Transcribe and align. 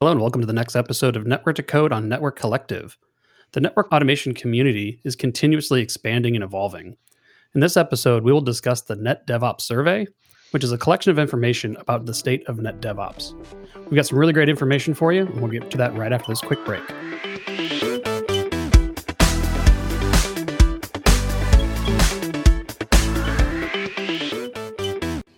Hello, 0.00 0.10
and 0.10 0.20
welcome 0.20 0.40
to 0.40 0.46
the 0.46 0.52
next 0.52 0.74
episode 0.74 1.14
of 1.14 1.24
Network 1.24 1.54
to 1.54 1.62
Code 1.62 1.92
on 1.92 2.08
Network 2.08 2.36
Collective. 2.36 2.98
The 3.52 3.60
network 3.60 3.92
automation 3.92 4.34
community 4.34 5.00
is 5.04 5.14
continuously 5.14 5.80
expanding 5.80 6.34
and 6.34 6.42
evolving. 6.42 6.96
In 7.54 7.60
this 7.60 7.76
episode, 7.76 8.24
we 8.24 8.32
will 8.32 8.40
discuss 8.40 8.80
the 8.82 8.96
Net 8.96 9.24
DevOps 9.24 9.60
Survey, 9.60 10.08
which 10.50 10.64
is 10.64 10.72
a 10.72 10.78
collection 10.78 11.12
of 11.12 11.18
information 11.20 11.76
about 11.76 12.06
the 12.06 12.12
state 12.12 12.44
of 12.48 12.58
Net 12.58 12.80
DevOps. 12.80 13.34
We've 13.84 13.94
got 13.94 14.06
some 14.06 14.18
really 14.18 14.32
great 14.32 14.48
information 14.48 14.94
for 14.94 15.12
you, 15.12 15.26
and 15.26 15.40
we'll 15.40 15.52
get 15.52 15.70
to 15.70 15.78
that 15.78 15.94
right 15.94 16.12
after 16.12 16.32
this 16.32 16.40
quick 16.40 16.62
break. 16.64 16.82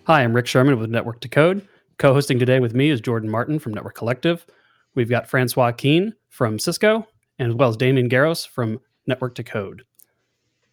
Hi, 0.07 0.23
I'm 0.23 0.33
Rick 0.33 0.47
Sherman 0.47 0.79
with 0.79 0.89
Network 0.89 1.21
to 1.21 1.29
Code. 1.29 1.67
Co 1.97 2.13
hosting 2.13 2.37
today 2.37 2.59
with 2.59 2.75
me 2.75 2.89
is 2.89 3.01
Jordan 3.01 3.29
Martin 3.29 3.57
from 3.57 3.73
Network 3.73 3.95
Collective. 3.95 4.45
We've 4.93 5.09
got 5.09 5.27
Francois 5.27 5.71
Caen 5.71 6.13
from 6.29 6.59
Cisco, 6.59 7.07
and 7.39 7.49
as 7.49 7.55
well 7.55 7.69
as 7.69 7.77
Damien 7.77 8.07
Garros 8.09 8.47
from 8.47 8.79
Network 9.07 9.33
to 9.35 9.43
Code. 9.43 9.83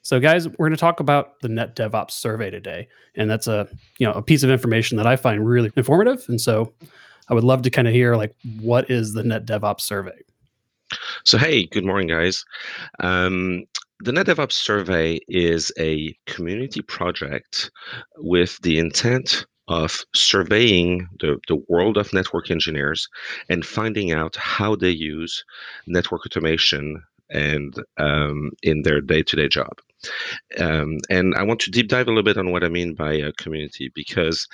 So, 0.02 0.20
guys, 0.20 0.47
we're 0.48 0.66
going 0.66 0.73
to 0.73 0.77
talk 0.77 1.00
about 1.00 1.41
the 1.41 1.48
Net 1.48 1.77
DevOps 1.77 2.10
survey 2.10 2.50
today, 2.50 2.88
and 3.14 3.30
that's 3.30 3.47
a 3.47 3.69
you 3.98 4.06
know 4.06 4.12
a 4.12 4.23
piece 4.23 4.42
of 4.42 4.50
information 4.50 4.98
that 4.98 5.06
I 5.06 5.16
find 5.16 5.47
really 5.47 5.73
informative. 5.77 6.24
And 6.28 6.38
so, 6.38 6.74
I 7.30 7.34
would 7.34 7.45
love 7.45 7.62
to 7.62 7.70
kind 7.70 7.88
of 7.88 7.95
hear 7.95 8.16
like 8.16 8.34
what 8.61 8.91
is 8.91 9.14
the 9.14 9.22
Net 9.22 9.47
DevOps 9.47 9.80
survey. 9.80 10.20
So, 11.25 11.38
hey, 11.38 11.64
good 11.64 11.86
morning, 11.86 12.09
guys. 12.09 12.45
Um, 13.00 13.64
the 14.00 14.12
NetDevOps 14.12 14.52
survey 14.52 15.20
is 15.28 15.72
a 15.78 16.14
community 16.27 16.83
project 16.83 17.70
with 18.19 18.59
the 18.62 18.78
intent 18.78 19.47
of 19.68 20.04
surveying 20.14 21.09
the, 21.20 21.38
the 21.48 21.56
world 21.68 21.96
of 21.96 22.12
network 22.12 22.50
engineers 22.50 23.09
and 23.48 23.64
finding 23.64 24.12
out 24.12 24.36
how 24.36 24.77
they 24.77 24.91
use 24.91 25.45
network 25.86 26.27
automation 26.27 27.02
and 27.30 27.83
um, 27.97 28.50
in 28.62 28.83
their 28.83 29.00
day-to-day 29.00 29.48
job. 29.48 29.72
Um, 30.58 30.98
and 31.08 31.34
I 31.34 31.42
want 31.42 31.61
to 31.61 31.70
deep 31.70 31.89
dive 31.89 32.06
a 32.06 32.11
little 32.11 32.22
bit 32.22 32.36
on 32.36 32.52
what 32.52 32.62
I 32.62 32.69
mean 32.69 32.94
by 32.94 33.14
a 33.14 33.33
community 33.33 33.91
because 33.94 34.47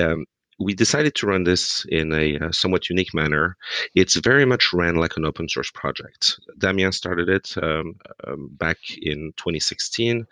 um, 0.00 0.24
we 0.58 0.74
decided 0.74 1.14
to 1.16 1.26
run 1.26 1.44
this 1.44 1.84
in 1.88 2.12
a, 2.12 2.38
uh, 2.38 2.52
somewhat 2.52 2.88
unique 2.88 3.14
manner. 3.14 3.56
It's 3.94 4.16
very 4.16 4.44
much 4.44 4.72
ran 4.72 4.96
like 4.96 5.16
an 5.16 5.24
open 5.24 5.48
source 5.48 5.70
project. 5.70 6.38
Damien 6.58 6.92
started 6.92 7.28
it 7.28 7.54
um, 7.62 7.94
um, 8.26 8.50
back 8.52 8.78
in 9.02 9.32
2016, 9.36 10.26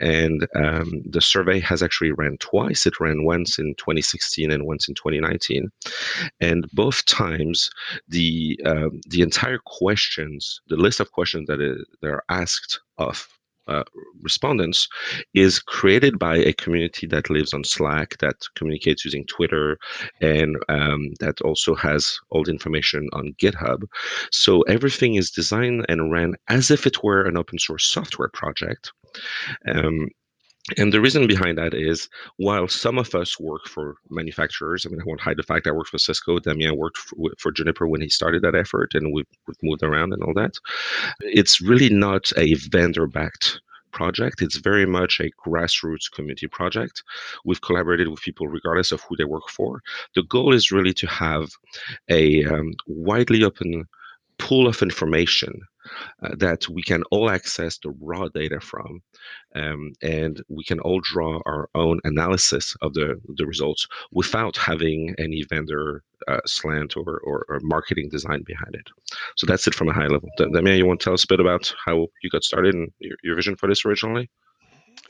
and 0.00 0.46
um, 0.54 1.02
the 1.08 1.20
survey 1.20 1.60
has 1.60 1.82
actually 1.82 2.12
ran 2.12 2.38
twice. 2.38 2.86
It 2.86 3.00
ran 3.00 3.24
once 3.24 3.58
in 3.58 3.74
2016 3.76 4.50
and 4.50 4.66
once 4.66 4.88
in 4.88 4.94
2019, 4.94 5.70
and 6.40 6.66
both 6.72 7.04
times 7.06 7.70
the 8.08 8.58
um, 8.64 9.00
the 9.08 9.22
entire 9.22 9.58
questions, 9.58 10.60
the 10.68 10.76
list 10.76 11.00
of 11.00 11.12
questions 11.12 11.46
that, 11.48 11.60
is, 11.60 11.84
that 12.00 12.08
are 12.08 12.24
asked 12.28 12.80
of 12.98 13.28
uh, 13.68 13.84
respondents 14.22 14.88
is 15.34 15.58
created 15.60 16.18
by 16.18 16.36
a 16.36 16.52
community 16.52 17.06
that 17.06 17.30
lives 17.30 17.52
on 17.52 17.64
Slack, 17.64 18.16
that 18.18 18.36
communicates 18.54 19.04
using 19.04 19.24
Twitter, 19.26 19.78
and 20.20 20.56
um, 20.68 21.12
that 21.20 21.40
also 21.42 21.74
has 21.74 22.18
all 22.30 22.44
the 22.44 22.50
information 22.50 23.08
on 23.12 23.34
GitHub. 23.38 23.84
So 24.30 24.62
everything 24.62 25.14
is 25.14 25.30
designed 25.30 25.86
and 25.88 26.10
ran 26.10 26.34
as 26.48 26.70
if 26.70 26.86
it 26.86 27.02
were 27.02 27.22
an 27.22 27.36
open 27.36 27.58
source 27.58 27.84
software 27.84 28.30
project. 28.32 28.92
Um, 29.66 30.08
and 30.76 30.92
the 30.92 31.00
reason 31.00 31.26
behind 31.26 31.58
that 31.58 31.74
is 31.74 32.08
while 32.38 32.66
some 32.66 32.98
of 32.98 33.14
us 33.14 33.38
work 33.38 33.66
for 33.68 33.96
manufacturers, 34.10 34.84
I 34.84 34.88
mean, 34.88 35.00
I 35.00 35.04
won't 35.04 35.20
hide 35.20 35.36
the 35.36 35.44
fact 35.44 35.66
I 35.66 35.70
worked 35.70 35.90
for 35.90 35.98
Cisco, 35.98 36.38
Damien 36.40 36.76
worked 36.76 36.98
for, 36.98 37.16
for 37.38 37.52
Juniper 37.52 37.86
when 37.86 38.00
he 38.00 38.08
started 38.08 38.42
that 38.42 38.56
effort, 38.56 38.94
and 38.94 39.14
we've, 39.14 39.26
we've 39.46 39.56
moved 39.62 39.84
around 39.84 40.12
and 40.12 40.22
all 40.24 40.34
that. 40.34 40.54
It's 41.20 41.60
really 41.60 41.88
not 41.88 42.32
a 42.36 42.54
vendor 42.54 43.06
backed 43.06 43.60
project. 43.92 44.42
It's 44.42 44.56
very 44.56 44.86
much 44.86 45.20
a 45.20 45.30
grassroots 45.46 46.10
community 46.10 46.48
project. 46.48 47.02
We've 47.44 47.62
collaborated 47.62 48.08
with 48.08 48.20
people 48.20 48.48
regardless 48.48 48.92
of 48.92 49.00
who 49.02 49.16
they 49.16 49.24
work 49.24 49.48
for. 49.48 49.82
The 50.14 50.24
goal 50.24 50.52
is 50.52 50.72
really 50.72 50.92
to 50.94 51.06
have 51.06 51.48
a 52.10 52.44
um, 52.44 52.74
widely 52.86 53.44
open 53.44 53.86
pool 54.46 54.68
of 54.68 54.80
information 54.80 55.60
uh, 56.22 56.34
that 56.38 56.68
we 56.68 56.80
can 56.80 57.02
all 57.10 57.28
access 57.30 57.78
the 57.78 57.92
raw 58.00 58.28
data 58.28 58.60
from, 58.60 59.00
um, 59.56 59.92
and 60.02 60.40
we 60.48 60.62
can 60.62 60.78
all 60.80 61.00
draw 61.00 61.40
our 61.46 61.68
own 61.74 61.98
analysis 62.04 62.76
of 62.80 62.94
the, 62.94 63.20
the 63.38 63.46
results 63.46 63.88
without 64.12 64.56
having 64.56 65.14
any 65.18 65.42
vendor 65.50 66.04
uh, 66.28 66.38
slant 66.46 66.96
or, 66.96 67.20
or, 67.24 67.44
or, 67.48 67.58
marketing 67.62 68.08
design 68.08 68.42
behind 68.46 68.74
it. 68.74 68.88
So 69.36 69.46
that's 69.46 69.66
it 69.66 69.74
from 69.74 69.88
a 69.88 69.92
high 69.92 70.06
level. 70.06 70.28
Damien, 70.38 70.78
you 70.78 70.86
want 70.86 71.00
to 71.00 71.04
tell 71.04 71.14
us 71.14 71.24
a 71.24 71.28
bit 71.28 71.40
about 71.40 71.72
how 71.84 72.06
you 72.22 72.30
got 72.30 72.44
started 72.44 72.74
and 72.74 72.90
your, 73.00 73.16
your 73.24 73.36
vision 73.36 73.56
for 73.56 73.68
this 73.68 73.84
originally? 73.84 74.30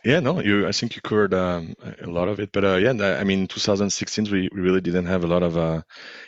Yeah, 0.06 0.20
no, 0.20 0.40
you. 0.40 0.68
I 0.68 0.70
think 0.70 0.94
you 0.94 1.02
covered 1.02 1.34
um, 1.34 1.74
a 2.00 2.06
lot 2.06 2.28
of 2.28 2.38
it, 2.38 2.52
but 2.52 2.64
uh, 2.64 2.76
yeah, 2.76 2.92
I 2.92 3.24
mean, 3.24 3.48
2016, 3.48 4.30
we, 4.30 4.48
we 4.52 4.60
really 4.60 4.80
didn't 4.80 5.06
have 5.06 5.24
a 5.24 5.26
lot 5.26 5.42
of 5.42 5.56
uh, 5.56 5.82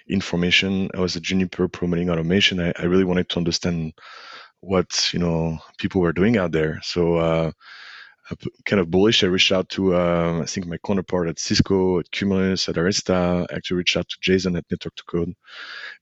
information. 0.09 0.91
I 0.97 0.99
was 0.99 1.15
a 1.15 1.21
Juniper 1.21 1.69
promoting 1.69 2.11
automation. 2.11 2.59
I, 2.59 2.73
I 2.77 2.87
really 2.87 3.05
wanted 3.05 3.29
to 3.29 3.37
understand 3.37 3.93
what 4.59 5.15
you 5.15 5.21
know 5.21 5.59
people 5.79 6.01
were 6.01 6.13
doing 6.13 6.37
out 6.39 6.51
there. 6.51 6.81
So 6.83 7.19
uh, 7.19 7.53
kind 8.67 8.81
of 8.81 8.91
bullish. 8.91 9.23
I 9.23 9.29
reached 9.29 9.53
out 9.53 9.69
to 9.71 9.95
uh, 9.95 10.41
I 10.43 10.47
think 10.47 10.67
my 10.67 10.79
counterpart 10.85 11.29
at 11.29 11.39
Cisco, 11.39 12.01
at 12.01 12.11
Cumulus, 12.11 12.69
at 12.69 12.75
Arista. 12.75 13.47
I 13.49 13.55
actually 13.55 13.77
reached 13.77 13.97
out 13.97 14.09
to 14.09 14.17
Jason 14.21 14.57
at 14.57 14.65
Network 14.73 14.97
to 14.97 15.05
Code. 15.05 15.35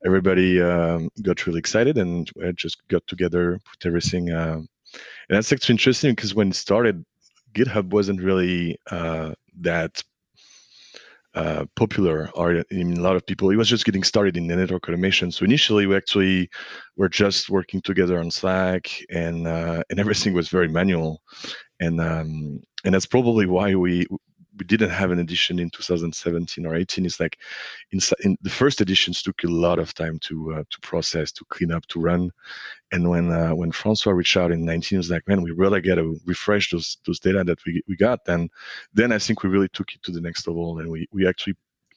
Everybody 0.03 0.63
um, 0.63 1.11
got 1.21 1.47
really 1.47 1.59
excited, 1.59 1.99
and 1.99 2.31
I 2.43 2.53
just 2.53 2.89
got 2.89 3.07
together, 3.07 3.61
put 3.71 3.87
everything. 3.87 4.31
Uh, 4.31 4.63
and 5.29 5.37
that's 5.37 5.53
actually 5.53 5.75
interesting 5.75 6.15
because 6.15 6.35
when 6.35 6.49
it 6.49 6.57
started, 6.57 7.05
GitHub 7.57 7.89
wasn't 7.89 8.23
really 8.23 8.77
uh, 8.91 9.33
that 9.61 10.03
uh, 11.35 11.67
popular 11.77 12.31
or 12.35 12.65
in 12.71 12.97
a 12.97 13.01
lot 13.01 13.17
of 13.17 13.27
people. 13.27 13.51
It 13.51 13.57
was 13.57 13.69
just 13.69 13.85
getting 13.85 14.05
started 14.05 14.37
in 14.37 14.47
the 14.47 14.57
network 14.57 14.89
automation. 14.89 15.31
So 15.31 15.45
initially, 15.45 15.87
we 15.87 15.97
actually 15.97 16.49
were 16.97 17.09
just 17.09 17.51
working 17.51 17.83
together 17.83 18.19
on 18.19 18.31
Slack, 18.31 18.91
and 19.11 19.47
uh, 19.47 19.83
and 19.91 20.01
everything 20.05 20.35
was 20.35 20.49
very 20.49 20.69
manual, 20.69 21.23
and 21.81 22.01
um, 22.01 22.61
and 22.85 22.95
that's 22.95 23.07
probably 23.07 23.47
why 23.47 23.75
we 23.75 24.07
we 24.59 24.65
didn't 24.65 24.91
have 24.91 25.11
an 25.11 25.19
edition 25.19 25.59
in 25.59 25.71
2017 25.71 26.67
or 26.67 26.75
18 26.75 27.05
it's 27.05 27.21
like 27.21 27.39
in, 27.93 28.01
in 28.25 28.37
the 28.43 28.51
first 28.51 28.81
editions 28.81 29.23
took 29.23 29.43
a 29.45 29.49
lot 29.49 29.79
of 29.79 29.95
time 29.95 30.19
to 30.21 30.55
uh, 30.55 30.65
to 30.71 30.81
process 30.81 31.33
to 31.33 31.45
clean 31.49 31.73
up 31.73 31.87
to 31.87 32.01
run. 32.01 32.31
And 32.93 33.09
when 33.09 33.31
uh, 33.33 33.51
when 33.51 33.73
francois 33.73 34.13
reached 34.13 34.37
out 34.37 34.53
in 34.53 34.65
19 34.65 34.97
it 34.97 34.99
was 34.99 35.11
like 35.11 35.27
man 35.29 35.43
we 35.43 35.51
really 35.51 35.81
got 35.81 35.97
to 35.97 36.19
refresh 36.25 36.71
those 36.71 36.99
those 37.07 37.21
data 37.21 37.45
that 37.45 37.65
we, 37.67 37.83
we 37.89 37.97
got. 37.97 38.21
And 38.29 38.51
then 38.93 39.13
i 39.13 39.19
think 39.19 39.43
we 39.43 39.51
really 39.51 39.69
took 39.69 39.93
it 39.95 40.03
to 40.05 40.13
the 40.13 40.21
next 40.21 40.47
level 40.47 40.79
and 40.79 40.91
we 40.91 41.09
we 41.13 41.27
actually 41.27 41.57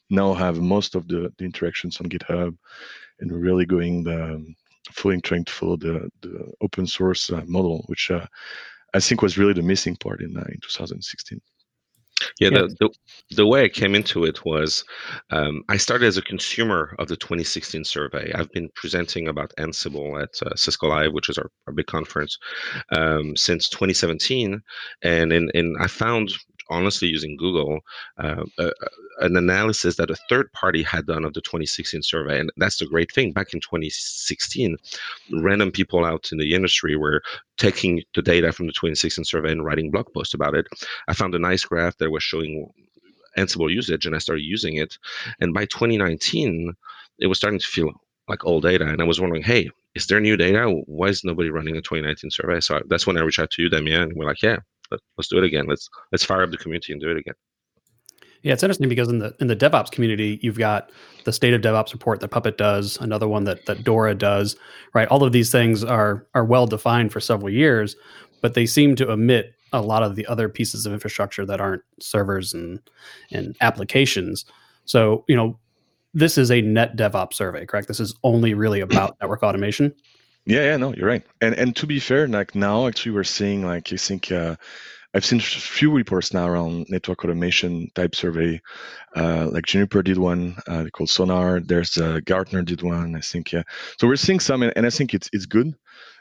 now 0.09 0.33
have 0.33 0.59
most 0.59 0.95
of 0.95 1.07
the, 1.07 1.31
the 1.37 1.45
interactions 1.45 1.99
on 2.01 2.07
github 2.07 2.57
and 3.19 3.31
really 3.31 3.65
going 3.65 4.03
the 4.03 4.43
fully 4.91 5.21
trying 5.21 5.45
to 5.45 5.51
follow 5.51 5.77
the 5.77 6.09
the 6.21 6.51
open 6.61 6.87
source 6.87 7.29
uh, 7.31 7.43
model 7.45 7.83
which 7.87 8.09
uh, 8.09 8.25
i 8.95 8.99
think 8.99 9.21
was 9.21 9.37
really 9.37 9.53
the 9.53 9.61
missing 9.61 9.95
part 9.95 10.21
in 10.21 10.35
uh, 10.35 10.43
in 10.49 10.59
2016 10.61 11.39
yeah, 12.39 12.49
the, 12.49 12.75
the, 12.79 12.89
the 13.35 13.45
way 13.45 13.63
I 13.63 13.69
came 13.69 13.95
into 13.95 14.23
it 14.23 14.45
was 14.45 14.83
um, 15.31 15.63
I 15.67 15.77
started 15.77 16.05
as 16.05 16.17
a 16.17 16.21
consumer 16.21 16.95
of 16.97 17.07
the 17.07 17.17
2016 17.17 17.83
survey. 17.83 18.31
I've 18.33 18.51
been 18.51 18.69
presenting 18.75 19.27
about 19.27 19.53
Ansible 19.57 20.21
at 20.21 20.41
uh, 20.45 20.55
Cisco 20.55 20.87
Live, 20.87 21.11
which 21.11 21.29
is 21.29 21.37
our, 21.37 21.51
our 21.67 21.73
big 21.73 21.87
conference, 21.87 22.37
um, 22.91 23.35
since 23.35 23.67
2017, 23.69 24.61
and 25.01 25.33
in, 25.33 25.49
in 25.53 25.75
I 25.79 25.87
found 25.87 26.33
honestly 26.69 27.07
using 27.07 27.35
Google 27.37 27.79
uh, 28.17 28.43
uh, 28.57 28.71
an 29.19 29.35
analysis 29.35 29.95
that 29.97 30.11
a 30.11 30.17
third 30.29 30.51
party 30.53 30.83
had 30.83 31.05
done 31.05 31.25
of 31.25 31.33
the 31.33 31.41
2016 31.41 32.03
survey. 32.03 32.39
And 32.39 32.51
that's 32.57 32.77
the 32.77 32.85
great 32.85 33.11
thing. 33.11 33.31
Back 33.31 33.53
in 33.53 33.59
2016, 33.59 34.77
random 35.33 35.71
people 35.71 36.05
out 36.05 36.29
in 36.31 36.37
the 36.37 36.53
industry 36.53 36.95
were 36.95 37.21
taking 37.57 38.03
the 38.15 38.21
data 38.21 38.51
from 38.51 38.67
the 38.67 38.73
2016 38.73 39.25
survey 39.25 39.51
and 39.51 39.65
writing 39.65 39.91
blog 39.91 40.07
posts 40.13 40.33
about 40.33 40.55
it. 40.55 40.67
I 41.07 41.13
found 41.13 41.35
a 41.35 41.39
nice 41.39 41.63
graph 41.63 41.97
that 41.97 42.11
was 42.11 42.23
showing 42.23 42.69
Ansible 43.37 43.71
usage 43.71 44.05
and 44.05 44.15
I 44.15 44.19
started 44.19 44.43
using 44.43 44.75
it. 44.75 44.97
And 45.39 45.53
by 45.53 45.65
2019, 45.65 46.73
it 47.19 47.27
was 47.27 47.37
starting 47.37 47.59
to 47.59 47.67
feel 47.67 47.91
like 48.27 48.45
old 48.45 48.63
data. 48.63 48.85
And 48.85 49.01
I 49.01 49.05
was 49.05 49.19
wondering, 49.19 49.43
hey, 49.43 49.69
is 49.95 50.07
there 50.07 50.19
new 50.19 50.37
data? 50.37 50.69
Why 50.85 51.07
is 51.07 51.23
nobody 51.23 51.49
running 51.49 51.75
a 51.75 51.81
2019 51.81 52.31
survey? 52.31 52.59
So 52.59 52.81
that's 52.87 53.07
when 53.07 53.17
I 53.17 53.21
reached 53.21 53.39
out 53.39 53.51
to 53.51 53.61
you, 53.61 53.69
Damien, 53.69 54.03
and 54.03 54.13
we're 54.15 54.25
like, 54.25 54.43
yeah, 54.43 54.57
let, 54.91 54.99
us 55.17 55.27
do 55.27 55.37
it 55.37 55.43
again. 55.43 55.65
Let's 55.67 55.89
let's 56.11 56.23
fire 56.23 56.43
up 56.43 56.51
the 56.51 56.57
community 56.57 56.93
and 56.93 57.01
do 57.01 57.09
it 57.09 57.17
again. 57.17 57.35
Yeah, 58.41 58.53
it's 58.53 58.63
interesting 58.63 58.87
because 58.87 59.09
in 59.09 59.19
the 59.19 59.35
in 59.39 59.47
the 59.47 59.55
DevOps 59.55 59.91
community, 59.91 60.39
you've 60.41 60.57
got 60.57 60.91
the 61.25 61.33
state 61.33 61.53
of 61.53 61.61
DevOps 61.61 61.91
report 61.91 62.21
that 62.21 62.29
Puppet 62.29 62.57
does, 62.57 62.97
another 62.97 63.27
one 63.27 63.43
that 63.43 63.65
that 63.65 63.83
Dora 63.83 64.15
does, 64.15 64.55
right? 64.93 65.07
All 65.09 65.23
of 65.23 65.33
these 65.33 65.51
things 65.51 65.83
are 65.83 66.25
are 66.33 66.45
well 66.45 66.65
defined 66.65 67.11
for 67.11 67.19
several 67.19 67.49
years, 67.49 67.95
but 68.41 68.53
they 68.53 68.65
seem 68.65 68.95
to 68.95 69.11
omit 69.11 69.53
a 69.73 69.81
lot 69.81 70.03
of 70.03 70.15
the 70.15 70.25
other 70.27 70.49
pieces 70.49 70.85
of 70.85 70.93
infrastructure 70.93 71.45
that 71.45 71.59
aren't 71.59 71.83
servers 71.99 72.53
and 72.53 72.79
and 73.31 73.55
applications. 73.61 74.45
So, 74.85 75.25
you 75.27 75.35
know, 75.35 75.59
this 76.13 76.37
is 76.37 76.49
a 76.49 76.61
net 76.61 76.95
DevOps 76.95 77.33
survey, 77.33 77.65
correct? 77.65 77.87
This 77.87 77.99
is 77.99 78.15
only 78.23 78.53
really 78.53 78.79
about 78.79 79.17
network 79.21 79.43
automation. 79.43 79.93
Yeah, 80.49 80.63
yeah, 80.63 80.77
no, 80.77 80.93
you're 80.95 81.07
right. 81.07 81.23
And 81.41 81.53
and 81.55 81.75
to 81.75 81.85
be 81.85 81.99
fair, 81.99 82.27
like 82.27 82.55
now 82.55 82.87
actually 82.87 83.11
we're 83.11 83.23
seeing 83.23 83.65
like 83.65 83.93
I 83.93 83.97
think 83.97 84.31
uh, 84.31 84.55
I've 85.13 85.25
seen 85.25 85.39
a 85.39 85.43
few 85.43 85.91
reports 85.91 86.33
now 86.33 86.47
around 86.47 86.87
network 86.89 87.23
automation 87.23 87.91
type 87.93 88.15
survey. 88.15 88.59
Uh, 89.15 89.49
like 89.51 89.65
Juniper 89.67 90.01
did 90.03 90.17
one 90.17 90.55
uh, 90.67 90.85
called 90.91 91.09
Sonar. 91.11 91.59
There's 91.59 91.97
uh, 91.97 92.21
Gartner 92.25 92.63
did 92.63 92.81
one. 92.81 93.15
I 93.15 93.21
think 93.21 93.51
yeah. 93.51 93.63
So 93.99 94.07
we're 94.07 94.15
seeing 94.15 94.39
some, 94.39 94.63
and, 94.63 94.73
and 94.75 94.87
I 94.87 94.89
think 94.89 95.13
it's 95.13 95.29
it's 95.33 95.45
good. 95.45 95.75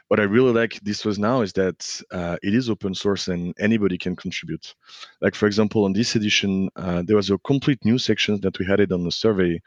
What 0.09 0.19
I 0.19 0.23
really 0.23 0.53
like 0.53 0.79
this 0.81 1.05
was 1.05 1.19
now 1.19 1.41
is 1.41 1.53
that 1.53 2.01
uh, 2.11 2.37
it 2.43 2.55
is 2.55 2.69
open 2.69 2.95
source 2.95 3.27
and 3.29 3.55
anybody 3.59 3.97
can 3.97 4.15
contribute. 4.15 4.75
Like 5.21 5.35
for 5.35 5.47
example, 5.47 5.85
on 5.85 5.93
this 5.93 6.15
edition, 6.15 6.69
uh, 6.75 7.03
there 7.05 7.17
was 7.17 7.31
a 7.31 7.39
complete 7.39 7.83
new 7.85 7.97
section 7.97 8.39
that 8.41 8.59
we 8.59 8.65
had 8.65 8.79
it 8.79 8.91
on 8.91 9.03
the 9.05 9.11
survey 9.11 9.59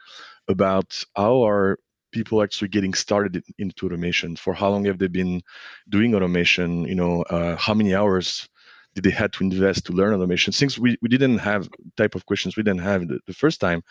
about 0.47 1.03
how 1.15 1.43
our 1.43 1.79
people 2.13 2.41
actually 2.41 2.69
getting 2.69 2.93
started 2.93 3.43
into 3.57 3.85
automation? 3.85 4.37
For 4.37 4.53
how 4.53 4.69
long 4.69 4.85
have 4.85 4.99
they 4.99 5.07
been 5.07 5.41
doing 5.89 6.15
automation? 6.15 6.85
You 6.85 6.95
know 6.95 7.23
uh, 7.23 7.57
how 7.57 7.73
many 7.73 7.93
hours 7.93 8.47
did 8.95 9.03
they 9.03 9.11
had 9.11 9.33
to 9.33 9.43
invest 9.43 9.85
to 9.87 9.93
learn 9.93 10.13
automation? 10.13 10.53
Things 10.53 10.79
we, 10.79 10.97
we 11.01 11.09
didn't 11.09 11.39
have 11.39 11.67
type 11.97 12.15
of 12.15 12.25
questions 12.25 12.55
we 12.55 12.63
didn't 12.63 12.81
have 12.91 13.07
the, 13.07 13.19
the 13.27 13.33
first 13.33 13.59
time. 13.59 13.81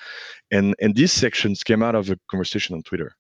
And 0.50 0.74
and 0.80 0.94
these 0.94 1.12
sections 1.12 1.62
came 1.62 1.82
out 1.82 1.94
of 1.94 2.10
a 2.10 2.19
conversation 2.30 2.74
on 2.76 2.82
twitter 2.82 3.12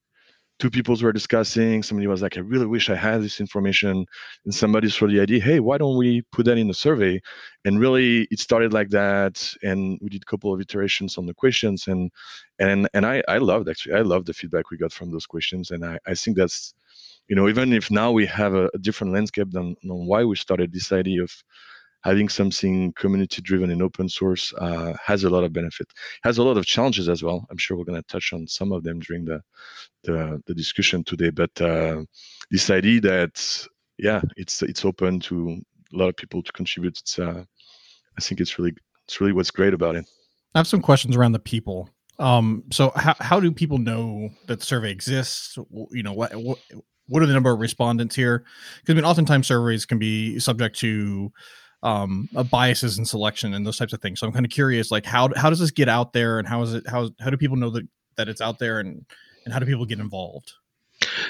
two 0.58 0.70
people 0.70 0.96
were 0.96 1.12
discussing. 1.12 1.82
Somebody 1.82 2.06
was 2.06 2.22
like, 2.22 2.36
I 2.36 2.40
really 2.40 2.66
wish 2.66 2.88
I 2.88 2.94
had 2.94 3.22
this 3.22 3.40
information. 3.40 4.06
And 4.44 4.54
somebody 4.54 4.88
threw 4.88 5.08
the 5.08 5.20
idea, 5.20 5.40
hey, 5.40 5.60
why 5.60 5.78
don't 5.78 5.96
we 5.96 6.22
put 6.32 6.46
that 6.46 6.58
in 6.58 6.68
the 6.68 6.74
survey? 6.74 7.20
And 7.64 7.80
really 7.80 8.28
it 8.30 8.38
started 8.38 8.72
like 8.72 8.90
that. 8.90 9.52
And 9.62 9.98
we 10.00 10.08
did 10.08 10.22
a 10.22 10.30
couple 10.30 10.54
of 10.54 10.60
iterations 10.60 11.18
on 11.18 11.26
the 11.26 11.34
questions. 11.34 11.88
And 11.88 12.10
and 12.58 12.88
and 12.94 13.04
I, 13.04 13.22
I 13.28 13.38
loved 13.38 13.68
actually, 13.68 13.94
I 13.94 14.02
loved 14.02 14.26
the 14.26 14.34
feedback 14.34 14.70
we 14.70 14.78
got 14.78 14.92
from 14.92 15.10
those 15.10 15.26
questions. 15.26 15.70
And 15.70 15.84
I, 15.84 15.98
I 16.06 16.14
think 16.14 16.36
that's, 16.36 16.74
you 17.28 17.36
know, 17.36 17.48
even 17.48 17.72
if 17.72 17.90
now 17.90 18.12
we 18.12 18.26
have 18.26 18.54
a, 18.54 18.68
a 18.74 18.78
different 18.78 19.12
landscape 19.12 19.50
than 19.50 19.74
on 19.84 20.06
why 20.06 20.24
we 20.24 20.36
started 20.36 20.72
this 20.72 20.92
idea 20.92 21.22
of 21.22 21.32
having 22.02 22.28
something 22.28 22.92
community 22.92 23.42
driven 23.42 23.70
and 23.70 23.82
open 23.82 24.08
source 24.08 24.52
uh, 24.58 24.94
has 25.04 25.24
a 25.24 25.30
lot 25.30 25.44
of 25.44 25.52
benefit. 25.52 25.86
Has 26.22 26.38
a 26.38 26.42
lot 26.42 26.56
of 26.56 26.66
challenges 26.66 27.08
as 27.08 27.22
well. 27.22 27.46
I'm 27.50 27.58
sure 27.58 27.76
we're 27.76 27.84
going 27.84 28.02
to 28.02 28.08
touch 28.08 28.32
on 28.32 28.46
some 28.46 28.72
of 28.72 28.82
them 28.82 29.00
during 29.00 29.24
the 29.24 29.42
the, 30.04 30.42
the 30.46 30.54
discussion 30.54 31.04
today 31.04 31.30
but 31.30 31.60
uh, 31.60 32.02
this 32.50 32.70
idea 32.70 33.00
that 33.00 33.66
yeah 33.98 34.20
it's 34.36 34.62
it's 34.62 34.84
open 34.84 35.20
to 35.20 35.60
a 35.92 35.96
lot 35.96 36.08
of 36.08 36.16
people 36.16 36.42
to 36.42 36.52
contribute 36.52 36.98
it's 36.98 37.18
uh, 37.18 37.44
i 38.16 38.20
think 38.20 38.40
it's 38.40 38.58
really 38.58 38.74
it's 39.04 39.20
really 39.20 39.32
what's 39.32 39.50
great 39.50 39.74
about 39.74 39.96
it. 39.96 40.06
I 40.54 40.58
have 40.58 40.66
some 40.66 40.82
questions 40.82 41.16
around 41.16 41.32
the 41.32 41.38
people. 41.38 41.88
Um 42.18 42.64
so 42.70 42.92
how, 42.94 43.14
how 43.20 43.40
do 43.40 43.50
people 43.52 43.78
know 43.78 44.30
that 44.46 44.60
the 44.60 44.66
survey 44.66 44.90
exists? 44.90 45.56
You 45.90 46.02
know 46.02 46.12
what, 46.12 46.34
what 46.34 46.58
what 47.06 47.22
are 47.22 47.26
the 47.26 47.32
number 47.32 47.50
of 47.50 47.58
respondents 47.58 48.14
here? 48.14 48.44
Because 48.80 48.92
i 48.92 48.96
mean 48.96 49.04
oftentimes 49.04 49.46
surveys 49.46 49.86
can 49.86 49.98
be 49.98 50.38
subject 50.38 50.78
to 50.80 51.32
um, 51.82 52.28
biases 52.50 52.98
in 52.98 53.04
selection 53.04 53.54
and 53.54 53.66
those 53.66 53.76
types 53.76 53.92
of 53.92 54.00
things. 54.00 54.20
So 54.20 54.26
I'm 54.26 54.32
kind 54.32 54.46
of 54.46 54.50
curious, 54.50 54.90
like 54.90 55.04
how 55.04 55.30
how 55.36 55.50
does 55.50 55.58
this 55.58 55.70
get 55.70 55.88
out 55.88 56.12
there, 56.12 56.38
and 56.38 56.46
how 56.46 56.62
is 56.62 56.74
it 56.74 56.86
how 56.86 57.10
how 57.20 57.30
do 57.30 57.36
people 57.36 57.56
know 57.56 57.70
that 57.70 57.86
that 58.16 58.28
it's 58.28 58.40
out 58.40 58.58
there, 58.58 58.80
and 58.80 59.04
and 59.44 59.52
how 59.52 59.58
do 59.58 59.66
people 59.66 59.86
get 59.86 59.98
involved? 59.98 60.52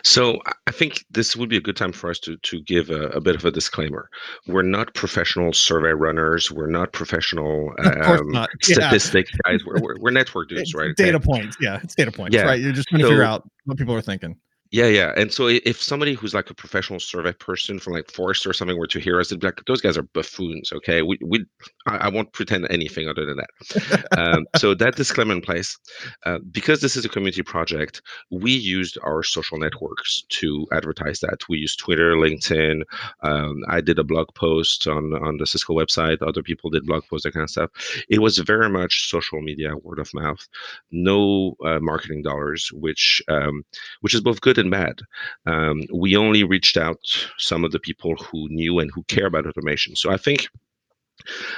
So 0.02 0.40
I 0.66 0.72
think 0.72 1.04
this 1.10 1.34
would 1.34 1.49
be 1.49 1.56
a 1.56 1.60
good 1.60 1.76
time 1.76 1.93
for 1.93 2.10
us 2.10 2.19
to 2.20 2.37
to 2.37 2.60
give 2.62 2.90
a, 2.90 3.04
a 3.08 3.20
bit 3.20 3.34
of 3.34 3.44
a 3.44 3.50
disclaimer. 3.50 4.08
We're 4.46 4.62
not 4.62 4.94
professional 4.94 5.52
survey 5.52 5.93
runners. 5.93 6.50
We're 6.50 6.70
not 6.70 6.93
professional 6.93 7.72
um, 8.02 8.28
not. 8.31 8.50
statistic 8.62 9.28
yeah. 9.31 9.52
guys. 9.52 9.64
We're, 9.64 9.81
we're, 9.81 9.96
we're, 10.00 10.10
network 10.10 10.48
dudes, 10.48 10.75
right? 10.75 10.94
Data 10.96 11.20
points. 11.20 11.56
Yeah, 11.60 11.81
it's 11.82 11.94
data 11.94 12.12
points. 12.12 12.37
Yeah. 12.37 12.43
Right. 12.43 12.60
You're 12.60 12.72
just 12.72 12.88
trying 12.88 13.00
to 13.00 13.06
so, 13.06 13.10
figure 13.10 13.25
out 13.25 13.48
what 13.64 13.78
people 13.78 13.94
are 13.94 14.02
thinking. 14.02 14.37
Yeah, 14.72 14.86
yeah. 14.86 15.12
And 15.19 15.30
so 15.30 15.48
if 15.48 15.82
somebody 15.82 16.14
who's 16.14 16.32
like 16.32 16.48
a 16.48 16.54
professional 16.54 16.98
survey 16.98 17.34
person 17.34 17.78
from 17.78 17.92
like 17.92 18.10
Forrester 18.10 18.48
or 18.48 18.54
something 18.54 18.78
were 18.78 18.86
to 18.86 18.98
hear 18.98 19.20
us, 19.20 19.28
they'd 19.28 19.38
be 19.38 19.46
like, 19.46 19.60
those 19.66 19.82
guys 19.82 19.98
are 19.98 20.02
buffoons. 20.02 20.72
Okay. 20.72 21.02
We, 21.02 21.19
we 21.22 21.44
I, 21.86 21.96
I 21.98 22.08
won't 22.08 22.32
pretend 22.32 22.66
anything 22.70 23.06
other 23.06 23.26
than 23.26 23.36
that. 23.36 24.04
um, 24.19 24.46
so 24.56 24.72
that 24.74 24.96
disclaimer 24.96 25.34
in 25.34 25.42
place. 25.42 25.78
Uh, 26.24 26.38
because 26.50 26.80
this 26.80 26.96
is 26.96 27.04
a 27.04 27.10
community 27.10 27.42
project, 27.42 28.00
we 28.30 28.50
used 28.50 28.96
our 29.04 29.22
social 29.22 29.58
networks 29.58 30.22
to 30.30 30.66
advertise 30.72 31.20
that. 31.20 31.46
We 31.50 31.58
used 31.58 31.78
Twitter, 31.78 32.14
LinkedIn. 32.14 32.80
Um, 33.22 33.60
I 33.69 33.82
did 33.82 33.98
a 33.98 34.04
blog 34.04 34.28
post 34.34 34.86
on, 34.88 35.12
on 35.22 35.36
the 35.36 35.46
Cisco 35.46 35.74
website. 35.74 36.22
Other 36.22 36.42
people 36.42 36.70
did 36.70 36.86
blog 36.86 37.04
posts, 37.10 37.24
that 37.24 37.34
kind 37.34 37.44
of 37.44 37.50
stuff. 37.50 37.70
It 38.08 38.20
was 38.20 38.38
very 38.38 38.70
much 38.70 39.10
social 39.10 39.42
media, 39.42 39.76
word 39.82 39.98
of 39.98 40.08
mouth, 40.14 40.48
no 40.90 41.56
uh, 41.62 41.78
marketing 41.80 42.22
dollars, 42.22 42.70
which 42.72 43.20
um, 43.28 43.64
which 44.00 44.14
is 44.14 44.22
both 44.22 44.40
good 44.40 44.62
and 44.62 44.70
bad. 44.70 45.00
Um, 45.47 45.82
we 45.93 46.17
only 46.17 46.44
reached 46.44 46.76
out 46.79 47.00
some 47.38 47.64
of 47.64 47.73
the 47.73 47.81
people 47.81 48.14
who 48.17 48.49
knew 48.49 48.79
and 48.79 48.91
who 48.94 49.03
care 49.05 49.26
about 49.26 49.47
automation. 49.47 49.94
So 49.97 50.11
I 50.11 50.17
think 50.17 50.49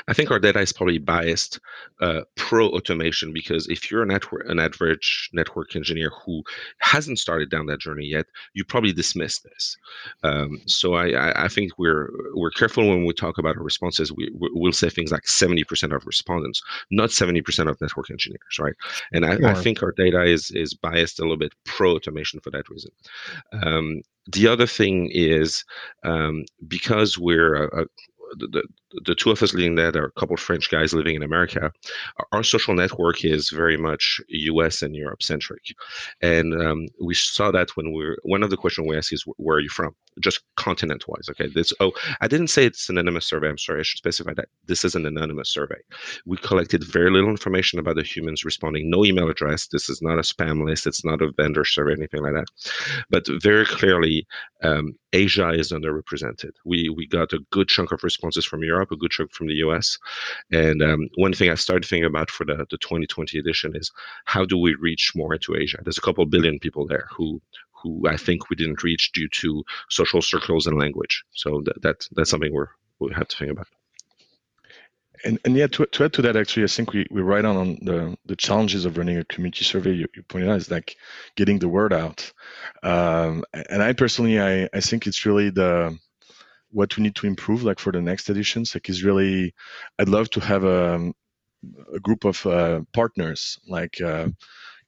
I 0.08 0.12
think 0.12 0.30
our 0.30 0.38
data 0.38 0.60
is 0.60 0.72
probably 0.72 0.98
biased 0.98 1.60
uh, 2.00 2.22
pro 2.36 2.68
automation 2.68 3.32
because 3.32 3.66
if 3.68 3.90
you're 3.90 4.02
a 4.02 4.06
network, 4.06 4.48
an 4.48 4.58
average 4.58 5.30
network 5.32 5.76
engineer 5.76 6.10
who 6.24 6.42
hasn't 6.78 7.18
started 7.18 7.50
down 7.50 7.66
that 7.66 7.80
journey 7.80 8.06
yet, 8.06 8.26
you 8.54 8.64
probably 8.64 8.92
dismiss 8.92 9.40
this. 9.40 9.76
Um, 10.22 10.60
so 10.66 10.94
I, 10.94 11.44
I, 11.44 11.48
think 11.48 11.72
we're 11.78 12.10
we're 12.34 12.50
careful 12.50 12.88
when 12.88 13.04
we 13.04 13.12
talk 13.12 13.38
about 13.38 13.56
our 13.56 13.62
responses. 13.62 14.12
We 14.12 14.30
we'll 14.34 14.72
say 14.72 14.90
things 14.90 15.12
like 15.12 15.22
70% 15.22 15.94
of 15.94 16.06
respondents, 16.06 16.62
not 16.90 17.10
70% 17.10 17.70
of 17.70 17.80
network 17.80 18.10
engineers, 18.10 18.58
right? 18.58 18.74
And 19.12 19.24
I, 19.24 19.52
I, 19.52 19.54
think 19.54 19.82
our 19.82 19.92
data 19.92 20.24
is 20.24 20.50
is 20.50 20.74
biased 20.74 21.18
a 21.18 21.22
little 21.22 21.36
bit 21.36 21.54
pro 21.64 21.94
automation 21.94 22.40
for 22.40 22.50
that 22.50 22.68
reason. 22.68 22.90
Um, 23.52 24.02
the 24.32 24.48
other 24.48 24.66
thing 24.66 25.10
is 25.12 25.64
um, 26.02 26.44
because 26.66 27.18
we're 27.18 27.54
a, 27.54 27.82
a 27.82 27.86
the, 28.38 28.62
the 29.04 29.14
two 29.14 29.30
of 29.30 29.42
us 29.42 29.54
leading 29.54 29.74
that 29.76 29.96
are 29.96 30.06
a 30.06 30.20
couple 30.20 30.34
of 30.34 30.40
French 30.40 30.70
guys 30.70 30.94
living 30.94 31.16
in 31.16 31.22
America. 31.22 31.72
Our 32.32 32.42
social 32.42 32.74
network 32.74 33.24
is 33.24 33.50
very 33.50 33.76
much 33.76 34.20
U.S. 34.28 34.82
and 34.82 34.94
Europe 34.94 35.22
centric, 35.22 35.74
and 36.20 36.54
um, 36.60 36.86
we 37.02 37.14
saw 37.14 37.50
that 37.50 37.76
when 37.76 37.92
we 37.92 38.04
are 38.04 38.16
one 38.22 38.42
of 38.42 38.50
the 38.50 38.56
questions 38.56 38.88
we 38.88 38.96
asked 38.96 39.12
is 39.12 39.24
where 39.36 39.56
are 39.56 39.60
you 39.60 39.68
from, 39.68 39.94
just 40.20 40.40
continent 40.56 41.04
wise. 41.08 41.28
Okay, 41.30 41.48
this 41.48 41.72
oh 41.80 41.92
I 42.20 42.28
didn't 42.28 42.48
say 42.48 42.64
it's 42.64 42.88
an 42.88 42.98
anonymous 42.98 43.26
survey. 43.26 43.48
I'm 43.48 43.58
sorry, 43.58 43.80
I 43.80 43.82
should 43.82 43.98
specify 43.98 44.34
that 44.34 44.48
this 44.66 44.84
is 44.84 44.94
an 44.94 45.06
anonymous 45.06 45.50
survey. 45.50 45.80
We 46.26 46.36
collected 46.38 46.84
very 46.84 47.10
little 47.10 47.30
information 47.30 47.78
about 47.78 47.96
the 47.96 48.02
humans 48.02 48.44
responding. 48.44 48.90
No 48.90 49.04
email 49.04 49.28
address. 49.28 49.66
This 49.68 49.88
is 49.88 50.00
not 50.02 50.18
a 50.18 50.22
spam 50.22 50.64
list. 50.64 50.86
It's 50.86 51.04
not 51.04 51.22
a 51.22 51.32
vendor 51.32 51.64
survey, 51.64 51.92
anything 51.92 52.22
like 52.22 52.34
that. 52.34 52.46
But 53.10 53.26
very 53.42 53.66
clearly, 53.66 54.26
um, 54.62 54.94
Asia 55.12 55.50
is 55.50 55.72
underrepresented. 55.72 56.52
We 56.64 56.88
we 56.88 57.06
got 57.06 57.32
a 57.32 57.40
good 57.50 57.68
chunk 57.68 57.92
of 57.92 58.02
responses 58.24 58.48
from 58.48 58.64
Europe, 58.64 58.90
a 58.90 58.96
good 58.96 59.10
chunk 59.10 59.32
from 59.32 59.48
the 59.48 59.54
US. 59.66 59.98
And 60.50 60.82
um, 60.82 61.08
one 61.16 61.32
thing 61.32 61.50
I 61.50 61.54
started 61.54 61.86
thinking 61.86 62.06
about 62.06 62.30
for 62.30 62.44
the, 62.44 62.66
the 62.70 62.78
2020 62.78 63.38
edition 63.38 63.72
is 63.74 63.92
how 64.24 64.44
do 64.44 64.56
we 64.58 64.74
reach 64.76 65.12
more 65.14 65.34
into 65.34 65.56
Asia? 65.56 65.78
There's 65.82 65.98
a 65.98 66.02
couple 66.02 66.24
billion 66.26 66.58
people 66.58 66.86
there 66.86 67.06
who 67.10 67.40
who 67.82 68.02
I 68.08 68.16
think 68.16 68.48
we 68.48 68.56
didn't 68.56 68.82
reach 68.82 69.12
due 69.12 69.28
to 69.40 69.62
social 69.90 70.22
circles 70.22 70.66
and 70.66 70.78
language. 70.78 71.22
So 71.32 71.62
that, 71.66 71.82
that 71.82 72.08
that's 72.12 72.30
something 72.30 72.52
we're 72.52 72.68
we 72.98 73.12
have 73.14 73.28
to 73.28 73.36
think 73.36 73.50
about. 73.52 73.66
And, 75.24 75.38
and 75.44 75.56
yeah, 75.56 75.68
to, 75.68 75.86
to 75.86 76.04
add 76.04 76.12
to 76.14 76.22
that, 76.22 76.36
actually, 76.36 76.64
I 76.64 76.66
think 76.66 76.92
we, 76.92 77.06
we 77.10 77.22
write 77.22 77.46
on, 77.46 77.56
on 77.56 77.78
the, 77.80 78.16
the 78.26 78.36
challenges 78.36 78.84
of 78.84 78.98
running 78.98 79.16
a 79.16 79.24
community 79.24 79.64
survey. 79.64 79.92
You, 79.92 80.06
you 80.14 80.22
pointed 80.22 80.50
out 80.50 80.58
is 80.58 80.70
like 80.70 80.96
getting 81.34 81.58
the 81.58 81.68
word 81.68 81.94
out. 81.94 82.30
Um, 82.82 83.42
and 83.70 83.82
I 83.82 83.94
personally, 83.94 84.38
I, 84.38 84.68
I 84.74 84.80
think 84.80 85.06
it's 85.06 85.24
really 85.24 85.48
the 85.48 85.98
what 86.74 86.96
we 86.96 87.04
need 87.04 87.14
to 87.16 87.26
improve, 87.26 87.62
like 87.62 87.78
for 87.78 87.92
the 87.92 88.02
next 88.02 88.28
editions. 88.30 88.74
Like, 88.74 88.88
is 88.90 89.04
really, 89.04 89.54
I'd 89.98 90.08
love 90.08 90.28
to 90.30 90.40
have 90.40 90.64
a, 90.64 91.12
a 91.94 92.00
group 92.00 92.24
of 92.24 92.44
uh, 92.46 92.82
partners, 92.92 93.58
like 93.68 94.00
uh, 94.00 94.28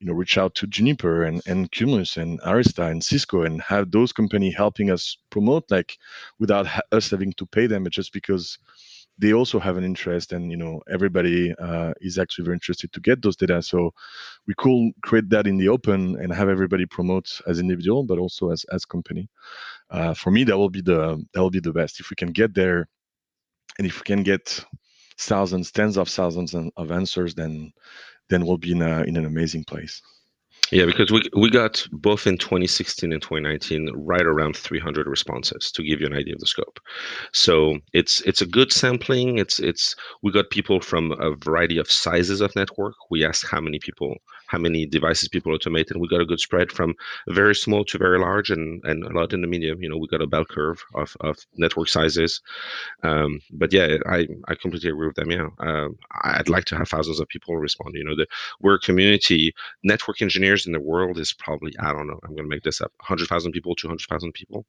you 0.00 0.06
know, 0.06 0.12
reach 0.12 0.36
out 0.36 0.54
to 0.56 0.66
Juniper 0.66 1.24
and, 1.24 1.40
and 1.46 1.70
Cumulus 1.72 2.16
and 2.18 2.40
Arista 2.42 2.90
and 2.90 3.02
Cisco 3.02 3.42
and 3.42 3.62
have 3.62 3.90
those 3.90 4.12
company 4.12 4.50
helping 4.50 4.90
us 4.90 5.16
promote, 5.30 5.70
like 5.70 5.96
without 6.38 6.66
ha- 6.66 6.82
us 6.92 7.10
having 7.10 7.32
to 7.34 7.46
pay 7.46 7.66
them, 7.66 7.88
just 7.90 8.12
because 8.12 8.58
they 9.18 9.32
also 9.32 9.58
have 9.58 9.76
an 9.76 9.84
interest 9.84 10.32
and 10.32 10.50
you 10.50 10.56
know 10.56 10.80
everybody 10.92 11.54
uh, 11.58 11.92
is 12.00 12.18
actually 12.18 12.44
very 12.44 12.56
interested 12.56 12.92
to 12.92 13.00
get 13.00 13.22
those 13.22 13.36
data 13.36 13.62
so 13.62 13.90
we 14.46 14.54
could 14.58 14.92
create 15.02 15.28
that 15.30 15.46
in 15.46 15.56
the 15.56 15.68
open 15.68 16.16
and 16.20 16.32
have 16.32 16.48
everybody 16.48 16.86
promote 16.86 17.40
as 17.46 17.58
individual 17.58 18.04
but 18.04 18.18
also 18.18 18.50
as 18.50 18.64
as 18.72 18.84
company 18.84 19.28
uh, 19.90 20.14
for 20.14 20.30
me 20.30 20.44
that 20.44 20.56
will 20.56 20.70
be 20.70 20.80
the 20.80 21.24
that 21.32 21.40
will 21.40 21.50
be 21.50 21.60
the 21.60 21.72
best 21.72 22.00
if 22.00 22.10
we 22.10 22.16
can 22.16 22.32
get 22.32 22.54
there 22.54 22.88
and 23.78 23.86
if 23.86 24.00
we 24.00 24.04
can 24.04 24.22
get 24.22 24.64
thousands 25.18 25.70
tens 25.70 25.96
of 25.96 26.08
thousands 26.08 26.54
of 26.54 26.90
answers 26.90 27.34
then 27.34 27.72
then 28.28 28.44
we'll 28.44 28.58
be 28.58 28.72
in, 28.72 28.82
a, 28.82 29.02
in 29.02 29.16
an 29.16 29.24
amazing 29.24 29.64
place 29.64 30.02
yeah, 30.72 30.84
because 30.84 31.12
we 31.12 31.22
we 31.36 31.48
got 31.48 31.86
both 31.92 32.26
in 32.26 32.38
2016 32.38 33.12
and 33.12 33.22
2019 33.22 33.90
right 33.94 34.26
around 34.26 34.56
300 34.56 35.06
responses 35.06 35.70
to 35.70 35.82
give 35.82 36.00
you 36.00 36.06
an 36.06 36.12
idea 36.12 36.34
of 36.34 36.40
the 36.40 36.46
scope. 36.46 36.80
So 37.32 37.78
it's 37.92 38.20
it's 38.22 38.42
a 38.42 38.46
good 38.46 38.72
sampling. 38.72 39.38
It's 39.38 39.60
it's 39.60 39.94
we 40.22 40.32
got 40.32 40.50
people 40.50 40.80
from 40.80 41.12
a 41.12 41.36
variety 41.36 41.78
of 41.78 41.90
sizes 41.90 42.40
of 42.40 42.54
network. 42.56 42.94
We 43.10 43.24
asked 43.24 43.46
how 43.46 43.60
many 43.60 43.78
people 43.78 44.16
how 44.46 44.58
many 44.58 44.86
devices 44.86 45.28
people 45.28 45.56
automate, 45.56 45.90
and 45.90 46.00
we 46.00 46.08
got 46.08 46.20
a 46.20 46.26
good 46.26 46.40
spread 46.40 46.72
from 46.72 46.94
very 47.28 47.54
small 47.54 47.84
to 47.86 47.98
very 47.98 48.18
large, 48.18 48.50
and 48.50 48.82
and 48.84 49.04
a 49.04 49.10
lot 49.10 49.32
in 49.32 49.40
the 49.40 49.46
medium. 49.46 49.82
You 49.82 49.88
know, 49.88 49.96
we 49.98 50.08
got 50.08 50.22
a 50.22 50.26
bell 50.26 50.44
curve 50.44 50.82
of, 50.94 51.16
of 51.20 51.36
network 51.56 51.88
sizes. 51.88 52.40
Um, 53.02 53.40
but 53.52 53.72
yeah, 53.72 53.98
I 54.06 54.26
I 54.48 54.54
completely 54.54 54.90
agree 54.90 55.06
with 55.06 55.16
them. 55.16 55.30
Yeah, 55.30 55.48
um, 55.60 55.96
I'd 56.24 56.48
like 56.48 56.64
to 56.66 56.76
have 56.76 56.88
thousands 56.88 57.20
of 57.20 57.28
people 57.28 57.56
respond. 57.56 57.94
You 57.94 58.04
know, 58.04 58.16
the, 58.16 58.26
we're 58.60 58.74
a 58.74 58.80
community. 58.80 59.54
Network 59.82 60.22
engineers 60.22 60.66
in 60.66 60.72
the 60.72 60.80
world 60.80 61.18
is 61.18 61.32
probably 61.32 61.72
I 61.80 61.92
don't 61.92 62.06
know. 62.06 62.20
I'm 62.24 62.34
going 62.34 62.48
to 62.48 62.54
make 62.54 62.62
this 62.62 62.80
up. 62.80 62.92
100,000 63.00 63.52
people, 63.52 63.74
200,000 63.74 64.32
people. 64.32 64.66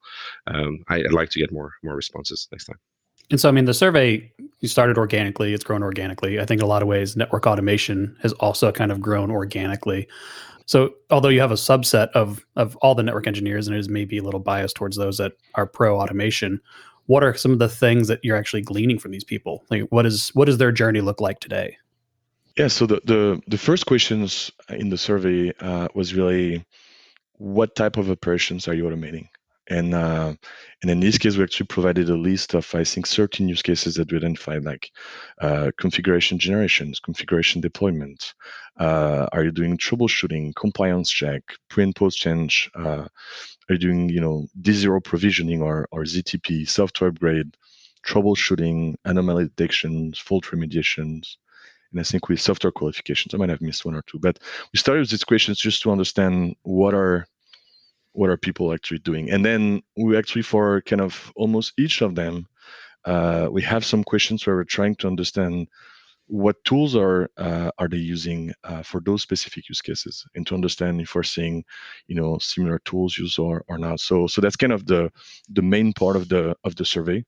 Um, 0.48 0.84
I, 0.89 0.98
I'd 0.98 1.13
like 1.13 1.29
to 1.31 1.39
get 1.39 1.51
more 1.51 1.74
more 1.84 1.96
responses 1.96 2.48
next 2.51 2.65
time. 2.65 2.79
And 3.29 3.39
so, 3.39 3.50
I 3.50 3.51
mean, 3.51 3.65
the 3.65 3.74
survey 3.74 4.31
you 4.60 4.67
started 4.67 4.98
organically; 4.98 5.53
it's 5.53 5.63
grown 5.63 5.84
organically. 5.84 6.39
I 6.39 6.46
think 6.46 6.62
in 6.62 6.65
a 6.65 6.67
lot 6.67 6.81
of 6.81 6.88
ways, 6.88 7.15
network 7.15 7.46
automation 7.46 8.15
has 8.22 8.34
also 8.34 8.72
kind 8.72 8.91
of 8.91 9.01
grown 9.01 9.31
organically. 9.31 10.07
So, 10.65 10.93
although 11.10 11.29
you 11.29 11.39
have 11.39 11.51
a 11.51 11.55
subset 11.55 12.10
of 12.12 12.46
of 12.55 12.75
all 12.77 12.96
the 12.96 13.03
network 13.03 13.27
engineers, 13.27 13.67
and 13.67 13.75
it 13.75 13.79
is 13.79 13.89
maybe 13.89 14.17
a 14.17 14.24
little 14.24 14.39
biased 14.39 14.75
towards 14.75 14.98
those 14.98 15.17
that 15.17 15.34
are 15.55 15.65
pro 15.65 16.00
automation, 16.00 16.62
what 17.07 17.24
are 17.24 17.34
some 17.34 17.51
of 17.51 17.60
the 17.60 17.69
things 17.69 18.07
that 18.07 18.19
you're 18.24 18.38
actually 18.38 18.62
gleaning 18.62 19.00
from 19.00 19.12
these 19.12 19.24
people? 19.24 19.63
Like, 19.69 19.84
what 19.89 20.05
is 20.05 20.29
what 20.29 20.46
does 20.46 20.57
their 20.57 20.72
journey 20.72 21.01
look 21.01 21.22
like 21.22 21.39
today? 21.39 21.77
Yeah. 22.57 22.67
So 22.67 22.86
the 22.86 23.01
the, 23.05 23.41
the 23.48 23.57
first 23.57 23.86
questions 23.86 24.51
in 24.69 24.89
the 24.89 24.98
survey 24.98 25.53
uh, 25.60 25.88
was 25.93 26.13
really, 26.13 26.65
what 27.34 27.75
type 27.75 27.98
of 27.98 28.10
operations 28.10 28.67
are 28.67 28.74
you 28.74 28.84
automating? 28.86 29.27
And 29.69 29.93
uh, 29.93 30.33
and 30.81 30.91
in 30.91 31.00
this 31.00 31.17
case, 31.17 31.36
we 31.36 31.43
actually 31.43 31.67
provided 31.67 32.09
a 32.09 32.15
list 32.15 32.53
of 32.53 32.74
I 32.74 32.83
think 32.83 33.07
13 33.07 33.50
use 33.50 33.62
cases 33.62 33.95
that 33.95 34.12
we 34.12 34.17
identified, 34.17 34.63
like 34.63 34.91
uh, 35.41 35.71
configuration 35.77 36.39
generations, 36.39 37.00
configuration 37.00 37.62
deployment. 37.62 38.33
Uh, 38.79 39.27
are 39.31 39.43
you 39.43 39.51
doing 39.51 39.77
troubleshooting, 39.77 40.55
compliance 40.55 41.09
check, 41.09 41.41
pre 41.69 41.83
and 41.83 41.95
post 41.95 42.17
change? 42.17 42.69
Uh, 42.75 43.07
are 43.69 43.74
you 43.74 43.77
doing 43.77 44.09
you 44.09 44.21
know 44.21 44.47
D0 44.62 45.03
provisioning 45.03 45.62
or 45.62 45.88
or 45.91 46.03
ZTP, 46.03 46.67
software 46.69 47.09
upgrade, 47.09 47.57
troubleshooting, 48.05 48.95
anomaly 49.03 49.45
detections, 49.45 50.17
fault 50.17 50.45
remediations? 50.45 51.38
and 51.91 52.01
I 52.01 52.03
think 52.03 52.27
with 52.27 52.41
software 52.41 52.71
qualifications, 52.71 53.33
I 53.33 53.38
might 53.38 53.50
have 53.50 53.62
missed 53.62 53.86
one 53.86 53.95
or 53.95 54.01
two, 54.03 54.19
but 54.19 54.39
we 54.74 54.77
started 54.77 55.00
with 55.01 55.09
these 55.09 55.24
questions 55.24 55.57
just 55.57 55.81
to 55.83 55.91
understand 55.91 56.55
what 56.63 56.93
are 56.93 57.27
what 58.17 58.29
are 58.31 58.38
people 58.38 58.74
actually 58.74 59.00
doing? 59.00 59.29
And 59.29 59.45
then 59.45 59.81
we 59.95 60.17
actually 60.17 60.41
for 60.41 60.81
kind 60.81 61.01
of 61.01 61.31
almost 61.36 61.74
each 61.77 62.01
of 62.01 62.15
them 62.15 62.47
uh, 63.05 63.47
we 63.50 63.62
have 63.62 63.86
some 63.86 64.03
questions 64.03 64.45
where 64.45 64.55
we're 64.57 64.63
trying 64.77 64.95
to 64.95 65.07
understand 65.07 65.67
what 66.25 66.62
tools 66.65 66.93
are 66.93 67.29
uh, 67.38 67.71
are 67.77 67.88
they 67.88 67.97
using 68.15 68.51
uh, 68.65 68.83
for 68.83 69.00
those 69.00 69.21
specific 69.21 69.69
use 69.69 69.81
cases 69.81 70.25
and 70.36 70.45
to 70.45 70.55
understand 70.55 71.00
if 71.00 71.15
we're 71.15 71.24
seeing 71.24 71.63
you 72.07 72.15
know 72.15 72.38
similar 72.39 72.79
tools 72.79 73.17
used 73.17 73.39
or, 73.39 73.63
or 73.69 73.77
not. 73.77 74.00
So 74.00 74.27
so 74.27 74.41
that's 74.41 74.57
kind 74.57 74.74
of 74.74 74.86
the 74.86 75.09
the 75.50 75.62
main 75.62 75.93
part 75.93 76.15
of 76.17 76.27
the 76.27 76.55
of 76.63 76.75
the 76.75 76.86
survey. 76.86 77.24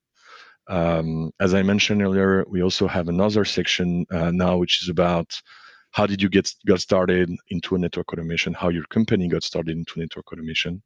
Um, 0.68 1.32
as 1.40 1.52
i 1.54 1.62
mentioned 1.62 2.00
earlier 2.02 2.44
we 2.46 2.62
also 2.62 2.86
have 2.86 3.08
another 3.08 3.44
section 3.44 4.06
uh, 4.12 4.30
now 4.30 4.58
which 4.58 4.82
is 4.82 4.88
about 4.88 5.28
how 5.92 6.06
did 6.06 6.22
you 6.22 6.28
get 6.28 6.50
got 6.66 6.80
started 6.80 7.30
into 7.48 7.74
a 7.74 7.78
network 7.78 8.12
automation? 8.12 8.54
How 8.54 8.68
your 8.68 8.84
company 8.84 9.28
got 9.28 9.42
started 9.42 9.76
into 9.76 9.98
network 9.98 10.32
automation? 10.32 10.82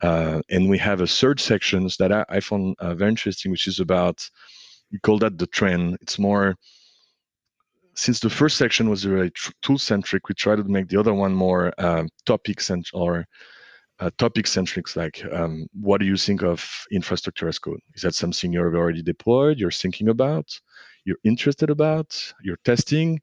Uh, 0.00 0.40
and 0.50 0.68
we 0.68 0.78
have 0.78 1.00
a 1.00 1.06
third 1.06 1.40
sections 1.40 1.96
that 1.96 2.12
i, 2.12 2.24
I 2.28 2.40
found 2.40 2.76
uh, 2.78 2.94
very 2.94 3.10
interesting 3.10 3.50
which 3.50 3.66
is 3.66 3.80
about 3.80 4.28
we 4.92 4.98
call 4.98 5.18
that 5.18 5.38
the 5.38 5.46
trend. 5.46 5.98
It's 6.00 6.18
more 6.18 6.56
since 7.94 8.20
the 8.20 8.30
first 8.30 8.56
section 8.56 8.88
was 8.88 9.04
very 9.04 9.32
tool 9.62 9.78
centric 9.78 10.28
we 10.28 10.34
try 10.34 10.56
to 10.56 10.64
make 10.64 10.88
the 10.88 10.98
other 10.98 11.12
one 11.12 11.34
more 11.34 11.72
um, 11.78 12.08
topic 12.24 12.60
centric 12.60 12.94
or 12.94 13.26
uh, 13.98 14.10
topic 14.16 14.46
centric 14.46 14.96
like 14.96 15.22
um, 15.32 15.66
what 15.78 15.98
do 16.00 16.06
you 16.06 16.16
think 16.16 16.42
of 16.42 16.64
infrastructure 16.90 17.48
as 17.48 17.58
code? 17.58 17.80
Is 17.94 18.02
that 18.02 18.14
something 18.14 18.52
you've 18.52 18.74
already 18.74 19.02
deployed 19.02 19.58
you're 19.58 19.70
thinking 19.70 20.08
about 20.08 20.46
you're 21.04 21.18
interested 21.24 21.68
about 21.68 22.16
you're 22.42 22.60
testing 22.64 23.20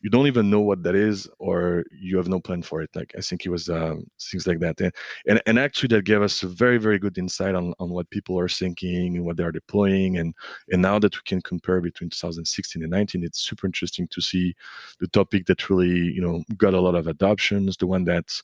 you 0.00 0.10
don't 0.10 0.26
even 0.26 0.48
know 0.48 0.60
what 0.60 0.82
that 0.82 0.94
is 0.94 1.28
or 1.38 1.84
you 1.90 2.16
have 2.16 2.28
no 2.28 2.40
plan 2.40 2.62
for 2.62 2.80
it 2.82 2.90
like 2.94 3.12
i 3.16 3.20
think 3.20 3.44
it 3.44 3.50
was 3.50 3.68
um, 3.68 4.04
things 4.20 4.46
like 4.46 4.60
that 4.60 4.80
and, 5.26 5.42
and 5.46 5.58
actually 5.58 5.88
that 5.88 6.04
gave 6.04 6.22
us 6.22 6.42
a 6.42 6.48
very 6.48 6.78
very 6.78 6.98
good 6.98 7.18
insight 7.18 7.54
on, 7.54 7.74
on 7.78 7.90
what 7.90 8.08
people 8.10 8.38
are 8.38 8.48
thinking 8.48 9.16
and 9.16 9.24
what 9.24 9.36
they're 9.36 9.52
deploying 9.52 10.18
and 10.18 10.34
and 10.70 10.80
now 10.80 10.98
that 10.98 11.14
we 11.14 11.20
can 11.24 11.40
compare 11.42 11.80
between 11.80 12.10
2016 12.10 12.82
and 12.82 12.90
19 12.90 13.24
it's 13.24 13.40
super 13.40 13.66
interesting 13.66 14.06
to 14.08 14.20
see 14.20 14.54
the 15.00 15.08
topic 15.08 15.46
that 15.46 15.68
really 15.68 15.88
you 15.88 16.20
know 16.20 16.42
got 16.56 16.74
a 16.74 16.80
lot 16.80 16.94
of 16.94 17.06
adoptions 17.06 17.76
the 17.76 17.86
one 17.86 18.04
that 18.04 18.40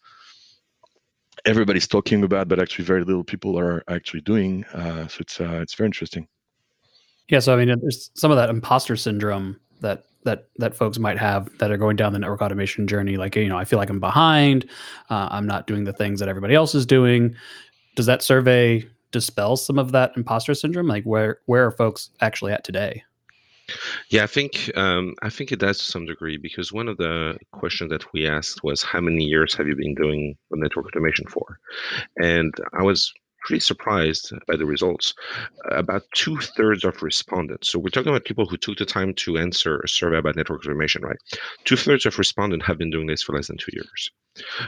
everybody's 1.44 1.86
talking 1.86 2.24
about 2.24 2.48
but 2.48 2.58
actually 2.58 2.84
very 2.84 3.04
little 3.04 3.24
people 3.24 3.58
are 3.58 3.84
actually 3.88 4.20
doing 4.20 4.64
uh, 4.72 5.06
so 5.06 5.18
it's 5.20 5.40
uh, 5.40 5.60
it's 5.60 5.74
very 5.74 5.86
interesting. 5.86 6.26
Yeah 7.28 7.38
so 7.38 7.54
i 7.54 7.56
mean 7.56 7.74
there's 7.80 8.10
some 8.14 8.30
of 8.30 8.36
that 8.36 8.50
imposter 8.50 8.96
syndrome 8.96 9.58
that 9.80 10.04
that 10.24 10.48
that 10.56 10.74
folks 10.74 10.98
might 10.98 11.18
have 11.18 11.56
that 11.58 11.70
are 11.70 11.76
going 11.76 11.96
down 11.96 12.12
the 12.12 12.18
network 12.18 12.42
automation 12.42 12.86
journey 12.86 13.16
like 13.16 13.36
you 13.36 13.48
know 13.48 13.58
i 13.58 13.64
feel 13.64 13.78
like 13.78 13.90
i'm 13.90 14.00
behind 14.00 14.68
uh, 15.10 15.28
i'm 15.30 15.46
not 15.46 15.66
doing 15.66 15.84
the 15.84 15.92
things 15.92 16.20
that 16.20 16.28
everybody 16.28 16.54
else 16.54 16.74
is 16.74 16.86
doing. 16.86 17.34
Does 17.96 18.06
that 18.06 18.22
survey 18.22 18.86
dispel 19.12 19.56
some 19.56 19.78
of 19.78 19.92
that 19.92 20.12
imposter 20.16 20.54
syndrome? 20.54 20.88
Like 20.88 21.04
where 21.04 21.38
where 21.46 21.66
are 21.66 21.70
folks 21.70 22.10
actually 22.20 22.52
at 22.52 22.64
today? 22.64 23.02
Yeah, 24.10 24.24
I 24.24 24.26
think 24.26 24.70
um, 24.76 25.14
I 25.22 25.30
think 25.30 25.50
it 25.50 25.58
does 25.58 25.78
to 25.78 25.84
some 25.84 26.04
degree 26.04 26.36
because 26.36 26.72
one 26.72 26.88
of 26.88 26.98
the 26.98 27.38
questions 27.52 27.90
that 27.90 28.12
we 28.12 28.26
asked 28.26 28.62
was 28.62 28.82
how 28.82 29.00
many 29.00 29.24
years 29.24 29.54
have 29.54 29.66
you 29.66 29.76
been 29.76 29.94
doing 29.94 30.36
network 30.50 30.86
automation 30.86 31.26
for, 31.28 31.58
and 32.20 32.52
I 32.78 32.82
was 32.82 33.12
pretty 33.44 33.60
surprised 33.60 34.32
by 34.48 34.56
the 34.56 34.66
results. 34.66 35.14
About 35.70 36.02
two 36.14 36.36
thirds 36.38 36.84
of 36.84 37.02
respondents, 37.02 37.68
so 37.70 37.78
we're 37.78 37.90
talking 37.90 38.10
about 38.10 38.24
people 38.24 38.46
who 38.46 38.56
took 38.56 38.78
the 38.78 38.84
time 38.84 39.14
to 39.14 39.38
answer 39.38 39.80
a 39.80 39.88
survey 39.88 40.18
about 40.18 40.36
network 40.36 40.64
automation, 40.64 41.02
right? 41.02 41.18
Two 41.64 41.76
thirds 41.76 42.06
of 42.06 42.18
respondents 42.18 42.66
have 42.66 42.78
been 42.78 42.90
doing 42.90 43.06
this 43.06 43.22
for 43.22 43.34
less 43.34 43.48
than 43.48 43.58
two 43.58 43.72
years. 43.72 44.10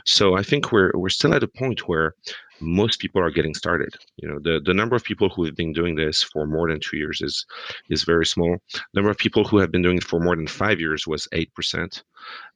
So 0.05 0.37
I 0.37 0.43
think 0.43 0.71
we're 0.71 0.93
we're 0.95 1.09
still 1.09 1.35
at 1.35 1.43
a 1.43 1.49
point 1.49 1.89
where 1.89 2.15
most 2.61 3.01
people 3.01 3.21
are 3.21 3.31
getting 3.31 3.55
started. 3.55 3.95
You 4.17 4.29
know, 4.29 4.39
the, 4.39 4.61
the 4.65 4.73
number 4.73 4.97
of 4.97 5.05
people 5.05 5.29
who 5.29 5.45
have 5.45 5.57
been 5.57 5.73
doing 5.73 5.97
this 5.97 6.23
for 6.23 6.47
more 6.47 6.69
than 6.71 6.81
two 6.81 6.97
years 6.97 7.21
is 7.21 7.45
is 7.91 8.05
very 8.05 8.27
small. 8.27 8.59
Number 8.95 9.11
of 9.11 9.19
people 9.19 9.45
who 9.45 9.59
have 9.59 9.73
been 9.73 9.83
doing 9.83 9.99
it 9.99 10.05
for 10.05 10.21
more 10.21 10.37
than 10.37 10.47
five 10.47 10.79
years 10.81 11.07
was 11.07 11.29
eight 11.33 11.53
percent. 11.55 12.05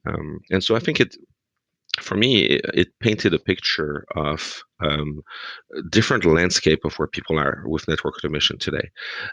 Um, 0.07 0.41
and 0.51 0.63
so 0.63 0.77
I 0.77 0.79
think 0.79 1.01
it 1.01 1.17
for 1.99 2.17
me, 2.17 2.43
it, 2.43 2.65
it, 2.73 2.89
painted 3.01 3.35
a 3.35 3.39
picture 3.39 4.05
of 4.15 4.63
um, 4.81 5.23
different 5.91 6.25
landscape 6.25 6.85
of 6.85 6.95
where 6.95 7.09
people 7.09 7.39
are 7.39 7.63
with 7.67 7.89
network 7.89 8.17
automation 8.19 8.59
today. 8.59 8.91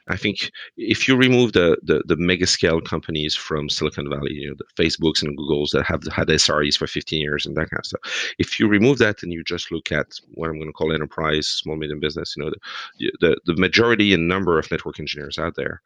I 0.08 0.18
think 0.18 0.52
if 0.78 1.08
you 1.08 1.16
remove 1.16 1.54
the, 1.54 1.78
the, 1.84 2.04
the 2.06 2.18
mega 2.18 2.48
scale 2.48 2.82
companies 2.82 3.36
from 3.36 3.70
Silicon 3.70 4.10
Valley, 4.10 4.34
you 4.34 4.50
know, 4.50 4.56
the 4.58 4.84
Facebooks 4.84 5.24
and 5.24 5.38
Googles 5.38 5.72
that 5.72 5.86
have 5.86 6.04
had 6.12 6.28
SREs 6.28 6.78
for 6.78 6.88
15 6.88 7.22
years 7.22 7.46
and 7.46 7.56
that 7.56 7.70
kind 7.70 7.80
of 7.80 7.86
stuff, 7.86 8.02
if 8.40 8.60
you 8.60 8.68
remove 8.68 8.98
that 9.00 9.24
and 9.24 9.32
you 9.32 9.44
just 9.44 9.72
look 9.72 9.92
at 9.92 10.20
what 10.34 10.50
I'm 10.50 10.58
going 10.58 10.68
to 10.68 10.74
call 10.74 10.94
enterprise, 10.94 11.48
small 11.48 11.76
medium 11.76 12.00
business, 12.00 12.36
you 12.36 12.44
know, 12.44 12.52
the, 12.52 13.12
the, 13.20 13.54
the 13.54 13.60
majority 13.60 14.14
and 14.14 14.28
number 14.28 14.60
of 14.60 14.70
network 14.72 15.00
engineers 15.00 15.38
out 15.38 15.56
there, 15.56 15.82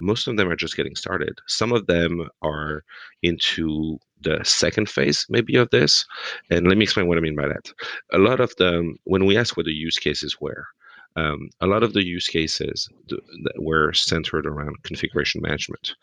most 0.00 0.26
of 0.28 0.36
them 0.36 0.48
are 0.48 0.56
just 0.56 0.76
getting 0.76 0.96
started. 0.96 1.38
Some 1.46 1.72
of 1.72 1.86
them 1.86 2.28
are 2.42 2.84
into 3.22 3.98
the 4.22 4.40
second 4.44 4.88
phase 4.88 5.26
maybe 5.28 5.56
of 5.56 5.68
this 5.70 6.06
and 6.50 6.66
let 6.66 6.78
me 6.78 6.84
explain 6.84 7.06
what 7.06 7.18
i 7.18 7.20
mean 7.20 7.36
by 7.36 7.46
that 7.46 7.72
a 8.12 8.18
lot 8.18 8.40
of 8.40 8.54
the 8.56 8.94
when 9.06 9.24
we 9.24 9.36
ask 9.36 9.56
what 9.56 9.66
the 9.66 9.72
use 9.72 9.98
cases 9.98 10.40
were 10.40 10.66
um, 11.16 11.48
a 11.62 11.66
lot 11.66 11.82
of 11.82 11.94
the 11.94 12.04
use 12.04 12.28
cases 12.28 12.88
that 13.08 13.54
were 13.58 13.92
centered 13.94 14.46
around 14.46 14.82
configuration 14.82 15.40
management, 15.40 15.94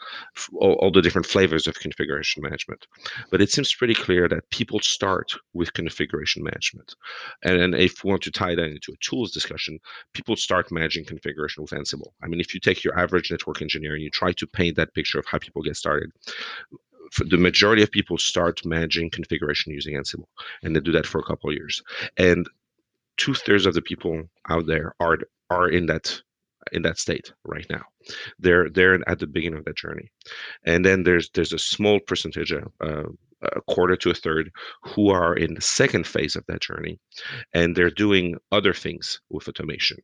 all, 0.55 0.73
all, 0.73 0.91
the 0.91 1.03
different 1.03 1.27
flavors 1.27 1.67
of 1.67 1.79
configuration 1.79 2.41
management. 2.41 2.87
But 3.29 3.39
it 3.39 3.51
seems 3.51 3.75
pretty 3.75 3.93
clear 3.93 4.27
that 4.27 4.49
people 4.49 4.79
start 4.79 5.33
with 5.53 5.73
configuration 5.73 6.43
management. 6.43 6.95
And, 7.43 7.61
and 7.61 7.75
if 7.75 8.03
we 8.03 8.09
want 8.09 8.23
to 8.23 8.31
tie 8.31 8.55
that 8.55 8.65
into 8.65 8.91
a 8.91 8.97
tools 9.01 9.31
discussion, 9.31 9.77
people 10.13 10.35
start 10.35 10.71
managing 10.71 11.05
configuration 11.05 11.61
with 11.61 11.71
Ansible. 11.71 12.11
I 12.23 12.27
mean, 12.27 12.39
if 12.39 12.55
you 12.55 12.59
take 12.59 12.83
your 12.83 12.97
average 12.97 13.29
network 13.29 13.61
engineer 13.61 13.93
and 13.93 14.03
you 14.03 14.09
try 14.09 14.31
to 14.33 14.47
paint 14.47 14.77
that 14.77 14.95
picture 14.95 15.19
of 15.19 15.27
how 15.27 15.37
people 15.37 15.61
get 15.61 15.77
started, 15.77 16.09
the 17.19 17.37
majority 17.37 17.83
of 17.83 17.91
people 17.91 18.17
start 18.17 18.65
managing 18.65 19.11
configuration 19.11 19.71
using 19.71 19.93
Ansible, 19.93 20.25
and 20.63 20.75
they 20.75 20.79
do 20.79 20.91
that 20.93 21.05
for 21.05 21.19
a 21.19 21.23
couple 21.23 21.51
of 21.51 21.55
years. 21.55 21.83
And 22.17 22.47
two 23.17 23.33
thirds 23.33 23.65
of 23.65 23.73
the 23.73 23.81
people 23.81 24.23
out 24.49 24.65
there 24.67 24.95
are 24.99 25.17
are 25.49 25.69
in 25.69 25.85
that 25.87 26.21
in 26.71 26.81
that 26.83 26.97
state 26.97 27.33
right 27.45 27.65
now. 27.69 27.83
They're 28.39 28.69
they're 28.69 28.99
at 29.07 29.19
the 29.19 29.27
beginning 29.27 29.59
of 29.59 29.65
that 29.65 29.77
journey, 29.77 30.11
and 30.65 30.85
then 30.85 31.03
there's 31.03 31.29
there's 31.33 31.53
a 31.53 31.59
small 31.59 31.99
percentage, 31.99 32.51
uh, 32.53 33.03
a 33.43 33.61
quarter 33.67 33.95
to 33.97 34.11
a 34.11 34.13
third, 34.15 34.51
who 34.83 35.09
are 35.09 35.35
in 35.35 35.53
the 35.55 35.61
second 35.61 36.07
phase 36.07 36.35
of 36.35 36.45
that 36.47 36.61
journey, 36.61 36.99
and 37.53 37.75
they're 37.75 37.89
doing 37.89 38.37
other 38.51 38.73
things 38.73 39.19
with 39.29 39.47
automation. 39.47 39.97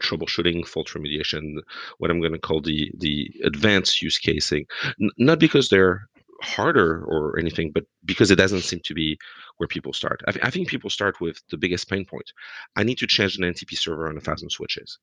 Troubleshooting, 0.00 0.66
fault 0.66 0.88
remediation, 0.88 1.54
what 1.98 2.10
I'm 2.10 2.20
going 2.20 2.32
to 2.32 2.38
call 2.38 2.60
the 2.60 2.90
the 2.98 3.30
advanced 3.44 4.02
use 4.02 4.18
casing, 4.18 4.66
N- 5.00 5.10
not 5.18 5.38
because 5.38 5.68
they're 5.68 6.08
harder 6.44 7.04
or 7.04 7.38
anything, 7.38 7.72
but 7.72 7.84
because 8.04 8.30
it 8.30 8.36
doesn't 8.36 8.62
seem 8.62 8.80
to 8.84 8.94
be 8.94 9.18
where 9.58 9.68
people 9.68 9.92
start. 9.92 10.22
I, 10.28 10.32
th- 10.32 10.44
I 10.44 10.50
think 10.50 10.68
people 10.68 10.90
start 10.90 11.20
with 11.20 11.40
the 11.50 11.56
biggest 11.56 11.88
pain 11.88 12.04
point. 12.04 12.30
I 12.76 12.84
need 12.84 12.98
to 12.98 13.06
change 13.06 13.36
an 13.36 13.44
NTP 13.44 13.76
server 13.78 14.08
on 14.08 14.16
a 14.16 14.20
thousand 14.20 14.50
switches. 14.50 14.98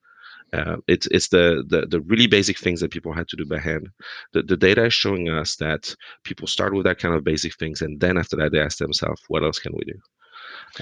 Uh, 0.53 0.77
it's 0.87 1.07
it's 1.07 1.29
the, 1.29 1.63
the 1.69 1.87
the 1.87 2.01
really 2.01 2.27
basic 2.27 2.59
things 2.59 2.81
that 2.81 2.91
people 2.91 3.13
had 3.13 3.27
to 3.29 3.37
do 3.37 3.45
by 3.45 3.59
hand. 3.59 3.89
The, 4.33 4.43
the 4.43 4.57
data 4.57 4.85
is 4.85 4.93
showing 4.93 5.29
us 5.29 5.55
that 5.57 5.95
people 6.23 6.47
start 6.47 6.73
with 6.73 6.85
that 6.85 6.99
kind 6.99 7.15
of 7.15 7.23
basic 7.23 7.55
things, 7.55 7.81
and 7.81 7.99
then 7.99 8.17
after 8.17 8.35
that 8.37 8.51
they 8.51 8.59
ask 8.59 8.77
themselves, 8.79 9.21
"What 9.29 9.43
else 9.43 9.59
can 9.59 9.73
we 9.73 9.83
do?" 9.85 9.99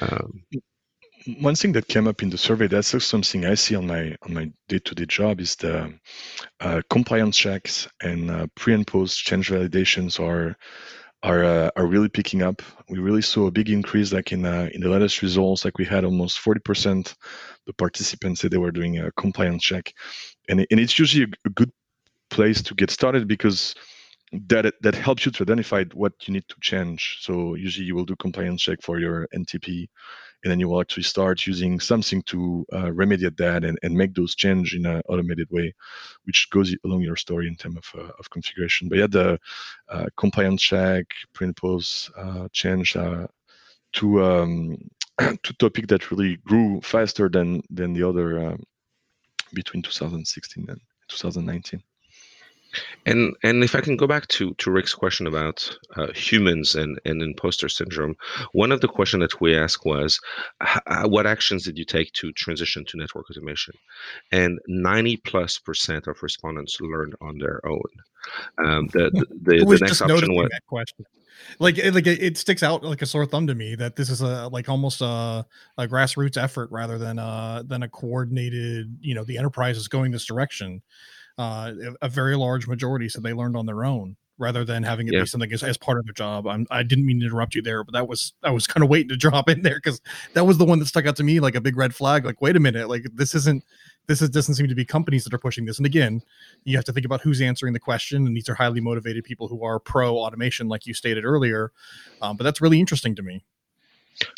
Um, 0.01 0.43
one 1.39 1.55
thing 1.55 1.73
that 1.73 1.88
came 1.88 2.07
up 2.07 2.23
in 2.23 2.29
the 2.29 2.38
survey 2.38 2.67
that's 2.67 2.93
also 2.93 2.99
something 2.99 3.45
i 3.45 3.53
see 3.53 3.75
on 3.75 3.88
my 3.88 4.15
on 4.23 4.33
my 4.33 4.51
day-to-day 4.67 5.05
job 5.05 5.39
is 5.39 5.55
the 5.57 5.93
uh, 6.59 6.81
compliance 6.89 7.38
checks 7.38 7.88
and 8.01 8.31
uh, 8.31 8.47
pre 8.55 8.73
and 8.73 8.88
post 8.88 9.23
change 9.23 9.49
validations 9.49 10.19
are 10.19 10.55
are 11.23 11.43
uh, 11.43 11.69
are 11.75 11.85
really 11.85 12.09
picking 12.09 12.41
up. 12.41 12.61
We 12.88 12.99
really 12.99 13.21
saw 13.21 13.47
a 13.47 13.51
big 13.51 13.69
increase 13.69 14.13
like 14.13 14.31
in 14.31 14.45
uh, 14.45 14.69
in 14.73 14.81
the 14.81 14.89
latest 14.89 15.21
results 15.21 15.65
like 15.65 15.77
we 15.77 15.85
had 15.85 16.05
almost 16.05 16.39
40% 16.39 17.13
the 17.65 17.73
participants 17.73 18.41
said 18.41 18.51
they 18.51 18.57
were 18.57 18.71
doing 18.71 18.99
a 18.99 19.11
compliance 19.11 19.63
check. 19.63 19.93
And, 20.47 20.65
and 20.71 20.79
it's 20.79 20.97
usually 20.97 21.25
a, 21.25 21.47
a 21.47 21.49
good 21.51 21.71
place 22.29 22.61
to 22.63 22.73
get 22.73 22.89
started 22.89 23.27
because 23.27 23.75
that 24.31 24.74
that 24.81 24.95
helps 24.95 25.25
you 25.25 25.31
to 25.31 25.43
identify 25.43 25.83
what 25.93 26.13
you 26.27 26.33
need 26.33 26.48
to 26.50 26.55
change. 26.62 27.17
So 27.21 27.55
usually 27.55 27.88
you 27.88 27.95
will 27.95 28.05
do 28.05 28.15
compliance 28.15 28.62
check 28.62 28.81
for 28.81 29.00
your 29.00 29.27
NTP, 29.33 29.88
and 30.43 30.51
then 30.51 30.59
you 30.59 30.69
will 30.69 30.81
actually 30.81 31.03
start 31.03 31.48
using 31.48 31.79
something 31.79 32.21
to 32.24 32.65
uh, 32.71 32.89
remediate 32.91 33.38
that 33.38 33.63
and, 33.63 33.79
and 33.81 33.93
make 33.95 34.13
those 34.13 34.36
change 34.36 34.75
in 34.75 34.86
an 34.86 35.01
automated 35.09 35.48
way, 35.50 35.74
which 36.25 36.50
goes 36.51 36.75
along 36.86 37.01
your 37.01 37.15
story 37.15 37.48
in 37.48 37.55
terms 37.55 37.77
of, 37.77 38.00
uh, 38.00 38.12
of 38.19 38.29
configuration. 38.29 38.88
But 38.88 39.00
yeah, 39.00 39.07
the 39.07 39.39
uh, 39.89 40.05
compliance 40.15 40.62
check, 40.62 41.05
print 41.33 41.57
post 41.57 42.12
uh, 42.15 42.48
change 42.53 42.95
uh, 42.95 43.27
to 43.93 44.24
um, 44.24 44.77
to 45.17 45.53
topic 45.57 45.88
that 45.88 46.12
really 46.12 46.38
grew 46.38 46.81
faster 46.81 47.29
than 47.29 47.62
than 47.71 47.93
the 47.93 48.07
other 48.07 48.48
um, 48.48 48.63
between 49.53 49.81
2016 49.81 50.69
and 50.69 50.79
2019. 51.07 51.81
And 53.05 53.35
and 53.43 53.63
if 53.63 53.75
I 53.75 53.81
can 53.81 53.97
go 53.97 54.07
back 54.07 54.27
to 54.29 54.53
to 54.55 54.71
Rick's 54.71 54.93
question 54.93 55.27
about 55.27 55.77
uh, 55.95 56.11
humans 56.13 56.75
and 56.75 56.99
and 57.05 57.21
imposter 57.21 57.69
syndrome, 57.69 58.15
one 58.53 58.71
of 58.71 58.81
the 58.81 58.88
questions 58.88 59.21
that 59.21 59.41
we 59.41 59.55
asked 59.55 59.85
was, 59.85 60.19
what 61.05 61.25
actions 61.25 61.63
did 61.63 61.77
you 61.77 61.85
take 61.85 62.11
to 62.13 62.31
transition 62.33 62.85
to 62.85 62.97
network 62.97 63.29
automation? 63.29 63.73
And 64.31 64.59
ninety 64.67 65.17
plus 65.17 65.57
percent 65.57 66.07
of 66.07 66.21
respondents 66.21 66.79
learned 66.79 67.15
on 67.21 67.38
their 67.39 67.65
own. 67.65 67.89
Um, 68.63 68.88
the 68.93 69.09
the, 69.11 69.25
the, 69.59 69.65
the 69.65 69.77
next 69.81 70.01
option 70.01 70.35
was 70.35 70.49
that 70.51 70.65
question. 70.67 71.05
Like, 71.57 71.77
like 71.93 72.05
it 72.05 72.38
sticks 72.38 72.63
out 72.63 72.83
like 72.83 73.01
a 73.01 73.05
sore 73.05 73.25
thumb 73.25 73.47
to 73.47 73.55
me 73.55 73.75
that 73.75 73.95
this 73.95 74.09
is 74.09 74.21
a 74.21 74.49
like 74.49 74.69
almost 74.69 75.01
a, 75.01 75.45
a 75.77 75.88
grassroots 75.88 76.41
effort 76.41 76.69
rather 76.69 76.97
than 76.97 77.17
a 77.17 77.63
than 77.65 77.81
a 77.81 77.89
coordinated. 77.89 78.97
You 79.01 79.15
know, 79.15 79.23
the 79.23 79.38
enterprise 79.38 79.77
is 79.77 79.88
going 79.88 80.11
this 80.11 80.25
direction 80.25 80.81
uh, 81.39 81.72
a 82.01 82.10
very 82.10 82.36
large 82.36 82.67
majority 82.67 83.08
said 83.08 83.24
they 83.24 83.31
learned 83.31 83.55
on 83.55 83.65
their 83.65 83.86
own 83.86 84.17
rather 84.38 84.65
than 84.65 84.84
having 84.84 85.08
it 85.08 85.13
yeah. 85.13 85.22
be 85.22 85.25
something 85.25 85.51
as, 85.53 85.63
as, 85.63 85.77
part 85.77 85.98
of 85.98 86.05
their 86.05 86.13
job. 86.13 86.48
I'm, 86.48 86.67
I 86.69 86.84
did 86.84 87.00
not 87.00 87.05
mean 87.05 87.19
to 87.22 87.25
interrupt 87.27 87.55
you 87.55 87.62
there, 87.62 87.84
but 87.84 87.93
that 87.93 88.10
was 88.10 88.34
I 88.43 88.51
was 88.51 88.67
kind 88.67 88.84
of 88.84 88.89
waiting 88.89 89.08
to 89.10 89.15
drop 89.25 89.50
in 89.50 89.62
there 89.62 89.75
because 89.75 90.01
that 90.34 90.46
was 90.46 90.58
the 90.58 90.65
one 90.65 90.79
that 90.79 90.88
stuck 90.88 91.05
out 91.05 91.15
to 91.15 91.24
me 91.24 91.39
like 91.39 91.55
a 91.55 91.62
big 91.62 91.77
red 91.77 91.96
flag. 91.96 92.25
Like, 92.25 92.41
wait 92.41 92.58
a 92.58 92.60
minute, 92.60 92.89
like 92.89 93.05
this 93.13 93.34
isn't 93.36 93.63
this 94.08 94.22
is, 94.22 94.29
doesn't 94.29 94.55
seem 94.55 94.67
to 94.67 94.75
be 94.75 94.84
companies 94.84 95.24
that 95.24 95.34
are 95.34 95.39
pushing 95.39 95.63
this. 95.63 95.77
And 95.77 95.86
again, 95.86 96.22
you 96.65 96.75
have 96.75 96.86
to 96.86 96.91
think 96.91 97.05
about 97.05 97.22
who's 97.22 97.39
answering 97.39 97.72
the 97.72 97.79
question, 97.79 98.27
and 98.27 98.36
these 98.36 98.50
are 98.50 98.55
highly 98.55 98.81
motivated 98.81 99.24
people 99.24 99.48
who 99.48 99.63
are 99.63 99.79
pro 99.79 100.17
automation, 100.17 100.67
like 100.67 100.86
you 100.86 100.93
stated 100.93 101.24
earlier. 101.24 101.72
Um, 102.22 102.36
but 102.36 102.43
that's 102.43 102.60
really 102.60 102.81
interesting 102.81 103.15
to 103.15 103.22
me. 103.22 103.46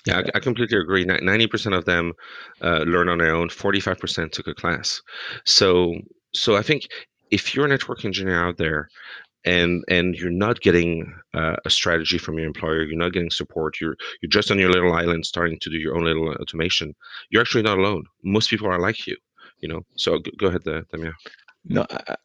Yeah, 0.06 0.20
I, 0.20 0.38
I 0.38 0.40
completely 0.40 0.78
agree. 0.78 1.04
Ninety 1.06 1.48
percent 1.48 1.74
of 1.74 1.86
them 1.86 2.14
uh, 2.62 2.84
learn 2.86 3.10
on 3.10 3.18
their 3.18 3.34
own. 3.34 3.50
Forty-five 3.50 3.98
percent 3.98 4.34
took 4.34 4.46
a 4.46 4.54
class. 4.54 5.02
So 5.46 5.96
so 6.34 6.56
I 6.56 6.62
think 6.62 6.88
if 7.30 7.56
you're 7.56 7.66
a 7.66 7.70
network 7.70 8.06
engineer 8.06 8.44
out 8.44 8.58
there 8.58 8.90
and 9.44 9.84
and 9.88 10.16
you're 10.16 10.30
not 10.30 10.62
getting 10.62 11.14
uh, 11.34 11.56
a 11.66 11.70
strategy 11.70 12.18
from 12.20 12.38
your 12.38 12.46
employer 12.46 12.84
you're 12.84 12.98
not 12.98 13.12
getting 13.12 13.32
support 13.32 13.82
you're 13.82 13.96
you're 14.22 14.30
just 14.30 14.52
on 14.52 14.60
your 14.60 14.70
little 14.70 14.94
island 14.94 15.26
starting 15.26 15.58
to 15.60 15.70
do 15.72 15.78
your 15.78 15.96
own 15.96 16.04
little 16.04 16.30
automation 16.30 16.94
you're 17.32 17.42
actually 17.42 17.64
not 17.64 17.80
alone. 17.80 18.04
Most 18.24 18.50
people 18.50 18.68
are 18.68 18.80
like 18.80 19.08
you 19.08 19.18
you 19.62 19.70
know? 19.70 19.82
So 19.96 20.20
go, 20.20 20.32
go 20.38 20.48
ahead 20.48 20.68
uh, 20.68 20.82
Damien. 20.92 21.14
no 21.66 21.86
I, 21.90 22.16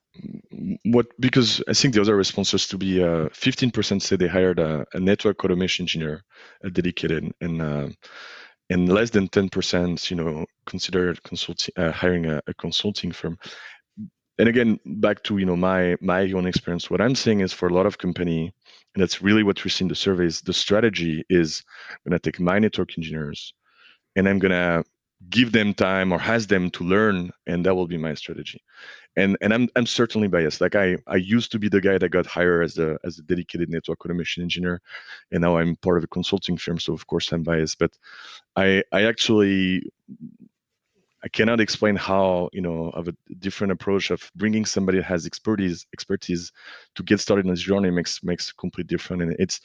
what 0.84 1.06
because 1.20 1.62
i 1.68 1.74
think 1.74 1.92
the 1.92 2.00
other 2.00 2.16
responses 2.16 2.66
to 2.66 2.78
be 2.78 3.02
uh, 3.04 3.28
15% 3.28 4.00
say 4.00 4.16
they 4.16 4.26
hired 4.26 4.58
a, 4.58 4.86
a, 4.94 4.98
network 4.98 5.44
automation 5.44 5.82
engineer 5.82 6.24
a 6.64 6.70
dedicated 6.70 7.30
and 7.42 7.60
uh, 7.60 7.88
and 8.70 8.88
less 8.88 9.10
than 9.10 9.28
10% 9.28 10.10
you 10.10 10.16
know 10.16 10.46
consider 10.64 11.14
consulting 11.22 11.74
uh, 11.76 11.92
hiring 11.92 12.24
a, 12.26 12.40
a 12.46 12.54
consulting 12.54 13.12
firm 13.12 13.36
and 14.38 14.48
again 14.48 14.78
back 14.86 15.22
to 15.22 15.38
you 15.38 15.46
know 15.46 15.56
my 15.56 15.96
my 16.00 16.30
own 16.32 16.46
experience 16.46 16.90
what 16.90 17.00
i'm 17.00 17.14
saying 17.14 17.40
is 17.40 17.52
for 17.52 17.68
a 17.68 17.72
lot 17.72 17.86
of 17.86 17.98
company 17.98 18.52
and 18.94 19.02
that's 19.02 19.22
really 19.22 19.42
what 19.42 19.62
we 19.64 19.70
see 19.70 19.84
in 19.84 19.88
the 19.88 19.94
surveys 19.94 20.40
the 20.42 20.52
strategy 20.52 21.24
is 21.28 21.64
i'm 21.90 22.10
going 22.10 22.18
to 22.18 22.30
take 22.30 22.40
my 22.40 22.58
network 22.58 22.96
engineers 22.98 23.54
and 24.16 24.28
i'm 24.28 24.38
going 24.38 24.52
to 24.52 24.84
give 25.30 25.52
them 25.52 25.72
time 25.74 26.12
or 26.12 26.18
has 26.18 26.46
them 26.46 26.70
to 26.70 26.84
learn 26.84 27.30
and 27.46 27.64
that 27.64 27.74
will 27.74 27.86
be 27.86 27.96
my 27.96 28.14
strategy. 28.14 28.62
And 29.16 29.36
and 29.40 29.54
i'm 29.54 29.68
i'm 29.74 29.86
certainly 29.86 30.28
biased. 30.28 30.60
Like 30.60 30.74
i 30.74 30.98
i 31.06 31.16
used 31.16 31.50
to 31.52 31.58
be 31.58 31.68
the 31.68 31.80
guy 31.80 31.96
that 31.96 32.10
got 32.10 32.26
hired 32.26 32.64
as 32.64 32.78
a 32.78 32.98
as 33.02 33.18
a 33.18 33.22
dedicated 33.22 33.70
network 33.70 34.04
automation 34.04 34.42
engineer 34.42 34.82
and 35.32 35.40
now 35.40 35.56
i'm 35.56 35.76
part 35.76 35.96
of 35.98 36.04
a 36.04 36.08
consulting 36.08 36.58
firm 36.58 36.78
so 36.78 36.92
of 36.92 37.06
course 37.06 37.32
i'm 37.32 37.42
biased. 37.42 37.78
But 37.78 37.92
i 38.56 38.82
i 38.92 39.04
actually 39.04 39.90
I 41.26 41.28
cannot 41.28 41.58
explain 41.58 41.96
how 41.96 42.48
you 42.52 42.60
know 42.60 42.90
of 42.90 43.08
a 43.08 43.14
different 43.40 43.72
approach 43.72 44.12
of 44.12 44.30
bringing 44.36 44.64
somebody 44.64 44.98
that 44.98 45.06
has 45.06 45.26
expertise 45.26 45.84
expertise 45.92 46.52
to 46.94 47.02
get 47.02 47.18
started 47.18 47.46
on 47.46 47.50
this 47.50 47.62
journey 47.62 47.90
makes 47.90 48.22
makes 48.22 48.52
complete 48.52 48.86
different, 48.86 49.22
and 49.22 49.34
it's 49.40 49.60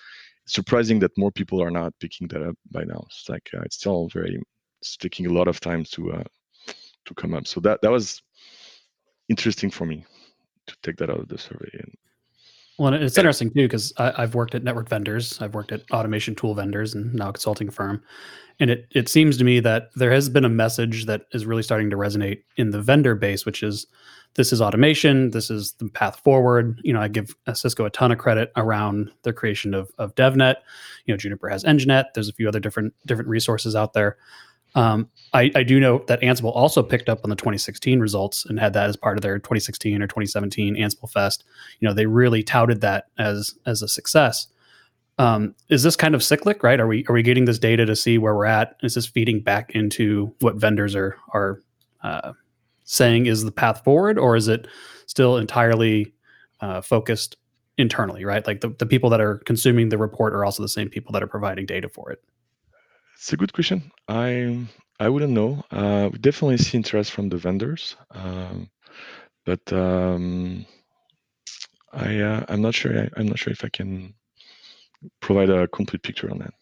surprising 0.47 0.97
that 1.01 1.15
more 1.19 1.31
people 1.31 1.61
are 1.61 1.69
not 1.69 1.93
picking 1.99 2.27
that 2.29 2.41
up 2.41 2.55
by 2.71 2.83
now. 2.83 3.03
It's 3.05 3.29
like 3.29 3.47
uh, 3.53 3.61
it's 3.61 3.75
still 3.75 4.07
very 4.07 4.41
it's 4.81 4.97
taking 4.97 5.27
a 5.27 5.33
lot 5.33 5.47
of 5.47 5.59
time 5.59 5.83
to 5.91 6.13
uh, 6.13 6.23
to 7.05 7.13
come 7.13 7.35
up. 7.35 7.45
So 7.45 7.59
that 7.59 7.79
that 7.83 7.91
was 7.91 8.23
interesting 9.29 9.69
for 9.69 9.85
me 9.85 10.03
to 10.65 10.75
take 10.81 10.97
that 10.97 11.11
out 11.11 11.19
of 11.19 11.27
the 11.27 11.37
survey 11.37 11.69
and 11.73 11.93
well, 12.77 12.93
it's 12.93 13.17
interesting 13.17 13.49
too 13.49 13.65
because 13.65 13.93
I've 13.97 14.35
worked 14.35 14.55
at 14.55 14.63
network 14.63 14.89
vendors, 14.89 15.41
I've 15.41 15.53
worked 15.53 15.71
at 15.71 15.83
automation 15.91 16.35
tool 16.35 16.55
vendors, 16.55 16.93
and 16.93 17.13
now 17.13 17.29
a 17.29 17.33
consulting 17.33 17.69
firm. 17.69 18.01
And 18.59 18.69
it 18.69 18.87
it 18.91 19.09
seems 19.09 19.37
to 19.37 19.43
me 19.43 19.59
that 19.59 19.89
there 19.95 20.11
has 20.11 20.29
been 20.29 20.45
a 20.45 20.49
message 20.49 21.05
that 21.05 21.23
is 21.33 21.45
really 21.45 21.63
starting 21.63 21.89
to 21.89 21.97
resonate 21.97 22.41
in 22.57 22.71
the 22.71 22.81
vendor 22.81 23.15
base, 23.15 23.45
which 23.45 23.63
is 23.63 23.85
this 24.35 24.53
is 24.53 24.61
automation, 24.61 25.31
this 25.31 25.49
is 25.49 25.73
the 25.73 25.89
path 25.89 26.21
forward. 26.23 26.79
You 26.83 26.93
know, 26.93 27.01
I 27.01 27.07
give 27.07 27.35
uh, 27.47 27.53
Cisco 27.53 27.85
a 27.85 27.89
ton 27.89 28.11
of 28.11 28.17
credit 28.17 28.51
around 28.55 29.11
the 29.23 29.33
creation 29.33 29.73
of 29.73 29.91
of 29.97 30.15
DevNet. 30.15 30.55
You 31.05 31.13
know, 31.13 31.17
Juniper 31.17 31.49
has 31.49 31.63
EngineNet. 31.63 32.05
There's 32.13 32.29
a 32.29 32.33
few 32.33 32.47
other 32.47 32.59
different 32.59 32.93
different 33.05 33.29
resources 33.29 33.75
out 33.75 33.93
there. 33.93 34.17
Um, 34.75 35.09
I, 35.33 35.51
I, 35.53 35.63
do 35.63 35.79
know 35.81 36.03
that 36.07 36.21
Ansible 36.21 36.55
also 36.55 36.81
picked 36.81 37.09
up 37.09 37.19
on 37.25 37.29
the 37.29 37.35
2016 37.35 37.99
results 37.99 38.45
and 38.45 38.57
had 38.57 38.71
that 38.73 38.87
as 38.87 38.95
part 38.95 39.17
of 39.17 39.21
their 39.21 39.37
2016 39.37 40.01
or 40.01 40.07
2017 40.07 40.75
Ansible 40.75 41.11
Fest. 41.11 41.43
You 41.79 41.87
know, 41.87 41.93
they 41.93 42.05
really 42.05 42.41
touted 42.41 42.79
that 42.81 43.07
as 43.17 43.55
as 43.65 43.81
a 43.81 43.87
success. 43.87 44.47
Um, 45.17 45.55
is 45.69 45.83
this 45.83 45.95
kind 45.95 46.15
of 46.15 46.23
cyclic, 46.23 46.63
right? 46.63 46.79
Are 46.79 46.87
we 46.87 47.05
are 47.07 47.13
we 47.13 47.21
getting 47.21 47.45
this 47.45 47.59
data 47.59 47.85
to 47.85 47.95
see 47.95 48.17
where 48.17 48.33
we're 48.33 48.45
at? 48.45 48.77
Is 48.81 48.95
this 48.95 49.05
feeding 49.05 49.41
back 49.41 49.71
into 49.75 50.33
what 50.39 50.55
vendors 50.55 50.95
are 50.95 51.17
are 51.33 51.61
uh, 52.01 52.33
saying 52.85 53.25
is 53.25 53.43
the 53.43 53.51
path 53.51 53.83
forward, 53.83 54.17
or 54.17 54.35
is 54.35 54.47
it 54.47 54.67
still 55.05 55.37
entirely 55.37 56.13
uh, 56.61 56.81
focused 56.81 57.35
internally? 57.77 58.23
Right, 58.25 58.45
like 58.47 58.61
the, 58.61 58.69
the 58.69 58.85
people 58.85 59.09
that 59.09 59.21
are 59.21 59.37
consuming 59.39 59.89
the 59.89 59.97
report 59.97 60.33
are 60.33 60.45
also 60.45 60.63
the 60.63 60.69
same 60.69 60.89
people 60.89 61.11
that 61.11 61.21
are 61.21 61.27
providing 61.27 61.65
data 61.65 61.89
for 61.89 62.11
it. 62.11 62.23
It's 63.15 63.31
a 63.33 63.37
good 63.37 63.53
question. 63.53 63.91
I 64.07 64.67
I 64.99 65.09
wouldn't 65.09 65.33
know. 65.33 65.63
Uh, 65.71 66.09
we 66.11 66.19
definitely 66.19 66.57
see 66.57 66.77
interest 66.77 67.11
from 67.11 67.29
the 67.29 67.37
vendors, 67.37 67.95
um, 68.11 68.69
but 69.45 69.71
um, 69.73 70.65
I 71.93 72.19
uh, 72.19 72.45
I'm 72.49 72.61
not 72.61 72.75
sure. 72.75 72.97
I, 72.99 73.09
I'm 73.17 73.27
not 73.27 73.39
sure 73.39 73.53
if 73.53 73.63
I 73.63 73.69
can 73.69 74.13
provide 75.21 75.49
a 75.49 75.67
complete 75.67 76.03
picture 76.03 76.29
on 76.31 76.39
that. 76.39 76.53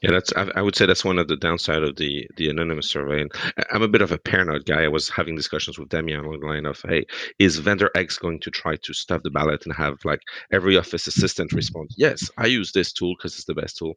Yeah, 0.00 0.12
that's. 0.12 0.32
I, 0.36 0.62
would 0.62 0.76
say 0.76 0.86
that's 0.86 1.04
one 1.04 1.18
of 1.18 1.26
the 1.26 1.36
downside 1.36 1.82
of 1.82 1.96
the 1.96 2.28
the 2.36 2.48
anonymous 2.48 2.88
survey. 2.88 3.20
And 3.22 3.32
I'm 3.72 3.82
a 3.82 3.88
bit 3.88 4.00
of 4.00 4.12
a 4.12 4.18
paranoid 4.18 4.64
guy. 4.64 4.84
I 4.84 4.88
was 4.88 5.08
having 5.08 5.34
discussions 5.34 5.76
with 5.76 5.88
Damien 5.88 6.20
along 6.20 6.38
the 6.38 6.46
line 6.46 6.66
of, 6.66 6.80
"Hey, 6.82 7.04
is 7.40 7.58
vendor 7.58 7.90
X 7.96 8.16
going 8.16 8.38
to 8.40 8.50
try 8.50 8.76
to 8.76 8.94
stuff 8.94 9.24
the 9.24 9.30
ballot 9.30 9.66
and 9.66 9.74
have 9.74 9.98
like 10.04 10.20
every 10.52 10.78
office 10.78 11.08
assistant 11.08 11.52
respond? 11.52 11.90
Yes, 11.96 12.30
I 12.38 12.46
use 12.46 12.70
this 12.70 12.92
tool 12.92 13.14
because 13.18 13.34
it's 13.34 13.46
the 13.46 13.54
best 13.54 13.76
tool." 13.76 13.94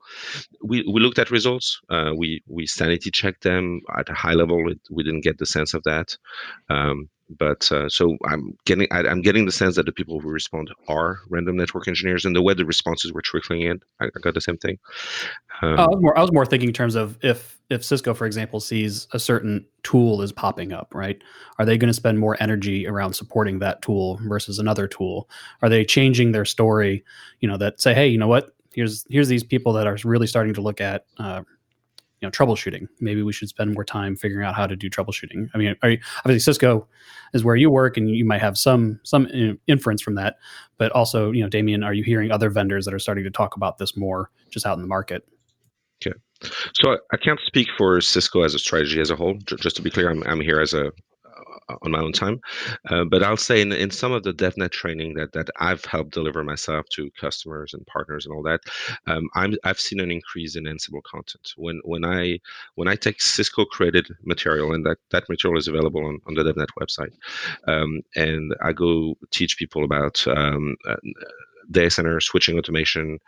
We 0.63 0.83
we 0.91 1.01
looked 1.01 1.19
at 1.19 1.29
results. 1.29 1.79
Uh, 1.89 2.13
we 2.17 2.41
we 2.47 2.65
sanity 2.65 3.11
checked 3.11 3.43
them 3.43 3.81
at 3.95 4.09
a 4.09 4.13
high 4.15 4.33
level. 4.33 4.63
We 4.89 5.03
didn't 5.03 5.21
get 5.23 5.37
the 5.37 5.45
sense 5.45 5.75
of 5.75 5.83
that. 5.83 6.17
Um, 6.69 7.09
but 7.37 7.71
uh, 7.71 7.89
so 7.89 8.17
I'm 8.25 8.57
getting 8.65 8.87
I, 8.91 9.09
am 9.09 9.21
getting 9.21 9.45
the 9.45 9.51
sense 9.51 9.75
that 9.75 9.85
the 9.85 9.91
people 9.91 10.19
who 10.19 10.29
respond 10.29 10.71
are 10.87 11.19
random 11.29 11.57
network 11.57 11.87
engineers, 11.87 12.25
and 12.25 12.35
the 12.35 12.41
way 12.41 12.53
the 12.53 12.65
responses 12.65 13.13
were 13.13 13.21
trickling 13.21 13.61
in, 13.61 13.79
I, 13.99 14.05
I 14.05 14.19
got 14.19 14.33
the 14.33 14.41
same 14.41 14.57
thing. 14.57 14.77
Um, 15.61 15.79
I 15.79 15.85
was 15.87 16.01
more 16.01 16.17
I 16.17 16.21
was 16.21 16.31
more 16.31 16.45
thinking 16.45 16.69
in 16.69 16.73
terms 16.73 16.95
of 16.95 17.17
if 17.21 17.59
if 17.69 17.83
Cisco, 17.83 18.13
for 18.13 18.25
example, 18.25 18.59
sees 18.59 19.07
a 19.13 19.19
certain 19.19 19.65
tool 19.83 20.21
is 20.21 20.31
popping 20.31 20.73
up, 20.73 20.93
right? 20.93 21.21
Are 21.57 21.65
they 21.65 21.77
going 21.77 21.87
to 21.87 21.93
spend 21.93 22.19
more 22.19 22.35
energy 22.39 22.85
around 22.87 23.13
supporting 23.13 23.59
that 23.59 23.81
tool 23.81 24.19
versus 24.23 24.59
another 24.59 24.87
tool? 24.87 25.29
Are 25.61 25.69
they 25.69 25.85
changing 25.85 26.33
their 26.33 26.45
story? 26.45 27.03
You 27.39 27.47
know, 27.47 27.57
that 27.57 27.79
say, 27.79 27.93
hey, 27.93 28.07
you 28.07 28.17
know 28.17 28.27
what? 28.27 28.51
Here's 28.73 29.05
here's 29.09 29.27
these 29.27 29.43
people 29.43 29.73
that 29.73 29.87
are 29.87 29.97
really 30.03 30.27
starting 30.27 30.53
to 30.55 30.61
look 30.61 30.81
at 30.81 31.05
uh, 31.17 31.43
you 32.21 32.27
know 32.27 32.31
troubleshooting. 32.31 32.87
Maybe 32.99 33.23
we 33.23 33.33
should 33.33 33.49
spend 33.49 33.73
more 33.73 33.83
time 33.83 34.15
figuring 34.15 34.45
out 34.45 34.55
how 34.55 34.67
to 34.67 34.75
do 34.75 34.89
troubleshooting. 34.89 35.49
I 35.53 35.57
mean 35.57 35.75
you, 35.83 35.97
obviously 36.19 36.39
cisco 36.39 36.87
is 37.33 37.43
where 37.43 37.55
you 37.55 37.69
work 37.69 37.97
and 37.97 38.09
you 38.09 38.25
might 38.25 38.41
have 38.41 38.57
some 38.57 38.99
some 39.03 39.27
inference 39.67 40.01
from 40.01 40.15
that 40.15 40.37
but 40.77 40.91
also 40.91 41.31
you 41.31 41.41
know 41.41 41.49
damien 41.49 41.83
are 41.83 41.93
you 41.93 42.03
hearing 42.03 42.31
other 42.31 42.49
vendors 42.49 42.85
that 42.85 42.93
are 42.93 42.99
starting 42.99 43.23
to 43.23 43.31
talk 43.31 43.55
about 43.55 43.77
this 43.77 43.97
more 43.97 44.29
just 44.49 44.65
out 44.65 44.75
in 44.75 44.81
the 44.81 44.87
market? 44.87 45.27
Okay. 46.05 46.17
So 46.73 46.97
i 47.11 47.17
can't 47.17 47.39
speak 47.45 47.67
for 47.77 47.99
cisco 48.01 48.43
as 48.43 48.53
a 48.53 48.59
strategy 48.59 48.99
as 48.99 49.09
a 49.09 49.15
whole 49.15 49.35
just 49.45 49.75
to 49.75 49.81
be 49.81 49.89
clear 49.89 50.09
i'm, 50.09 50.23
I'm 50.23 50.41
here 50.41 50.59
as 50.59 50.73
a 50.73 50.91
on 51.81 51.91
my 51.91 51.99
own 51.99 52.11
time. 52.11 52.39
Uh, 52.89 53.03
but 53.05 53.23
I'll 53.23 53.37
say 53.37 53.61
in, 53.61 53.71
in 53.71 53.91
some 53.91 54.11
of 54.11 54.23
the 54.23 54.33
DevNet 54.33 54.71
training 54.71 55.13
that 55.15 55.33
that 55.33 55.49
I've 55.59 55.83
helped 55.85 56.11
deliver 56.13 56.43
myself 56.43 56.85
to 56.93 57.11
customers 57.19 57.73
and 57.73 57.85
partners 57.87 58.25
and 58.25 58.35
all 58.35 58.43
that, 58.43 58.61
um, 59.07 59.29
I'm 59.35 59.55
I've 59.63 59.79
seen 59.79 59.99
an 59.99 60.11
increase 60.11 60.55
in 60.55 60.65
Ansible 60.65 61.03
content. 61.03 61.53
When 61.57 61.81
when 61.83 62.05
I 62.05 62.39
when 62.75 62.87
I 62.87 62.95
take 62.95 63.21
Cisco 63.21 63.65
created 63.65 64.07
material 64.23 64.73
and 64.73 64.85
that 64.85 64.97
that 65.11 65.29
material 65.29 65.59
is 65.59 65.67
available 65.67 66.05
on, 66.05 66.19
on 66.27 66.33
the 66.33 66.43
DevNet 66.43 66.69
website, 66.79 67.13
um, 67.67 68.01
and 68.15 68.55
I 68.61 68.73
go 68.73 69.15
teach 69.31 69.57
people 69.57 69.83
about 69.83 70.25
um, 70.27 70.75
uh, 70.87 70.95
data 71.69 71.89
center 71.89 72.19
switching 72.19 72.57
automation, 72.57 73.19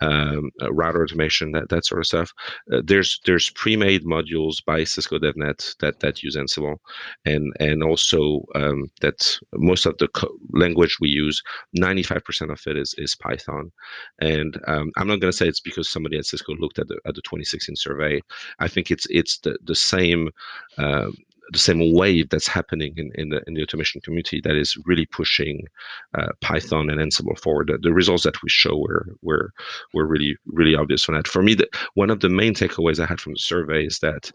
um, 0.00 0.50
uh, 0.62 0.72
router 0.72 1.02
automation, 1.02 1.52
that 1.52 1.68
that 1.70 1.84
sort 1.84 2.00
of 2.00 2.06
stuff. 2.06 2.32
Uh, 2.72 2.82
there's 2.84 3.20
there's 3.24 3.50
pre-made 3.50 4.04
modules 4.04 4.64
by 4.64 4.84
Cisco 4.84 5.18
DevNet 5.18 5.76
that 5.80 6.00
that 6.00 6.22
use 6.22 6.36
Ansible, 6.36 6.76
and 7.24 7.52
and 7.60 7.82
also 7.82 8.44
um, 8.54 8.90
that 9.00 9.38
most 9.54 9.86
of 9.86 9.96
the 9.98 10.08
co- 10.08 10.36
language 10.52 10.98
we 11.00 11.08
use, 11.08 11.42
95% 11.76 12.52
of 12.52 12.60
it 12.66 12.76
is 12.76 12.94
is 12.98 13.14
Python, 13.16 13.70
and 14.20 14.60
um, 14.66 14.90
I'm 14.96 15.08
not 15.08 15.20
going 15.20 15.32
to 15.32 15.36
say 15.36 15.48
it's 15.48 15.60
because 15.60 15.90
somebody 15.90 16.18
at 16.18 16.26
Cisco 16.26 16.54
looked 16.54 16.78
at 16.78 16.88
the 16.88 16.98
at 17.06 17.14
the 17.14 17.22
2016 17.22 17.76
survey. 17.76 18.20
I 18.58 18.68
think 18.68 18.90
it's 18.90 19.06
it's 19.10 19.38
the 19.38 19.58
the 19.64 19.74
same 19.74 20.30
um, 20.76 21.14
the 21.52 21.58
same 21.58 21.94
wave 21.94 22.28
that's 22.30 22.48
happening 22.48 22.94
in, 22.96 23.10
in 23.14 23.30
the 23.30 23.42
in 23.46 23.54
the 23.54 23.62
automation 23.62 24.00
community 24.00 24.40
that 24.42 24.56
is 24.56 24.76
really 24.84 25.06
pushing 25.06 25.66
uh, 26.18 26.28
Python 26.40 26.90
and 26.90 27.00
Ansible 27.00 27.38
forward. 27.38 27.68
The, 27.68 27.78
the, 27.78 27.92
results 27.92 28.24
that 28.24 28.42
we 28.42 28.48
show 28.48 28.76
were 28.76 29.06
were 29.22 29.50
were 29.94 30.06
really 30.06 30.36
really 30.46 30.74
obvious 30.74 31.08
on 31.08 31.14
that. 31.14 31.28
For 31.28 31.42
me, 31.42 31.54
the, 31.54 31.68
one 31.94 32.10
of 32.10 32.20
the 32.20 32.28
main 32.28 32.54
takeaways 32.54 33.00
I 33.00 33.06
had 33.06 33.20
from 33.20 33.34
the 33.34 33.38
survey 33.38 33.86
is 33.86 33.98
that 34.00 34.30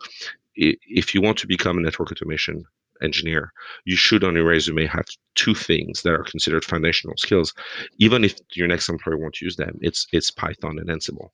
if 0.55 1.15
you 1.15 1.21
want 1.21 1.37
to 1.39 1.47
become 1.47 1.77
a 1.77 1.81
network 1.81 2.11
automation 2.11 2.63
engineer, 3.01 3.51
you 3.85 3.95
should 3.95 4.23
on 4.23 4.35
your 4.35 4.45
resume 4.45 4.85
have 4.85 5.05
two 5.35 5.55
things 5.55 6.01
that 6.03 6.13
are 6.13 6.23
considered 6.23 6.63
foundational 6.63 7.15
skills. 7.17 7.53
Even 7.97 8.23
if 8.23 8.35
your 8.53 8.67
next 8.67 8.89
employer 8.89 9.17
won't 9.17 9.41
use 9.41 9.55
them, 9.55 9.77
it's 9.81 10.07
it's 10.11 10.31
Python 10.31 10.77
and 10.79 10.89
Ansible. 10.89 11.29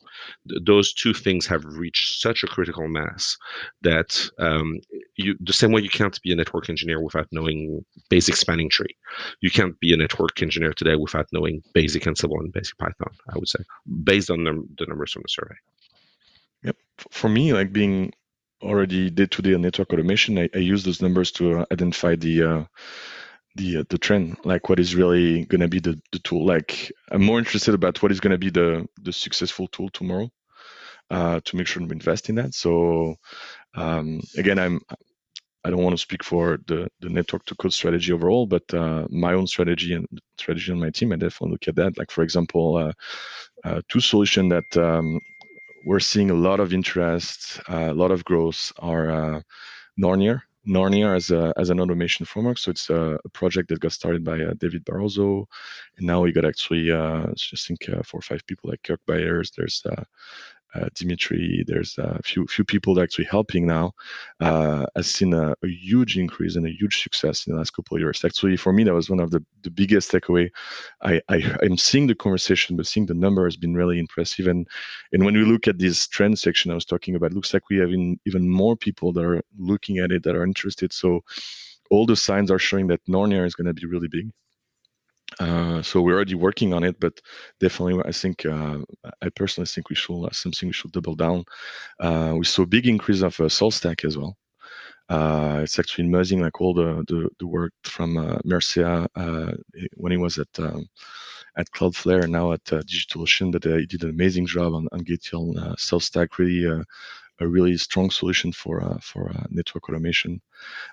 Th- 0.48 0.62
those 0.66 0.94
two 0.94 1.14
things 1.14 1.46
have 1.48 1.64
reached 1.66 2.22
such 2.22 2.44
a 2.44 2.48
critical 2.48 2.88
mass 2.88 3.38
that 3.82 4.30
um, 4.40 4.80
you 5.16 5.36
the 5.40 5.54
same 5.54 5.72
way 5.72 5.82
you 5.82 5.90
can't 5.90 6.22
be 6.22 6.32
a 6.32 6.36
network 6.36 6.70
engineer 6.70 7.02
without 7.02 7.28
knowing 7.32 7.84
basic 8.10 8.36
spanning 8.36 8.70
tree. 8.70 8.96
You 9.42 9.52
can't 9.52 9.80
be 9.80 9.94
a 9.94 9.98
network 9.98 10.42
engineer 10.42 10.74
today 10.74 10.96
without 10.96 11.28
knowing 11.32 11.62
basic 11.74 12.04
Ansible 12.04 12.40
and 12.40 12.54
basic 12.54 12.78
Python. 12.78 13.12
I 13.34 13.38
would 13.38 13.50
say, 13.50 13.60
based 14.04 14.30
on 14.30 14.44
the, 14.44 14.64
the 14.78 14.86
numbers 14.86 15.12
from 15.12 15.24
the 15.24 15.30
survey. 15.30 15.56
Yep. 16.64 16.76
For 17.12 17.30
me, 17.30 17.54
like 17.54 17.72
being 17.72 18.14
already 18.62 19.10
day-to-day 19.10 19.56
network 19.58 19.92
automation, 19.94 20.38
I, 20.38 20.50
I, 20.54 20.60
use 20.60 20.84
those 20.84 21.02
numbers 21.02 21.32
to 21.34 21.60
uh, 21.60 21.66
identify 21.72 22.16
the 22.16 22.44
uh, 22.44 22.64
the 23.56 23.78
uh, 23.78 23.84
the 23.90 23.98
trend, 23.98 24.38
like 24.44 24.70
what 24.70 24.80
is 24.80 24.96
really 24.96 25.46
going 25.46 25.62
to 25.62 25.68
be 25.68 25.80
the, 25.80 26.00
the 26.12 26.20
tool. 26.20 26.46
Like 26.46 26.92
I'm 27.12 27.24
more 27.24 27.40
interested 27.40 27.74
about 27.74 28.02
what 28.02 28.12
is 28.12 28.20
going 28.20 28.32
to 28.32 28.38
be 28.38 28.50
the 28.50 28.88
the 29.02 29.14
successful 29.14 29.68
tool 29.68 29.90
tomorrow 29.90 30.30
uh, 31.10 31.40
to 31.44 31.56
make 31.56 31.68
sure 31.68 31.84
we 31.84 31.92
invest 31.92 32.30
in 32.30 32.36
that. 32.36 32.54
So 32.54 33.16
um, 33.76 34.22
again, 34.38 34.60
I'm 34.60 34.82
I 35.66 35.70
don't 35.70 35.84
want 35.84 35.94
to 35.94 36.02
speak 36.02 36.24
for 36.24 36.60
the, 36.68 36.88
the 37.02 37.10
network 37.10 37.46
to 37.46 37.56
code 37.56 37.74
strategy 37.74 38.14
overall, 38.14 38.46
but 38.46 38.74
uh, 38.74 39.08
my 39.10 39.34
own 39.34 39.46
strategy 39.46 39.94
and 39.94 40.08
strategy 40.38 40.72
on 40.72 40.80
my 40.80 40.90
team, 40.90 41.12
I 41.12 41.18
definitely 41.18 41.52
look 41.52 41.68
at 41.68 41.76
that. 41.76 41.98
Like 41.98 42.12
for 42.12 42.24
example, 42.24 42.94
uh, 43.64 43.82
two 43.90 44.00
solution 44.00 44.50
that 44.50 44.78
um, 44.78 45.20
we're 45.90 46.00
seeing 46.00 46.30
a 46.30 46.36
lot 46.36 46.60
of 46.60 46.72
interest, 46.72 47.60
uh, 47.68 47.90
a 47.90 47.96
lot 47.96 48.12
of 48.12 48.24
growth 48.24 48.72
are 48.78 49.10
uh, 49.10 49.42
Nornir. 50.00 50.42
Nornir 50.68 51.16
as, 51.16 51.32
a, 51.32 51.52
as 51.58 51.72
an 51.72 51.80
automation 51.80 52.28
framework. 52.28 52.60
So 52.60 52.70
it's 52.70 52.92
a, 52.92 53.18
a 53.26 53.30
project 53.30 53.70
that 53.70 53.80
got 53.80 53.92
started 53.92 54.24
by 54.24 54.40
uh, 54.40 54.54
David 54.60 54.86
Barroso. 54.86 55.46
And 55.98 56.06
now 56.06 56.22
we 56.22 56.32
got 56.32 56.46
actually, 56.46 56.92
uh, 56.92 57.24
I 57.32 57.56
think, 57.56 57.90
uh, 57.90 58.04
four 58.04 58.20
or 58.20 58.22
five 58.22 58.46
people 58.46 58.70
like 58.70 58.84
Kirk 58.84 59.02
Byers. 59.08 59.50
There's 59.50 59.82
uh, 59.84 60.04
Dimitri, 60.94 61.64
there's 61.68 61.98
a 61.98 62.22
few 62.24 62.46
few 62.48 62.64
people 62.64 63.00
actually 63.00 63.26
helping 63.26 63.66
now, 63.66 63.92
uh, 64.40 64.86
has 64.96 65.08
seen 65.08 65.34
a, 65.34 65.56
a, 65.64 65.68
huge 65.68 66.18
increase 66.18 66.56
and 66.56 66.68
a 66.68 66.72
huge 66.72 67.02
success 67.02 67.48
in 67.48 67.54
the 67.54 67.58
last 67.58 67.72
couple 67.72 67.96
of 67.96 68.02
years. 68.02 68.24
Actually, 68.24 68.58
for 68.58 68.72
me, 68.72 68.84
that 68.84 68.94
was 68.94 69.10
one 69.10 69.20
of 69.20 69.32
the, 69.32 69.44
the 69.64 69.72
biggest 69.72 70.12
takeaway. 70.12 70.50
I, 71.02 71.22
I 71.30 71.58
am 71.64 71.78
seeing 71.78 72.08
the 72.08 72.16
conversation, 72.16 72.78
but 72.78 72.88
seeing 72.88 73.08
the 73.08 73.14
number 73.14 73.46
has 73.46 73.58
been 73.58 73.74
really 73.74 74.00
impressive. 74.00 74.48
And 74.48 74.68
and 75.12 75.26
when 75.26 75.34
we 75.34 75.44
look 75.44 75.68
at 75.68 75.80
this 75.80 76.08
trend 76.08 76.38
section 76.38 76.72
I 76.72 76.76
was 76.76 76.86
talking 76.86 77.16
about, 77.16 77.34
looks 77.34 77.54
like 77.54 77.70
we 77.70 77.78
have 77.78 77.92
in, 77.92 78.20
even 78.26 78.50
more 78.50 78.76
people 78.76 79.12
that 79.14 79.24
are 79.24 79.42
looking 79.58 79.98
at 79.98 80.12
it 80.12 80.24
that 80.24 80.36
are 80.36 80.44
interested. 80.44 80.94
So 80.94 81.22
all 81.90 82.06
the 82.06 82.16
signs 82.16 82.52
are 82.52 82.60
showing 82.60 82.88
that 82.88 83.06
Nornir 83.08 83.46
is 83.46 83.56
going 83.56 83.68
to 83.68 83.74
be 83.74 83.88
really 83.88 84.08
big. 84.08 84.30
Uh, 85.40 85.82
so 85.82 86.02
we're 86.02 86.16
already 86.16 86.36
working 86.36 86.74
on 86.74 86.84
it, 86.84 87.00
but 87.00 87.20
definitely, 87.60 88.02
I 88.06 88.12
think 88.12 88.46
uh, 88.46 88.80
I 89.22 89.30
personally 89.36 89.68
think 89.68 89.90
we 89.90 89.96
should 89.96 90.26
uh, 90.26 90.32
something 90.32 90.70
we 90.70 90.74
should 90.74 90.92
double 90.92 91.16
down. 91.16 91.46
Uh, 92.00 92.36
we 92.38 92.46
saw 92.46 92.66
big 92.66 92.88
increase 92.88 93.22
of 93.22 93.40
uh, 93.40 93.44
SaltStack 93.44 94.06
as 94.06 94.18
well. 94.18 94.36
Uh, 95.08 95.62
it's 95.64 95.80
actually 95.80 96.08
amazing, 96.08 96.42
like 96.42 96.60
all 96.62 96.74
the 96.74 97.04
the, 97.08 97.30
the 97.40 97.48
work 97.48 97.74
from 97.84 98.16
Mircea 98.46 99.08
when 99.96 100.12
he 100.12 100.18
was 100.18 100.38
at 100.38 100.60
um, 100.60 100.88
at 101.58 101.70
Cloudflare 101.72 102.24
and 102.24 102.32
now 102.32 102.52
at 102.54 102.64
DigitalOcean, 102.64 103.52
but 103.52 103.64
he 103.64 103.86
did 103.86 104.04
an 104.04 104.10
amazing 104.10 104.46
job 104.46 104.74
on, 104.74 104.88
on 104.92 105.02
GitHub. 105.02 105.58
Uh, 105.58 105.76
SaltStack 105.76 106.38
really 106.38 106.84
a 107.40 107.48
really 107.48 107.78
strong 107.78 108.10
solution 108.10 108.52
for 108.52 108.84
uh, 108.84 109.00
for 109.02 109.30
uh, 109.30 109.46
network 109.50 109.90
automation. 109.90 110.42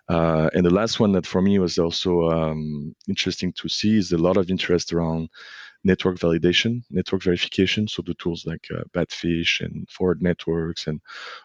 Uh, 0.08 0.48
and 0.54 0.64
the 0.64 0.74
last 0.74 1.00
one 1.00 1.12
that 1.12 1.26
for 1.26 1.42
me 1.42 1.58
was 1.58 1.78
also 1.78 2.30
um, 2.30 2.94
interesting 3.08 3.52
to 3.52 3.68
see 3.68 3.98
is 3.98 4.12
a 4.12 4.18
lot 4.18 4.36
of 4.36 4.50
interest 4.50 4.92
around 4.92 5.28
network 5.84 6.18
validation, 6.18 6.82
network 6.90 7.22
verification. 7.22 7.86
So 7.88 8.02
the 8.02 8.14
tools 8.14 8.44
like 8.46 8.66
uh, 8.74 8.82
Batfish 8.92 9.60
and 9.60 9.88
Forward 9.90 10.22
Networks 10.22 10.86
and 10.86 11.00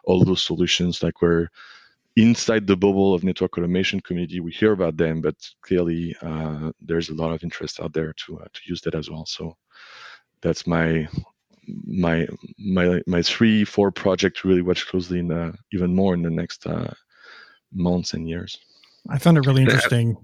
all 0.06 0.24
those 0.24 0.44
solutions, 0.44 1.04
like 1.04 1.22
where 1.22 1.50
inside 2.16 2.68
the 2.68 2.76
bubble 2.76 3.14
of 3.14 3.24
network 3.24 3.58
automation 3.58 4.00
community, 4.02 4.40
we 4.40 4.52
hear 4.52 4.74
about 4.74 4.98
them, 4.98 5.22
but 5.22 5.36
clearly 5.62 6.16
uh, 6.22 6.72
there's 6.82 7.10
a 7.10 7.14
lot 7.16 7.32
of 7.32 7.44
interest 7.44 7.80
out 7.80 7.94
there 7.94 8.14
to 8.14 8.40
uh, 8.40 8.46
to 8.54 8.62
use 8.66 8.82
that 8.82 8.96
as 8.96 9.10
well. 9.10 9.26
So 9.26 9.56
that's 10.42 10.68
my 10.68 11.08
my 11.86 12.28
my 12.60 13.02
my 13.08 13.22
three 13.22 13.64
four 13.64 13.92
project 13.92 14.44
really 14.44 14.62
watch 14.62 14.88
closely 14.88 15.20
in 15.20 15.28
the, 15.28 15.54
even 15.72 15.96
more 15.96 16.14
in 16.14 16.22
the 16.22 16.30
next 16.30 16.66
uh, 16.66 16.94
months 17.74 18.14
and 18.14 18.28
years. 18.28 18.58
I 19.10 19.18
found 19.18 19.38
it 19.38 19.46
really 19.46 19.64
interesting 19.64 20.18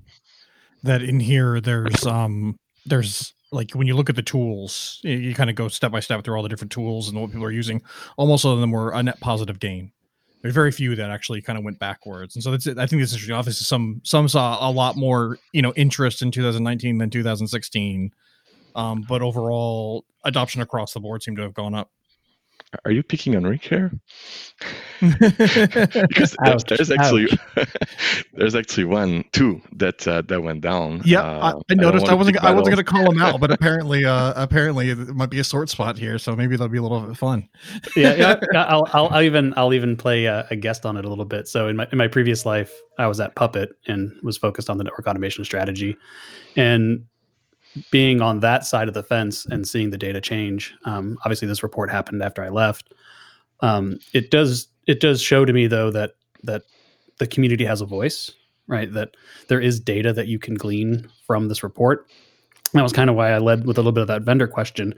that 0.84 1.02
in 1.02 1.20
here 1.20 1.60
there's 1.60 2.06
um 2.06 2.58
there's 2.86 3.34
like 3.52 3.72
when 3.72 3.88
you 3.88 3.96
look 3.96 4.10
at 4.10 4.16
the 4.16 4.22
tools, 4.22 5.00
you, 5.04 5.18
you 5.18 5.36
kind 5.36 5.50
of 5.50 5.56
go 5.56 5.68
step 5.68 5.92
by 5.92 6.00
step 6.00 6.24
through 6.24 6.36
all 6.36 6.44
the 6.44 6.50
different 6.50 6.72
tools 6.72 7.08
and 7.08 7.20
what 7.20 7.32
people 7.32 7.46
are 7.46 7.52
using. 7.52 7.82
Almost 8.18 8.46
all 8.46 8.54
of 8.54 8.60
them 8.60 8.72
were 8.72 8.92
a 8.92 9.02
net 9.02 9.20
positive 9.20 9.60
gain. 9.60 9.92
There's 10.42 10.54
very 10.54 10.72
few 10.72 10.96
that 10.96 11.10
actually 11.10 11.42
kind 11.42 11.58
of 11.58 11.66
went 11.66 11.80
backwards, 11.80 12.36
and 12.36 12.44
so 12.44 12.52
that's 12.52 12.68
I 12.68 12.86
think 12.86 13.02
this 13.02 13.14
is 13.14 13.30
obviously 13.32 13.66
some 13.66 14.02
some 14.04 14.28
saw 14.28 14.68
a 14.68 14.72
lot 14.72 14.96
more 14.96 15.40
you 15.52 15.62
know 15.62 15.74
interest 15.76 16.22
in 16.22 16.32
2019 16.32 16.98
than 16.98 17.10
2016 17.10 18.12
um, 18.78 19.04
but 19.08 19.22
overall, 19.22 20.06
adoption 20.24 20.62
across 20.62 20.94
the 20.94 21.00
board 21.00 21.24
seemed 21.24 21.38
to 21.38 21.44
have 21.44 21.54
gone 21.54 21.74
up. 21.74 21.90
Are 22.84 22.92
you 22.92 23.02
picking 23.02 23.36
on 23.36 23.44
Rick 23.44 23.64
here? 23.64 23.92
because 25.00 26.36
there's, 26.44 26.64
there's 26.66 26.92
actually 26.92 27.28
there's 28.34 28.56
actually 28.56 28.84
one 28.84 29.24
two 29.32 29.62
that 29.76 30.08
uh, 30.08 30.22
that 30.24 30.42
went 30.42 30.62
down. 30.62 31.02
Yeah, 31.06 31.22
uh, 31.22 31.54
I, 31.54 31.72
I, 31.72 31.76
noticed. 31.76 32.08
I, 32.08 32.12
I 32.12 32.14
wasn't 32.16 32.38
I 32.40 32.52
wasn't 32.52 32.76
going 32.76 32.86
to 32.86 32.92
call 32.92 33.12
him 33.12 33.22
out, 33.22 33.40
but 33.40 33.52
apparently 33.52 34.06
uh, 34.06 34.34
apparently 34.36 34.90
it 34.90 34.98
might 34.98 35.30
be 35.30 35.40
a 35.40 35.44
sore 35.44 35.66
spot 35.68 35.98
here, 35.98 36.18
so 36.18 36.36
maybe 36.36 36.56
that'll 36.56 36.70
be 36.70 36.80
a 36.80 36.82
little 36.82 37.14
fun. 37.14 37.48
yeah, 37.96 38.16
yeah 38.16 38.36
I'll, 38.56 38.88
I'll, 38.92 39.08
I'll 39.10 39.22
even 39.22 39.54
I'll 39.56 39.74
even 39.74 39.96
play 39.96 40.26
a, 40.26 40.48
a, 40.50 40.56
guest 40.56 40.86
on 40.86 40.98
it 40.98 41.06
a 41.06 41.10
little 41.10 41.26
bit. 41.26 41.48
So 41.48 41.68
in 41.68 41.76
my 41.78 41.88
in 41.92 41.98
my 41.98 42.08
previous 42.08 42.46
life, 42.46 42.74
I 42.98 43.08
was 43.08 43.20
at 43.20 43.36
Puppet 43.36 43.70
and 43.88 44.12
was 44.24 44.38
focused 44.38 44.70
on 44.70 44.78
the 44.78 44.84
network 44.84 45.08
automation 45.08 45.46
strategy, 45.46 45.96
and 46.56 47.06
being 47.92 48.22
on 48.22 48.40
that 48.42 48.66
side 48.66 48.88
of 48.88 48.94
the 48.94 49.04
fence 49.04 49.46
and 49.46 49.68
seeing 49.68 49.90
the 49.90 49.98
data 49.98 50.22
change, 50.22 50.74
um, 50.86 51.18
obviously 51.24 51.48
this 51.48 51.64
report 51.64 51.90
happened 51.90 52.22
after 52.22 52.44
I 52.44 52.50
left. 52.50 52.94
Um, 53.62 54.00
it 54.14 54.32
does 54.32 54.68
it 54.86 55.00
does 55.00 55.22
show 55.22 55.46
to 55.46 55.54
me 55.54 55.68
though 55.68 55.92
that 55.92 56.12
that 56.44 56.64
the 57.18 57.28
community 57.28 57.66
has 57.66 57.82
a 57.82 57.86
voice, 57.86 58.32
right? 58.68 58.92
That 58.94 59.16
there 59.48 59.60
is 59.60 59.80
data 59.80 60.14
that 60.14 60.28
you 60.28 60.40
can 60.40 60.56
glean 60.56 61.10
from 61.26 61.48
this 61.48 61.64
report. 61.64 62.08
That 62.74 62.84
was 62.84 62.94
kind 62.94 63.10
of 63.10 63.16
why 63.16 63.32
I 63.32 63.40
led 63.40 63.66
with 63.66 63.78
a 63.78 63.82
little 63.82 63.92
bit 63.92 64.02
of 64.02 64.08
that 64.08 64.22
vendor 64.22 64.48
question, 64.48 64.94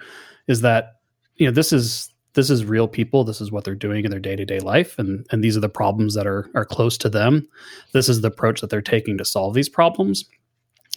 is 0.47 0.61
that 0.61 0.97
you 1.35 1.45
know 1.45 1.51
this 1.51 1.71
is 1.71 2.09
this 2.33 2.49
is 2.49 2.65
real 2.65 2.87
people. 2.87 3.23
This 3.23 3.41
is 3.41 3.51
what 3.51 3.63
they're 3.63 3.75
doing 3.75 4.05
in 4.05 4.11
their 4.11 4.19
day 4.19 4.35
to 4.35 4.45
day 4.45 4.59
life, 4.59 4.99
and 4.99 5.25
and 5.31 5.43
these 5.43 5.55
are 5.55 5.61
the 5.61 5.69
problems 5.69 6.13
that 6.15 6.27
are 6.27 6.49
are 6.55 6.65
close 6.65 6.97
to 6.99 7.09
them. 7.09 7.47
This 7.93 8.09
is 8.09 8.21
the 8.21 8.27
approach 8.27 8.61
that 8.61 8.69
they're 8.69 8.81
taking 8.81 9.17
to 9.17 9.25
solve 9.25 9.53
these 9.53 9.69
problems 9.69 10.25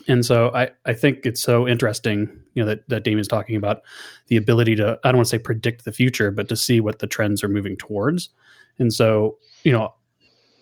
and 0.09 0.25
so 0.25 0.51
I, 0.55 0.71
I 0.85 0.95
think 0.95 1.25
it's 1.27 1.43
so 1.43 1.67
interesting, 1.69 2.29
you 2.55 2.63
know, 2.63 2.69
that, 2.69 2.89
that 2.89 3.05
Damien's 3.05 3.29
talking 3.29 3.57
about 3.57 3.83
the 4.29 4.37
ability 4.37 4.77
to, 4.77 4.99
I 5.05 5.09
don't 5.09 5.19
want 5.19 5.27
to 5.27 5.31
say 5.31 5.39
predict 5.39 5.85
the 5.85 5.93
future, 5.93 6.31
but 6.31 6.49
to 6.49 6.57
see 6.57 6.81
what 6.81 6.99
the 6.99 7.07
trends 7.07 7.45
are 7.45 7.49
moving 7.49 7.77
towards. 7.77 8.31
And 8.79 8.93
so, 8.93 9.39
you 9.65 9.73
know, 9.73 9.95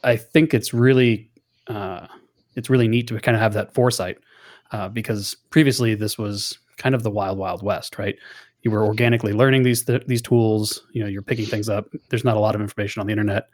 I 0.05 0.17
think 0.17 0.55
it's 0.55 0.75
really, 0.75 1.31
uh, 1.69 2.07
it's 2.57 2.71
really 2.71 2.89
neat 2.89 3.07
to 3.09 3.19
kind 3.21 3.37
of 3.37 3.41
have 3.41 3.55
that 3.55 3.75
foresight 3.75 4.19
uh, 4.73 4.89
because 4.89 5.37
previously 5.51 5.95
this 5.95 6.19
was 6.19 6.59
kind 6.77 6.95
of 6.95 7.03
the 7.03 7.11
wild, 7.11 7.39
wild 7.39 7.63
west, 7.63 7.99
right? 7.99 8.17
You 8.63 8.71
were 8.71 8.85
organically 8.85 9.33
learning 9.33 9.63
these 9.63 9.85
th- 9.85 10.05
these 10.07 10.21
tools. 10.21 10.87
You 10.93 11.03
know, 11.03 11.09
you're 11.09 11.23
picking 11.23 11.47
things 11.47 11.69
up. 11.69 11.87
There's 12.11 12.25
not 12.25 12.37
a 12.37 12.41
lot 12.41 12.55
of 12.55 12.61
information 12.61 13.01
on 13.01 13.07
the 13.07 13.13
internet. 13.13 13.49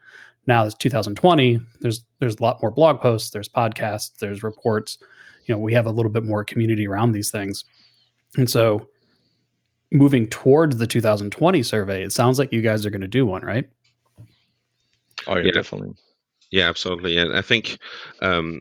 Now 0.48 0.64
it's 0.64 0.74
2020. 0.74 1.60
There's 1.80 2.04
there's 2.18 2.36
a 2.36 2.42
lot 2.42 2.60
more 2.60 2.72
blog 2.72 3.00
posts. 3.00 3.30
There's 3.30 3.48
podcasts. 3.48 4.18
There's 4.18 4.42
reports 4.42 4.98
you 5.46 5.54
know 5.54 5.58
we 5.58 5.72
have 5.72 5.86
a 5.86 5.90
little 5.90 6.10
bit 6.10 6.24
more 6.24 6.44
community 6.44 6.86
around 6.86 7.12
these 7.12 7.30
things. 7.30 7.64
And 8.36 8.50
so 8.50 8.88
moving 9.92 10.26
towards 10.28 10.76
the 10.78 10.86
2020 10.86 11.62
survey 11.62 12.02
it 12.02 12.12
sounds 12.12 12.38
like 12.38 12.52
you 12.52 12.60
guys 12.60 12.84
are 12.84 12.90
going 12.90 13.00
to 13.00 13.08
do 13.08 13.24
one 13.24 13.42
right? 13.42 13.68
Oh 15.26 15.36
yeah, 15.36 15.44
yeah. 15.44 15.52
definitely. 15.52 15.94
Yeah 16.50 16.68
absolutely. 16.68 17.16
And 17.18 17.36
i 17.36 17.42
think 17.42 17.78
um, 18.20 18.60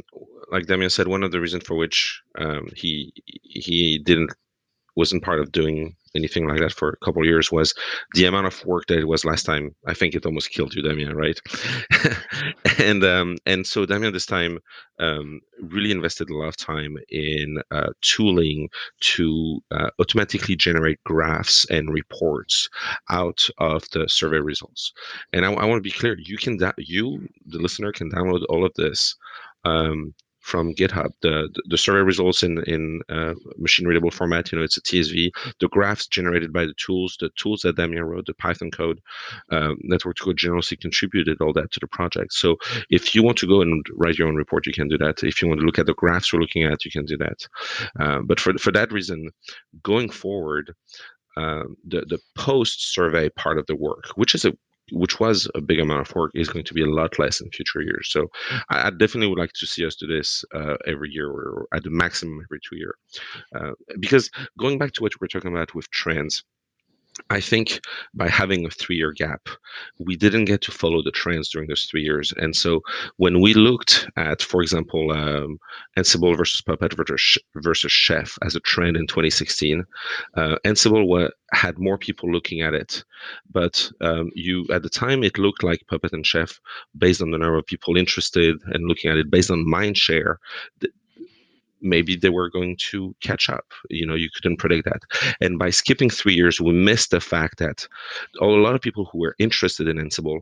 like 0.52 0.67
damien 0.67 0.89
said 0.89 1.08
one 1.08 1.24
of 1.24 1.32
the 1.32 1.41
reasons 1.41 1.63
for 1.63 1.76
which 1.76 2.21
um, 2.38 2.69
he 2.76 3.13
he 3.26 4.00
didn't 4.04 4.32
wasn't 4.95 5.24
part 5.24 5.39
of 5.39 5.52
doing 5.52 5.95
anything 6.15 6.47
like 6.47 6.60
that 6.60 6.73
for 6.73 6.89
a 6.89 7.06
couple 7.06 7.21
of 7.21 7.28
years 7.28 7.51
was 7.51 7.73
the 8.13 8.25
amount 8.25 8.47
of 8.47 8.65
work 8.65 8.86
that 8.88 8.99
it 8.99 9.08
was 9.08 9.25
last 9.25 9.45
time. 9.45 9.75
I 9.88 9.93
think 9.93 10.15
it 10.15 10.25
almost 10.25 10.51
killed 10.51 10.73
you, 10.73 10.82
Damien, 10.82 11.15
right? 11.15 11.39
and 12.80 13.04
um, 13.04 13.38
and 13.45 13.65
so 13.65 13.86
Damien 13.86 14.13
this 14.13 14.25
time 14.25 14.60
um, 14.99 15.41
really 15.62 15.91
invested 15.91 16.30
a 16.30 16.36
lot 16.38 16.47
of 16.47 16.58
time 16.58 16.97
in 17.10 17.58
uh, 17.71 17.89
tooling 18.01 18.69
to 19.01 19.62
uh, 19.71 19.89
automatically 19.99 20.56
generate 20.56 21.04
graphs 21.04 21.65
and 21.69 21.93
reports 21.93 22.69
out 23.10 23.47
of 23.58 23.84
the 23.91 24.08
survey 24.08 24.39
results. 24.39 24.93
And 25.34 25.45
I, 25.45 25.51
I 25.51 25.65
want 25.65 25.80
to 25.80 25.89
be 25.89 25.91
clear: 25.91 26.17
you 26.19 26.38
can 26.38 26.58
da- 26.58 26.71
you 26.78 27.28
the 27.45 27.60
listener 27.60 27.91
can 27.91 28.12
download 28.12 28.43
all 28.49 28.65
of 28.65 28.73
this. 28.75 29.15
Um, 29.65 30.13
from 30.45 30.75
GitHub. 30.75 31.10
The, 31.21 31.49
the, 31.65 31.77
survey 31.77 32.01
results 32.01 32.43
in 32.43 32.63
in 32.65 33.01
uh, 33.10 33.34
machine 33.58 33.88
readable 33.88 34.12
format. 34.12 34.51
You 34.51 34.60
know, 34.60 34.63
it's 34.63 34.77
a 34.77 34.81
TSV. 34.81 35.31
The 35.60 35.67
graphs 35.69 36.05
generated 36.05 36.53
by 36.53 36.65
the 36.65 36.75
tools, 36.77 37.17
the 37.19 37.31
tools 37.36 37.62
that 37.62 37.77
Damien 37.77 38.03
wrote, 38.03 38.27
the 38.27 38.36
Python 38.36 38.69
code, 38.69 39.01
um, 39.51 39.77
network 39.81 40.19
code 40.19 40.38
generously 40.38 40.77
contributed 40.77 41.41
all 41.41 41.51
that 41.53 41.71
to 41.71 41.79
the 41.79 41.88
project. 41.88 42.31
So 42.34 42.58
if 42.91 43.15
you 43.15 43.23
want 43.23 43.39
to 43.39 43.47
go 43.47 43.62
and 43.62 43.84
write 43.95 44.19
your 44.19 44.27
own 44.27 44.36
report, 44.36 44.67
you 44.67 44.73
can 44.73 44.88
do 44.88 44.99
that. 44.99 45.23
If 45.23 45.41
you 45.41 45.47
want 45.47 45.62
to 45.62 45.65
look 45.65 45.79
at 45.79 45.88
the 45.88 45.95
graphs 45.95 46.31
we're 46.31 46.41
looking 46.41 46.63
at, 46.63 46.86
you 46.86 46.91
can 46.91 47.05
do 47.05 47.17
that. 47.17 47.47
Uh, 47.99 48.19
but 48.23 48.39
for 48.39 48.53
for 48.60 48.71
that 48.71 48.91
reason, 48.91 49.29
going 49.81 50.10
forward. 50.10 50.73
Um, 51.38 51.75
the 51.86 51.99
the 52.08 52.19
post 52.38 52.93
survey 52.93 53.27
part 53.27 53.58
of 53.58 53.65
the 53.67 53.75
work, 53.75 54.05
which 54.15 54.34
is 54.36 54.45
a 54.45 54.53
which 54.91 55.19
was 55.19 55.50
a 55.56 55.62
big 55.62 55.80
amount 55.80 56.08
of 56.08 56.15
work, 56.15 56.32
is 56.36 56.50
going 56.50 56.65
to 56.65 56.74
be 56.74 56.84
a 56.84 56.89
lot 56.89 57.17
less 57.19 57.41
in 57.41 57.50
future 57.52 57.82
years. 57.82 58.10
So 58.10 58.28
I, 58.69 58.88
I 58.88 58.89
definitely 58.91 59.28
would 59.28 59.39
like 59.39 59.54
to 59.54 59.67
see 59.67 59.86
us 59.86 59.95
do 59.95 60.08
this 60.08 60.43
uh, 60.54 60.76
every 60.86 61.12
year 61.12 61.30
or 61.30 61.67
at 61.74 61.84
the 61.84 61.89
maximum 61.89 62.39
every 62.43 62.60
two 62.67 62.78
years. 62.78 62.95
Uh, 63.56 63.71
because 64.00 64.30
going 64.58 64.78
back 64.78 64.91
to 64.93 65.04
what 65.04 65.13
we 65.13 65.24
were 65.24 65.28
talking 65.28 65.52
about 65.52 65.74
with 65.74 65.89
trends, 65.91 66.43
I 67.30 67.39
think 67.39 67.80
by 68.13 68.28
having 68.28 68.65
a 68.65 68.69
three 68.69 68.97
year 68.97 69.12
gap, 69.12 69.47
we 69.99 70.15
didn't 70.15 70.45
get 70.45 70.62
to 70.63 70.71
follow 70.71 71.01
the 71.01 71.12
trends 71.12 71.49
during 71.49 71.67
those 71.69 71.86
three 71.86 72.04
years. 72.04 72.34
And 72.38 72.56
so 72.56 72.82
when 73.17 73.41
we 73.41 73.54
looked 73.54 74.10
at, 74.17 74.41
for 74.41 74.62
example, 74.62 75.12
um, 75.12 75.58
Ansible 75.97 76.38
versus 76.38 76.62
Puppet 76.62 76.93
versus, 76.93 77.91
Chef 77.91 78.38
as 78.43 78.56
a 78.56 78.60
trend 78.60 78.97
in 78.97 79.08
2016, 79.08 79.86
uh, 80.36 80.58
Ansible 80.65 81.30
had 81.54 81.80
more 81.80 81.97
people 81.97 82.32
looking 82.32 82.62
at 82.62 82.73
it. 82.73 83.04
But 83.49 83.89
um, 84.01 84.32
you 84.36 84.65
at 84.71 84.84
the 84.84 84.89
time, 84.89 85.23
it 85.23 85.38
looked 85.38 85.63
like 85.63 85.88
Puppet 85.88 86.13
and 86.13 86.25
Chef, 86.25 86.60
based 86.97 87.21
on 87.21 87.32
the 87.32 87.38
number 87.38 87.58
of 87.58 87.65
people 87.65 87.97
interested 87.97 88.58
and 88.65 88.88
looking 88.88 89.10
at 89.10 89.17
it 89.17 89.32
based 89.32 89.51
on 89.51 89.69
mind 89.69 89.97
share, 89.97 90.39
maybe 91.82 92.16
they 92.16 92.30
were 92.30 92.50
going 92.50 92.78
to 92.92 93.16
catch 93.22 93.50
up. 93.50 93.66
You 93.90 94.06
know, 94.06 94.16
you 94.16 94.30
couldn't 94.36 94.58
predict 94.58 94.86
that. 94.86 95.02
And 95.42 95.60
by 95.60 95.70
skipping 95.70 96.10
three 96.10 96.34
years, 96.34 96.60
we 96.60 96.74
missed 96.74 97.12
the 97.12 97.22
fact 97.22 97.60
that 97.60 97.88
a 98.42 98.46
lot 98.46 98.76
of 98.76 98.82
people 98.82 99.06
who 99.06 99.20
were 99.20 99.36
interested 99.40 99.88
in 99.88 99.98
Ansible 99.98 100.42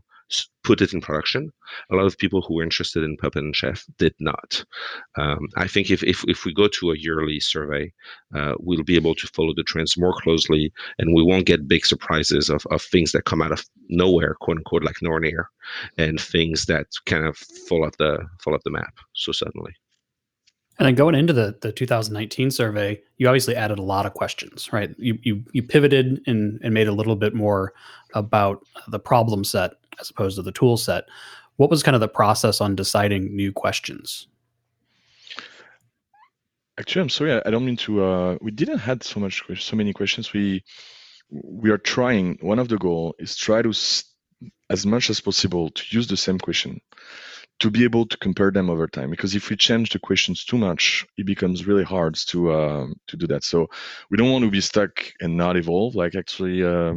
put 0.64 0.82
it 0.82 0.94
in 0.94 1.02
production. 1.02 1.52
A 1.92 1.96
lot 1.96 2.06
of 2.06 2.18
people 2.18 2.42
who 2.42 2.56
were 2.56 2.64
interested 2.64 3.04
in 3.04 3.18
Puppet 3.18 3.44
and 3.44 3.56
Chef 3.56 3.86
did 3.98 4.14
not. 4.20 4.64
Um, 5.18 5.48
I 5.58 5.68
think 5.68 5.92
if, 5.92 6.04
if, 6.04 6.24
if 6.28 6.46
we 6.46 6.54
go 6.54 6.68
to 6.68 6.92
a 6.92 6.98
yearly 6.98 7.40
survey, 7.40 7.92
uh, 8.36 8.54
we'll 8.60 8.84
be 8.84 8.96
able 8.96 9.16
to 9.16 9.28
follow 9.28 9.54
the 9.54 9.64
trends 9.64 9.98
more 9.98 10.14
closely 10.22 10.72
and 10.98 11.14
we 11.14 11.24
won't 11.24 11.46
get 11.46 11.68
big 11.68 11.86
surprises 11.86 12.50
of, 12.50 12.66
of 12.72 12.82
things 12.82 13.12
that 13.12 13.26
come 13.26 13.42
out 13.42 13.52
of 13.52 13.66
nowhere, 13.90 14.36
quote 14.40 14.58
unquote, 14.58 14.84
like 14.84 14.96
Nornir, 15.04 15.46
and 15.98 16.20
things 16.20 16.66
that 16.66 16.88
kind 17.06 17.26
of 17.26 17.38
fall 17.38 17.86
off 17.86 17.98
the 17.98 18.20
fall 18.42 18.56
off 18.56 18.64
the 18.64 18.72
map 18.72 18.96
so 19.14 19.32
suddenly. 19.32 19.74
And 20.80 20.88
then 20.88 20.96
going 20.96 21.16
into 21.16 21.34
the, 21.34 21.56
the 21.62 21.72
2019 21.72 22.50
survey, 22.50 23.00
you 23.18 23.28
obviously 23.28 23.56
added 23.56 23.78
a 23.78 23.84
lot 23.84 24.06
of 24.06 24.14
questions, 24.14 24.74
right? 24.74 24.94
You 24.98 25.20
you, 25.22 25.44
you 25.52 25.62
pivoted 25.62 26.22
and, 26.26 26.60
and 26.64 26.74
made 26.74 26.88
a 26.88 26.92
little 26.94 27.16
bit 27.16 27.36
more 27.36 27.74
about 28.14 28.66
the 28.88 29.00
problem 29.00 29.44
set 29.44 29.74
as 30.00 30.10
opposed 30.10 30.36
to 30.38 30.42
the 30.42 30.52
tool 30.52 30.78
set. 30.78 31.06
What 31.58 31.70
was 31.70 31.84
kind 31.84 31.94
of 31.96 32.02
the 32.02 32.08
process 32.08 32.60
on 32.60 32.76
deciding 32.76 33.36
new 33.36 33.52
questions? 33.52 34.28
Actually, 36.80 37.04
I'm 37.04 37.10
sorry, 37.10 37.40
I 37.46 37.52
don't 37.52 37.66
mean 37.66 37.78
to. 37.78 38.04
Uh, 38.04 38.38
we 38.42 38.50
didn't 38.50 38.80
had 38.80 39.04
so 39.04 39.20
much 39.20 39.44
so 39.60 39.76
many 39.76 39.94
questions. 39.94 40.34
We 40.34 40.64
we 41.30 41.70
are 41.70 41.78
trying. 41.78 42.40
One 42.42 42.58
of 42.58 42.68
the 42.68 42.80
goal 42.80 43.14
is 43.20 43.36
try 43.36 43.62
to 43.62 43.72
as 44.72 44.86
much 44.86 45.12
as 45.12 45.22
possible 45.22 45.70
to 45.70 45.84
use 45.92 46.08
the 46.08 46.18
same 46.18 46.40
question 46.40 46.82
to 47.64 47.72
be 47.72 47.86
able 47.86 48.06
to 48.06 48.18
compare 48.18 48.52
them 48.52 48.70
over 48.70 48.88
time 48.88 49.10
because 49.10 49.36
if 49.36 49.50
we 49.50 49.56
change 49.56 49.92
the 49.92 50.00
questions 50.00 50.44
too 50.44 50.58
much 50.58 51.08
it 51.18 51.26
becomes 51.26 51.66
really 51.66 51.86
hard 51.86 52.14
to 52.14 52.52
uh, 52.52 52.88
to 53.08 53.16
do 53.16 53.26
that. 53.26 53.42
So 53.46 53.70
we 54.10 54.18
don't 54.18 54.34
want 54.34 54.44
to 54.44 54.52
be 54.52 54.60
stuck 54.60 54.92
and 55.22 55.38
not 55.38 55.56
evolve. 55.56 55.96
Like 55.96 56.14
actually 56.14 56.62
uh, 56.62 56.96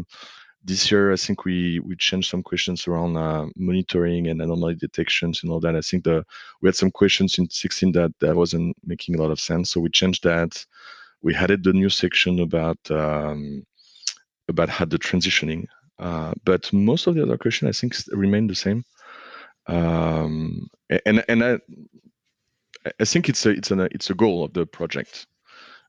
this 0.65 0.91
year 0.91 1.13
i 1.13 1.17
think 1.25 1.45
we 1.45 1.79
we 1.79 1.95
changed 1.95 2.29
some 2.29 2.43
questions 2.43 2.89
around 2.89 3.17
uh, 3.17 3.47
monitoring 3.55 4.27
and 4.27 4.43
anomaly 4.43 4.75
detections 4.75 5.45
and 5.45 5.53
all 5.53 5.61
that. 5.61 5.77
I 5.77 5.83
think 5.83 6.03
the 6.03 6.25
we 6.61 6.67
had 6.67 6.75
some 6.83 6.91
questions 6.91 7.39
in 7.39 7.49
16 7.49 7.93
that 7.93 8.13
that 8.19 8.35
wasn't 8.35 8.77
making 8.85 9.15
a 9.15 9.23
lot 9.23 9.31
of 9.31 9.39
sense. 9.39 9.71
So 9.71 9.81
we 9.81 9.91
changed 10.01 10.25
that. 10.25 10.53
We 11.23 11.33
added 11.37 11.63
the 11.63 11.75
new 11.75 11.91
section 11.91 12.41
about 12.41 12.81
um, 12.91 13.65
about 14.49 14.69
how 14.69 14.87
the 14.87 14.99
transitioning 14.99 15.67
uh, 16.01 16.33
but 16.45 16.73
most 16.73 17.07
of 17.07 17.15
the 17.15 17.23
other 17.23 17.39
questions 17.39 17.69
i 17.69 17.75
think 17.79 17.95
remain 18.11 18.47
the 18.49 18.55
same 18.67 18.85
um, 19.69 20.69
and 21.05 21.25
and 21.29 21.45
I, 21.45 21.59
I 23.01 23.05
think 23.05 23.29
it's 23.29 23.45
a 23.47 23.51
it's 23.51 23.71
a 23.71 23.89
it's 23.93 24.11
a 24.11 24.15
goal 24.15 24.45
of 24.45 24.53
the 24.53 24.67
project, 24.67 25.27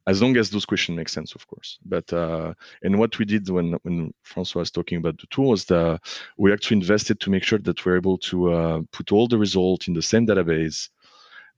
as 0.07 0.21
long 0.21 0.35
as 0.37 0.49
those 0.49 0.65
questions 0.65 0.95
make 0.95 1.09
sense, 1.09 1.35
of 1.35 1.45
course. 1.47 1.77
But 1.85 2.11
uh, 2.11 2.53
and 2.81 2.97
what 2.97 3.17
we 3.19 3.25
did 3.25 3.49
when 3.49 3.73
when 3.83 4.13
Francois 4.23 4.61
was 4.61 4.71
talking 4.71 4.97
about 4.97 5.19
the 5.19 5.27
tool 5.27 5.53
is 5.53 5.65
that 5.65 6.01
we 6.37 6.51
actually 6.51 6.77
invested 6.77 7.19
to 7.19 7.29
make 7.29 7.43
sure 7.43 7.59
that 7.59 7.85
we're 7.85 7.97
able 7.97 8.17
to 8.19 8.53
uh, 8.53 8.81
put 8.91 9.11
all 9.11 9.27
the 9.27 9.37
results 9.37 9.87
in 9.87 9.93
the 9.93 10.01
same 10.01 10.25
database, 10.25 10.89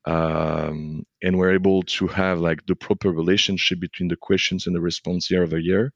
um, 0.05 1.03
and 1.21 1.37
we're 1.37 1.53
able 1.53 1.83
to 1.83 2.07
have 2.07 2.39
like 2.39 2.65
the 2.65 2.75
proper 2.75 3.11
relationship 3.11 3.79
between 3.79 4.09
the 4.09 4.15
questions 4.15 4.65
and 4.65 4.75
the 4.75 4.81
response 4.81 5.29
year 5.29 5.43
over 5.43 5.59
year 5.59 5.93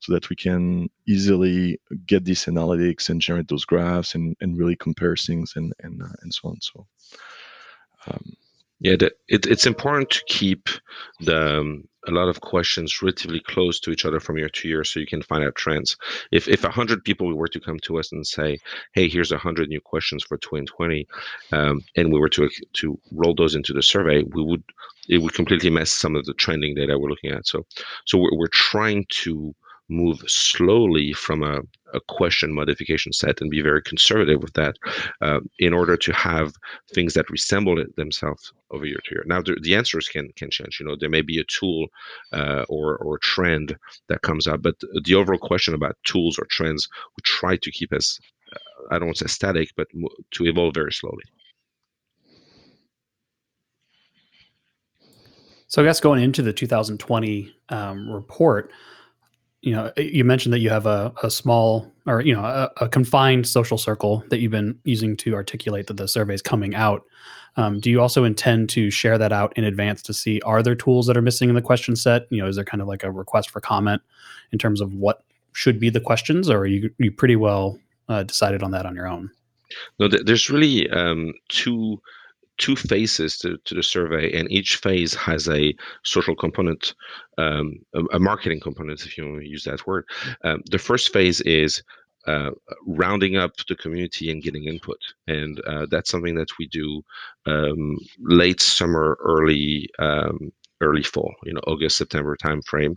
so 0.00 0.12
that 0.12 0.28
we 0.28 0.36
can 0.36 0.88
easily 1.08 1.80
get 2.06 2.24
these 2.24 2.44
analytics 2.44 3.08
and 3.08 3.20
generate 3.20 3.48
those 3.48 3.64
graphs 3.64 4.14
and, 4.14 4.36
and 4.40 4.58
really 4.58 4.76
compare 4.76 5.16
things 5.16 5.54
and 5.56 5.72
and, 5.80 6.02
uh, 6.02 6.16
and 6.22 6.32
so 6.32 6.48
on. 6.48 6.60
So 6.60 6.86
um, 8.08 8.34
yeah, 8.80 8.96
the, 8.96 9.12
it, 9.26 9.46
it's 9.46 9.66
important 9.66 10.10
to 10.10 10.22
keep 10.28 10.68
the 11.20 11.60
um, 11.60 11.88
a 12.06 12.12
lot 12.12 12.28
of 12.28 12.40
questions 12.40 13.02
relatively 13.02 13.40
close 13.40 13.80
to 13.80 13.90
each 13.90 14.04
other 14.04 14.20
from 14.20 14.38
year 14.38 14.48
to 14.48 14.68
year, 14.68 14.84
so 14.84 15.00
you 15.00 15.06
can 15.06 15.22
find 15.22 15.44
out 15.44 15.54
trends. 15.54 15.96
If 16.32 16.48
if 16.48 16.64
a 16.64 16.70
hundred 16.70 17.04
people 17.04 17.34
were 17.34 17.48
to 17.48 17.60
come 17.60 17.78
to 17.80 17.98
us 17.98 18.12
and 18.12 18.26
say, 18.26 18.58
"Hey, 18.92 19.08
here's 19.08 19.32
a 19.32 19.38
hundred 19.38 19.68
new 19.68 19.80
questions 19.80 20.22
for 20.24 20.36
2020," 20.38 21.06
um, 21.52 21.82
and 21.96 22.12
we 22.12 22.18
were 22.18 22.28
to 22.30 22.48
to 22.74 22.98
roll 23.12 23.34
those 23.34 23.54
into 23.54 23.72
the 23.72 23.82
survey, 23.82 24.22
we 24.22 24.42
would 24.42 24.62
it 25.08 25.18
would 25.18 25.34
completely 25.34 25.70
mess 25.70 25.90
some 25.90 26.16
of 26.16 26.24
the 26.24 26.34
trending 26.34 26.74
data 26.74 26.98
we're 26.98 27.10
looking 27.10 27.32
at. 27.32 27.46
So 27.46 27.66
so 28.06 28.18
we're, 28.18 28.36
we're 28.36 28.48
trying 28.48 29.06
to 29.22 29.54
move 29.88 30.22
slowly 30.26 31.12
from 31.12 31.42
a, 31.42 31.60
a 31.96 32.00
question 32.08 32.52
modification 32.52 33.12
set 33.12 33.40
and 33.40 33.50
be 33.50 33.62
very 33.62 33.82
conservative 33.82 34.42
with 34.42 34.52
that 34.54 34.76
uh, 35.20 35.40
in 35.58 35.72
order 35.72 35.96
to 35.96 36.12
have 36.12 36.54
things 36.94 37.14
that 37.14 37.30
resemble 37.30 37.82
themselves 37.96 38.52
over 38.70 38.84
year 38.84 39.00
to 39.04 39.14
year. 39.14 39.24
Now, 39.26 39.40
the, 39.42 39.56
the 39.62 39.74
answers 39.74 40.08
can 40.08 40.30
can 40.36 40.50
change. 40.50 40.78
You 40.78 40.86
know, 40.86 40.96
there 40.98 41.10
may 41.10 41.22
be 41.22 41.38
a 41.40 41.44
tool 41.44 41.86
uh, 42.32 42.64
or 42.68 42.96
or 42.98 43.18
trend 43.18 43.76
that 44.08 44.22
comes 44.22 44.46
up, 44.46 44.62
but 44.62 44.76
the 45.04 45.14
overall 45.14 45.38
question 45.38 45.74
about 45.74 45.96
tools 46.04 46.38
or 46.38 46.46
trends, 46.46 46.88
we 47.16 47.22
try 47.24 47.56
to 47.56 47.70
keep 47.70 47.92
as 47.92 48.18
uh, 48.52 48.94
I 48.94 48.98
don't 48.98 49.08
want 49.08 49.18
to 49.18 49.28
say 49.28 49.32
static, 49.32 49.70
but 49.76 49.88
to 50.32 50.46
evolve 50.46 50.74
very 50.74 50.92
slowly. 50.92 51.24
So 55.68 55.82
I 55.82 55.84
guess 55.84 56.00
going 56.00 56.22
into 56.22 56.42
the 56.42 56.52
2020 56.52 57.52
um, 57.70 58.08
report, 58.08 58.70
you 59.66 59.72
know, 59.72 59.90
you 59.96 60.24
mentioned 60.24 60.52
that 60.52 60.60
you 60.60 60.70
have 60.70 60.86
a, 60.86 61.12
a 61.24 61.30
small 61.30 61.92
or 62.06 62.20
you 62.20 62.32
know 62.32 62.44
a, 62.44 62.70
a, 62.82 62.88
confined 62.88 63.48
social 63.48 63.76
circle 63.76 64.22
that 64.30 64.38
you've 64.38 64.52
been 64.52 64.78
using 64.84 65.16
to 65.16 65.34
articulate 65.34 65.88
that 65.88 65.96
the 65.96 66.06
survey 66.06 66.34
is 66.34 66.40
coming 66.40 66.76
out. 66.76 67.02
Um, 67.56 67.80
do 67.80 67.90
you 67.90 68.00
also 68.00 68.22
intend 68.22 68.68
to 68.70 68.92
share 68.92 69.18
that 69.18 69.32
out 69.32 69.52
in 69.58 69.64
advance 69.64 70.02
to 70.02 70.14
see 70.14 70.40
are 70.42 70.62
there 70.62 70.76
tools 70.76 71.08
that 71.08 71.16
are 71.16 71.22
missing 71.22 71.48
in 71.48 71.56
the 71.56 71.62
question 71.62 71.96
set? 71.96 72.28
You 72.30 72.42
know, 72.42 72.46
is 72.46 72.54
there 72.54 72.64
kind 72.64 72.80
of 72.80 72.86
like 72.86 73.02
a 73.02 73.10
request 73.10 73.50
for 73.50 73.60
comment 73.60 74.02
in 74.52 74.58
terms 74.60 74.80
of 74.80 74.92
what 74.94 75.24
should 75.52 75.80
be 75.80 75.90
the 75.90 76.00
questions, 76.00 76.48
or 76.48 76.58
are 76.58 76.66
you 76.66 76.88
you 76.98 77.10
pretty 77.10 77.34
well 77.34 77.76
uh, 78.08 78.22
decided 78.22 78.62
on 78.62 78.70
that 78.70 78.86
on 78.86 78.94
your 78.94 79.08
own? 79.08 79.32
No, 79.98 80.06
there's 80.06 80.48
really 80.48 80.88
um, 80.90 81.34
two 81.48 82.00
two 82.58 82.76
phases 82.76 83.38
to, 83.38 83.56
to 83.64 83.74
the 83.74 83.82
survey, 83.82 84.32
and 84.38 84.50
each 84.50 84.76
phase 84.76 85.14
has 85.14 85.48
a 85.48 85.74
social 86.04 86.34
component, 86.34 86.94
um, 87.38 87.74
a, 87.94 88.02
a, 88.16 88.18
marketing 88.18 88.60
component, 88.60 89.04
if 89.04 89.16
you 89.16 89.26
want 89.28 89.40
to 89.40 89.48
use 89.48 89.64
that 89.64 89.86
word. 89.86 90.04
Um, 90.44 90.62
the 90.70 90.78
first 90.78 91.12
phase 91.12 91.40
is 91.42 91.82
uh, 92.26 92.50
rounding 92.86 93.36
up 93.36 93.52
the 93.68 93.76
community 93.76 94.30
and 94.30 94.42
getting 94.42 94.64
input, 94.64 94.98
and 95.26 95.60
uh, 95.66 95.86
that's 95.90 96.10
something 96.10 96.34
that 96.34 96.58
we 96.58 96.66
do 96.66 97.02
um, 97.46 97.98
late 98.20 98.60
summer, 98.60 99.16
early 99.20 99.88
um, 99.98 100.52
early 100.80 101.02
fall, 101.02 101.34
you 101.44 101.52
know, 101.52 101.60
August, 101.66 101.96
September 101.96 102.36
timeframe. 102.36 102.94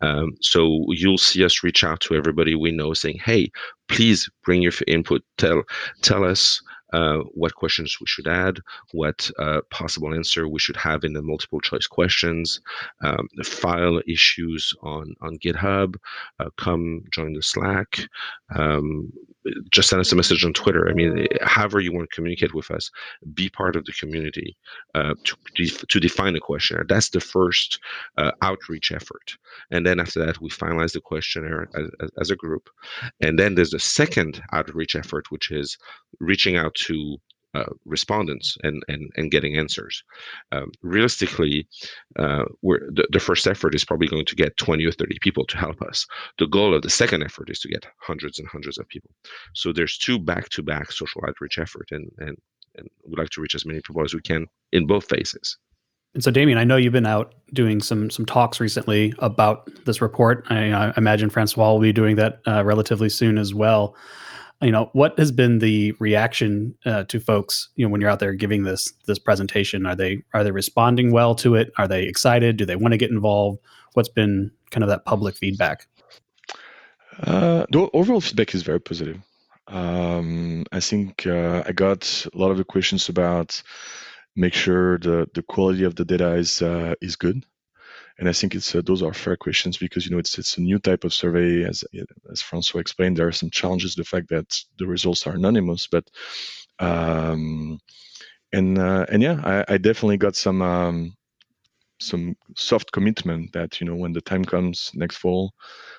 Um, 0.00 0.36
so 0.40 0.84
you'll 0.88 1.18
see 1.18 1.44
us 1.44 1.62
reach 1.62 1.82
out 1.82 2.00
to 2.00 2.14
everybody 2.14 2.54
we 2.54 2.72
know, 2.72 2.92
saying, 2.92 3.20
"Hey, 3.24 3.50
please 3.88 4.28
bring 4.44 4.62
your 4.62 4.72
input. 4.86 5.22
Tell 5.38 5.62
tell 6.02 6.24
us 6.24 6.60
uh, 6.92 7.18
what 7.34 7.54
questions 7.54 7.96
we 8.00 8.06
should 8.06 8.26
add, 8.26 8.58
what 8.92 9.30
uh, 9.38 9.60
possible 9.70 10.14
answer 10.14 10.48
we 10.48 10.58
should 10.58 10.76
have 10.76 11.04
in 11.04 11.12
the 11.12 11.22
multiple 11.22 11.60
choice 11.60 11.86
questions, 11.86 12.60
um, 13.02 13.28
file 13.44 14.00
issues 14.06 14.74
on 14.82 15.14
on 15.20 15.38
GitHub. 15.38 15.96
Uh, 16.38 16.50
come 16.56 17.04
join 17.10 17.32
the 17.32 17.42
Slack. 17.42 18.00
Um, 18.54 19.12
just 19.70 19.88
send 19.88 20.00
us 20.00 20.12
a 20.12 20.16
message 20.16 20.44
on 20.44 20.52
Twitter. 20.52 20.88
I 20.88 20.92
mean, 20.92 21.26
however 21.42 21.80
you 21.80 21.92
want 21.92 22.08
to 22.08 22.14
communicate 22.14 22.54
with 22.54 22.70
us, 22.70 22.90
be 23.34 23.48
part 23.48 23.76
of 23.76 23.84
the 23.84 23.92
community 23.92 24.56
uh, 24.94 25.14
to, 25.24 25.66
to 25.66 26.00
define 26.00 26.34
the 26.34 26.40
questionnaire. 26.40 26.84
That's 26.88 27.10
the 27.10 27.20
first 27.20 27.80
uh, 28.18 28.32
outreach 28.42 28.92
effort. 28.92 29.36
And 29.70 29.86
then 29.86 30.00
after 30.00 30.24
that, 30.24 30.40
we 30.40 30.50
finalize 30.50 30.92
the 30.92 31.00
questionnaire 31.00 31.68
as, 31.74 32.10
as, 32.20 32.30
a 32.30 32.36
group. 32.36 32.70
And 33.20 33.38
then 33.38 33.54
there's 33.54 33.70
the 33.70 33.78
second 33.78 34.42
outreach 34.52 34.96
effort, 34.96 35.30
which 35.30 35.50
is 35.50 35.76
reaching 36.20 36.56
out 36.56 36.74
to 36.74 37.18
uh, 37.54 37.64
respondents 37.84 38.56
and, 38.62 38.82
and 38.88 39.10
and 39.16 39.30
getting 39.30 39.56
answers. 39.56 40.02
Um, 40.52 40.70
realistically, 40.82 41.66
uh, 42.18 42.44
the, 42.62 43.06
the 43.10 43.20
first 43.20 43.46
effort 43.46 43.74
is 43.74 43.84
probably 43.84 44.08
going 44.08 44.24
to 44.26 44.34
get 44.34 44.56
20 44.56 44.84
or 44.86 44.92
30 44.92 45.18
people 45.20 45.44
to 45.46 45.56
help 45.56 45.80
us. 45.82 46.06
The 46.38 46.46
goal 46.46 46.74
of 46.74 46.82
the 46.82 46.90
second 46.90 47.22
effort 47.22 47.50
is 47.50 47.60
to 47.60 47.68
get 47.68 47.86
hundreds 47.98 48.38
and 48.38 48.48
hundreds 48.48 48.78
of 48.78 48.88
people. 48.88 49.10
So 49.54 49.72
there's 49.72 49.98
two 49.98 50.18
back-to-back 50.18 50.92
social 50.92 51.22
outreach 51.26 51.58
effort, 51.58 51.88
and 51.90 52.10
and 52.18 52.36
and 52.76 52.88
we'd 53.06 53.18
like 53.18 53.30
to 53.30 53.40
reach 53.40 53.54
as 53.54 53.66
many 53.66 53.80
people 53.80 54.02
as 54.02 54.14
we 54.14 54.22
can 54.22 54.46
in 54.72 54.86
both 54.86 55.06
phases. 55.08 55.58
And 56.14 56.22
so, 56.22 56.30
Damien, 56.30 56.58
I 56.58 56.64
know 56.64 56.76
you've 56.76 56.92
been 56.92 57.06
out 57.06 57.34
doing 57.52 57.80
some 57.80 58.10
some 58.10 58.26
talks 58.26 58.60
recently 58.60 59.14
about 59.18 59.68
this 59.84 60.00
report. 60.02 60.46
I, 60.50 60.72
I 60.72 60.92
imagine 60.96 61.30
Francois 61.30 61.72
will 61.72 61.80
be 61.80 61.92
doing 61.92 62.16
that 62.16 62.40
uh, 62.46 62.64
relatively 62.64 63.08
soon 63.08 63.38
as 63.38 63.54
well 63.54 63.94
you 64.62 64.70
know 64.70 64.90
what 64.92 65.18
has 65.18 65.32
been 65.32 65.58
the 65.58 65.92
reaction 65.98 66.74
uh, 66.86 67.04
to 67.04 67.20
folks 67.20 67.68
you 67.76 67.84
know 67.84 67.90
when 67.90 68.00
you're 68.00 68.10
out 68.10 68.20
there 68.20 68.32
giving 68.34 68.64
this 68.64 68.92
this 69.06 69.18
presentation? 69.18 69.86
Are 69.86 69.96
they 69.96 70.22
are 70.34 70.44
they 70.44 70.50
responding 70.50 71.12
well 71.12 71.34
to 71.36 71.54
it? 71.54 71.72
Are 71.78 71.88
they 71.88 72.04
excited? 72.04 72.56
Do 72.56 72.64
they 72.64 72.76
want 72.76 72.92
to 72.92 72.98
get 72.98 73.10
involved? 73.10 73.58
What's 73.94 74.08
been 74.08 74.50
kind 74.70 74.82
of 74.82 74.88
that 74.88 75.04
public 75.04 75.36
feedback? 75.36 75.86
Uh, 77.20 77.66
the 77.70 77.90
overall 77.92 78.20
feedback 78.20 78.54
is 78.54 78.62
very 78.62 78.80
positive. 78.80 79.20
Um, 79.68 80.64
i 80.72 80.80
think 80.80 81.24
uh, 81.26 81.62
i 81.66 81.72
got 81.72 82.26
a 82.34 82.36
lot 82.36 82.50
of 82.50 82.56
the 82.56 82.64
questions 82.64 83.08
about 83.08 83.62
make 84.34 84.54
sure 84.54 84.98
the 84.98 85.28
the 85.34 85.42
quality 85.42 85.84
of 85.84 85.94
the 85.94 86.04
data 86.04 86.34
is 86.34 86.60
uh, 86.62 86.94
is 87.00 87.14
good 87.14 87.44
and 88.18 88.28
I 88.28 88.32
think 88.32 88.54
it's 88.54 88.74
uh, 88.74 88.82
those 88.84 89.02
are 89.02 89.14
fair 89.14 89.36
questions 89.36 89.76
because 89.78 90.04
you 90.04 90.12
know 90.12 90.18
it's 90.18 90.38
it's 90.38 90.58
a 90.58 90.62
new 90.62 90.78
type 90.78 91.04
of 91.04 91.14
survey. 91.14 91.64
As 91.64 91.84
as 92.30 92.42
Francois 92.42 92.80
explained, 92.80 93.16
there 93.16 93.28
are 93.28 93.32
some 93.32 93.50
challenges. 93.50 93.94
The 93.94 94.04
fact 94.04 94.28
that 94.28 94.54
the 94.78 94.86
results 94.86 95.26
are 95.26 95.34
anonymous, 95.34 95.86
but 95.86 96.08
um, 96.78 97.78
and 98.52 98.78
uh, 98.78 99.06
and 99.08 99.22
yeah, 99.22 99.40
I, 99.44 99.74
I, 99.74 99.78
definitely 99.78 100.18
got 100.18 100.36
some 100.36 100.62
um, 100.62 101.14
some 102.00 102.36
soft 102.56 102.92
commitment 102.92 103.52
that 103.52 103.80
you 103.80 103.86
know 103.86 103.94
when 103.94 104.12
the 104.12 104.20
time 104.20 104.44
comes 104.44 104.90
next 104.94 105.16
fall, 105.16 105.52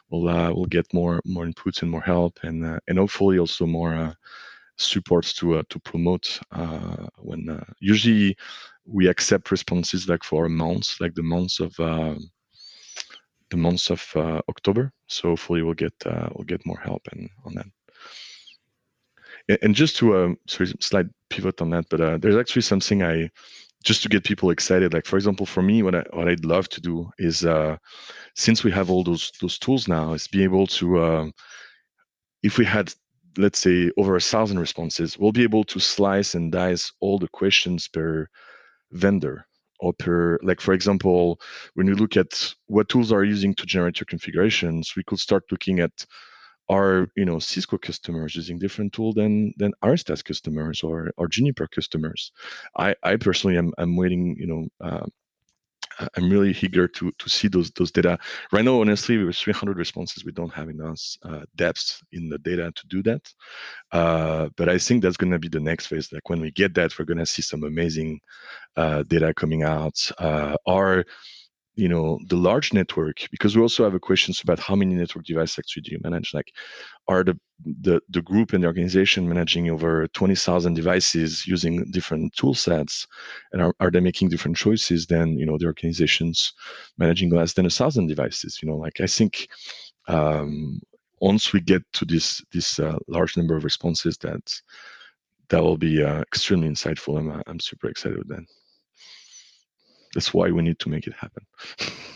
we'll 0.10 0.28
uh, 0.30 0.52
we'll 0.54 0.66
get 0.66 0.94
more 0.94 1.20
more 1.26 1.46
inputs 1.46 1.82
and 1.82 1.92
more 1.92 2.02
help 2.02 2.40
and 2.44 2.66
uh, 2.66 2.80
and 2.88 2.98
hopefully 2.98 3.40
also 3.40 3.66
more 3.66 3.96
uh, 3.96 4.14
supports 4.78 5.34
to 5.34 5.56
uh, 5.56 5.64
to 5.70 5.80
promote 5.80 6.40
uh, 6.52 7.08
when 7.18 7.50
uh, 7.50 7.64
usually 7.80 8.36
we 8.86 9.08
accept 9.08 9.52
responses 9.52 10.10
like 10.10 10.24
for 10.24 10.46
a 10.46 10.50
month, 10.50 10.96
like 11.00 11.16
the 11.16 11.24
months 11.24 11.60
of 11.60 11.78
uh, 11.80 12.16
the 13.50 13.58
months 13.58 13.90
of 13.90 14.06
uh, 14.16 14.42
October. 14.50 14.92
So 15.08 15.30
hopefully 15.30 15.62
we'll 15.62 15.74
get 15.74 15.94
uh, 16.06 16.30
we'll 16.34 16.46
get 16.46 16.66
more 16.66 16.80
help 16.80 17.08
and 17.12 17.30
on 17.46 17.56
that. 17.56 17.68
And 19.62 19.76
just 19.76 19.98
to 19.98 20.18
um, 20.18 20.38
sorry, 20.48 20.74
slight 20.80 21.08
pivot 21.30 21.62
on 21.62 21.70
that, 21.72 21.86
but 21.90 22.00
uh, 22.02 22.18
there's 22.18 22.38
actually 22.38 22.62
something 22.62 23.04
I 23.04 23.30
just 23.84 24.02
to 24.04 24.10
get 24.10 24.24
people 24.24 24.50
excited. 24.50 24.94
Like 24.94 25.06
for 25.06 25.18
example, 25.18 25.46
for 25.46 25.62
me, 25.62 25.84
what 25.84 25.96
I 25.96 26.04
what 26.12 26.28
I'd 26.28 26.46
love 26.46 26.70
to 26.70 26.82
do 26.82 27.10
is 27.18 27.46
uh, 27.46 27.78
since 28.36 28.64
we 28.64 28.72
have 28.72 28.90
all 28.90 29.04
those 29.04 29.32
those 29.42 29.60
tools 29.60 29.88
now, 29.88 30.14
is 30.14 30.28
be 30.28 30.44
able 30.44 30.68
to 30.68 31.00
uh, 31.00 31.28
if 32.42 32.58
we 32.58 32.66
had 32.66 32.94
let's 33.38 33.60
say 33.60 33.92
over 33.98 34.16
a 34.16 34.22
thousand 34.22 34.60
responses, 34.60 35.18
we'll 35.18 35.32
be 35.32 35.44
able 35.44 35.64
to 35.66 35.80
slice 35.80 36.36
and 36.36 36.52
dice 36.52 36.92
all 37.00 37.18
the 37.20 37.28
questions 37.30 37.88
per 37.88 38.28
vendor 38.94 39.46
or 39.80 39.94
per 39.94 40.40
like 40.44 40.62
for 40.62 40.74
example 40.74 41.40
when 41.74 41.88
you 41.88 41.96
look 41.96 42.16
at 42.18 42.54
what 42.68 42.90
tools 42.90 43.12
are 43.12 43.24
using 43.24 43.54
to 43.56 43.66
generate 43.66 44.00
your 44.00 44.06
configurations 44.06 44.94
we 44.96 45.04
could 45.04 45.20
start 45.20 45.44
looking 45.52 45.80
at 45.80 46.06
are 46.70 47.08
you 47.16 47.26
know 47.26 47.40
cisco 47.40 47.78
customers 47.78 48.36
using 48.36 48.58
different 48.58 48.94
tool 48.94 49.14
than 49.14 49.54
than 49.58 49.74
aristas 49.84 50.24
customers 50.24 50.82
or 50.82 51.12
or 51.18 51.28
juniper 51.28 51.68
customers. 51.68 52.32
I 52.78 52.96
i 53.04 53.18
personally 53.18 53.58
am 53.58 53.74
i'm 53.78 53.98
waiting 53.98 54.36
you 54.40 54.48
know 54.48 54.68
uh, 54.88 55.06
I'm 56.16 56.30
really 56.30 56.56
eager 56.62 56.88
to 56.88 57.12
to 57.12 57.30
see 57.30 57.48
those 57.48 57.72
those 57.72 57.92
data. 57.92 58.18
Right 58.52 58.66
now, 58.66 58.82
honestly, 58.82 59.18
with 59.18 59.36
300 59.36 59.78
responses, 59.78 60.26
we 60.26 60.32
don't 60.32 60.54
have 60.54 60.70
enough 60.70 61.02
uh, 61.24 61.42
depth 61.56 62.02
in 62.12 62.30
the 62.30 62.38
data 62.40 62.72
to 62.76 62.88
do 62.88 63.04
that. 63.04 63.34
Uh, 63.92 64.50
but 64.58 64.70
I 64.70 64.78
think 64.78 65.02
that's 65.04 65.18
going 65.18 65.32
to 65.32 65.40
be 65.40 65.50
the 65.50 65.60
next 65.60 65.88
phase. 65.88 66.12
Like 66.12 66.30
when 66.30 66.42
we 66.42 66.52
get 66.52 66.74
that, 66.76 66.98
we're 66.98 67.06
going 67.06 67.20
to 67.20 67.26
see 67.26 67.42
some 67.42 67.64
amazing 67.64 68.20
uh, 68.76 69.04
data 69.04 69.34
coming 69.34 69.64
out. 69.64 70.12
Uh, 70.18 70.56
our 70.68 71.06
you 71.76 71.90
know 71.90 72.20
the 72.28 72.36
large 72.36 72.72
network 72.72 73.28
because 73.32 73.56
we 73.56 73.62
also 73.62 73.84
have 73.84 73.96
a 73.96 74.00
questions 74.00 74.42
about 74.42 74.60
how 74.60 74.76
many 74.76 74.94
network 74.94 75.26
devices 75.26 75.58
actually 75.58 75.82
do 75.82 75.92
you 75.92 76.00
manage 76.04 76.34
like 76.34 76.52
are 77.08 77.24
the 77.24 77.38
the, 77.82 78.02
the 78.10 78.22
group 78.22 78.52
and 78.52 78.64
the 78.64 78.68
organization 78.68 79.30
managing 79.30 79.70
over 79.70 80.08
20,000 80.10 80.74
devices 80.74 81.48
using 81.48 81.90
different 81.92 82.34
tool 82.34 82.54
sets? 82.54 83.08
And 83.54 83.62
are, 83.62 83.74
are 83.80 83.90
they 83.90 84.02
making 84.02 84.30
different 84.30 84.58
choices 84.58 85.08
than 85.08 85.38
you 85.38 85.46
know 85.46 85.58
the 85.58 85.68
organizations 85.68 86.54
managing 86.98 87.30
less 87.30 87.54
than 87.54 87.66
a 87.66 87.70
thousand 87.70 88.08
devices? 88.08 88.60
You 88.62 88.70
know 88.70 88.78
like 88.78 89.00
i 89.02 89.08
think 89.08 89.48
um, 90.08 90.82
once 91.22 91.54
we 91.54 91.62
get 91.62 91.82
to 91.94 92.06
this 92.06 92.44
this 92.52 92.80
uh, 92.80 92.98
large 93.08 93.38
number 93.38 93.56
of 93.56 93.64
responses 93.64 94.18
that 94.18 94.44
that 95.50 95.64
will 95.64 95.78
be 95.78 96.04
uh, 96.04 96.22
extremely 96.22 96.68
insightful. 96.68 97.18
I'm, 97.20 97.32
uh, 97.32 97.42
I'm 97.48 97.60
super 97.60 97.88
excited 97.88 98.18
with 98.18 98.30
that 98.30 98.44
that's 100.14 100.34
why 100.34 100.52
we 100.52 100.62
need 100.62 100.80
to 100.80 100.90
make 100.90 101.08
it 101.08 101.14
happen. 101.14 101.46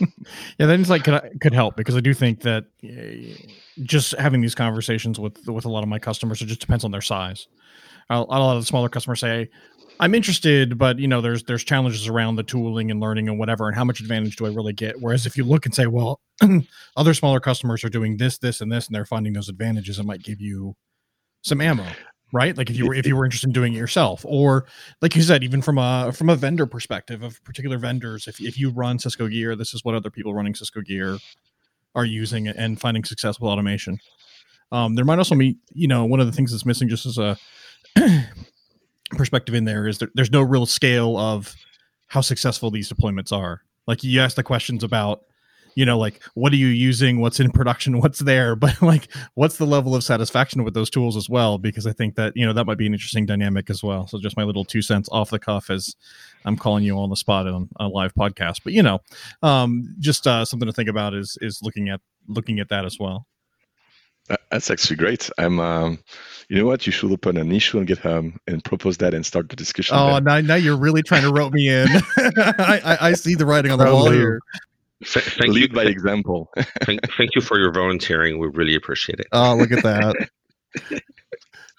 yeah, 0.58 0.66
that 0.66 0.88
like 0.88 1.04
could, 1.04 1.40
could 1.40 1.52
help 1.52 1.76
because 1.76 1.96
I 1.96 2.00
do 2.00 2.14
think 2.14 2.42
that 2.42 2.64
uh, 2.84 3.36
just 3.82 4.12
having 4.12 4.40
these 4.40 4.54
conversations 4.54 5.18
with 5.18 5.46
with 5.48 5.64
a 5.64 5.68
lot 5.68 5.82
of 5.82 5.88
my 5.88 5.98
customers, 5.98 6.40
it 6.40 6.46
just 6.46 6.60
depends 6.60 6.84
on 6.84 6.90
their 6.90 7.00
size. 7.00 7.48
A 8.10 8.20
lot 8.20 8.56
of 8.56 8.62
the 8.62 8.66
smaller 8.66 8.88
customers 8.88 9.20
say, 9.20 9.50
"I'm 10.00 10.14
interested, 10.14 10.78
but 10.78 10.98
you 10.98 11.08
know, 11.08 11.20
there's 11.20 11.42
there's 11.44 11.64
challenges 11.64 12.08
around 12.08 12.36
the 12.36 12.42
tooling 12.42 12.90
and 12.90 13.00
learning 13.00 13.28
and 13.28 13.38
whatever, 13.38 13.66
and 13.66 13.76
how 13.76 13.84
much 13.84 14.00
advantage 14.00 14.36
do 14.36 14.46
I 14.46 14.50
really 14.50 14.72
get?" 14.72 15.00
Whereas 15.00 15.26
if 15.26 15.36
you 15.36 15.44
look 15.44 15.66
and 15.66 15.74
say, 15.74 15.86
"Well, 15.86 16.20
other 16.96 17.14
smaller 17.14 17.40
customers 17.40 17.84
are 17.84 17.90
doing 17.90 18.16
this, 18.16 18.38
this, 18.38 18.60
and 18.60 18.70
this, 18.72 18.86
and 18.86 18.94
they're 18.94 19.04
finding 19.04 19.32
those 19.32 19.48
advantages," 19.48 19.98
it 19.98 20.06
might 20.06 20.22
give 20.22 20.40
you 20.40 20.74
some 21.42 21.60
ammo 21.60 21.86
right? 22.32 22.56
Like 22.56 22.70
if 22.70 22.76
you 22.76 22.86
were 22.86 22.94
if 22.94 23.06
you 23.06 23.16
were 23.16 23.24
interested 23.24 23.48
in 23.48 23.52
doing 23.52 23.74
it 23.74 23.78
yourself 23.78 24.24
or 24.26 24.66
like 25.00 25.16
you 25.16 25.22
said 25.22 25.42
even 25.42 25.62
from 25.62 25.78
a 25.78 26.12
from 26.12 26.28
a 26.28 26.36
vendor 26.36 26.66
perspective 26.66 27.22
of 27.22 27.42
particular 27.44 27.78
vendors 27.78 28.26
if, 28.26 28.40
if 28.40 28.58
you 28.58 28.70
run 28.70 28.98
cisco 28.98 29.28
gear 29.28 29.56
this 29.56 29.72
is 29.72 29.84
what 29.84 29.94
other 29.94 30.10
people 30.10 30.34
running 30.34 30.54
cisco 30.54 30.80
gear 30.80 31.18
are 31.94 32.04
using 32.04 32.48
and 32.48 32.80
finding 32.80 33.04
successful 33.04 33.48
automation. 33.48 33.98
Um, 34.70 34.94
there 34.94 35.04
might 35.04 35.18
also 35.18 35.34
be 35.34 35.58
you 35.72 35.88
know 35.88 36.04
one 36.04 36.20
of 36.20 36.26
the 36.26 36.32
things 36.32 36.52
that's 36.52 36.66
missing 36.66 36.88
just 36.88 37.06
as 37.06 37.18
a 37.18 37.38
perspective 39.10 39.54
in 39.54 39.64
there 39.64 39.86
is 39.86 39.98
that 39.98 40.10
there's 40.14 40.30
no 40.30 40.42
real 40.42 40.66
scale 40.66 41.16
of 41.16 41.54
how 42.08 42.20
successful 42.20 42.70
these 42.70 42.92
deployments 42.92 43.32
are. 43.32 43.62
Like 43.86 44.04
you 44.04 44.20
asked 44.20 44.36
the 44.36 44.42
questions 44.42 44.84
about 44.84 45.22
you 45.78 45.84
know 45.84 45.96
like 45.96 46.20
what 46.34 46.52
are 46.52 46.56
you 46.56 46.66
using 46.66 47.20
what's 47.20 47.38
in 47.38 47.52
production 47.52 48.00
what's 48.02 48.18
there 48.18 48.56
but 48.56 48.82
like 48.82 49.06
what's 49.34 49.58
the 49.58 49.66
level 49.66 49.94
of 49.94 50.02
satisfaction 50.02 50.64
with 50.64 50.74
those 50.74 50.90
tools 50.90 51.16
as 51.16 51.30
well 51.30 51.56
because 51.56 51.86
i 51.86 51.92
think 51.92 52.16
that 52.16 52.36
you 52.36 52.44
know 52.44 52.52
that 52.52 52.64
might 52.64 52.76
be 52.76 52.86
an 52.86 52.92
interesting 52.92 53.24
dynamic 53.24 53.70
as 53.70 53.80
well 53.80 54.08
so 54.08 54.18
just 54.18 54.36
my 54.36 54.42
little 54.42 54.64
two 54.64 54.82
cents 54.82 55.08
off 55.12 55.30
the 55.30 55.38
cuff 55.38 55.70
as 55.70 55.94
i'm 56.44 56.56
calling 56.56 56.82
you 56.82 56.98
on 56.98 57.10
the 57.10 57.16
spot 57.16 57.46
on 57.46 57.68
a 57.78 57.86
live 57.86 58.12
podcast 58.12 58.56
but 58.64 58.72
you 58.72 58.82
know 58.82 58.98
um, 59.42 59.94
just 60.00 60.26
uh, 60.26 60.44
something 60.44 60.66
to 60.66 60.72
think 60.72 60.88
about 60.88 61.14
is 61.14 61.38
is 61.40 61.60
looking 61.62 61.88
at 61.88 62.00
looking 62.26 62.58
at 62.58 62.68
that 62.68 62.84
as 62.84 62.98
well 62.98 63.26
that's 64.50 64.70
actually 64.70 64.96
great. 64.96 65.30
I'm, 65.38 65.58
um, 65.58 65.98
you 66.48 66.58
know 66.58 66.66
what? 66.66 66.86
You 66.86 66.92
should 66.92 67.10
open 67.10 67.38
an 67.38 67.50
issue 67.50 67.78
on 67.78 67.86
GitHub 67.86 68.34
and 68.46 68.62
propose 68.62 68.98
that 68.98 69.14
and 69.14 69.24
start 69.24 69.48
the 69.48 69.56
discussion. 69.56 69.96
Oh, 69.96 70.18
now, 70.18 70.40
now 70.40 70.54
you're 70.54 70.76
really 70.76 71.02
trying 71.02 71.22
to 71.22 71.32
rope 71.32 71.54
me 71.54 71.68
in. 71.68 71.88
I, 72.18 72.80
I, 72.84 72.98
I, 73.08 73.12
see 73.14 73.34
the 73.34 73.46
writing 73.46 73.72
on 73.72 73.78
the 73.78 73.86
wall 73.86 74.10
here. 74.10 74.40
Th- 75.04 75.24
thank 75.24 75.52
Lead 75.52 75.70
you 75.70 75.76
by 75.76 75.84
example. 75.84 76.50
thank, 76.82 77.00
thank 77.16 77.34
you 77.34 77.40
for 77.40 77.58
your 77.58 77.72
volunteering. 77.72 78.38
We 78.38 78.48
really 78.48 78.74
appreciate 78.74 79.20
it. 79.20 79.28
Oh, 79.32 79.54
look 79.54 79.72
at 79.72 79.82
that. 79.84 80.28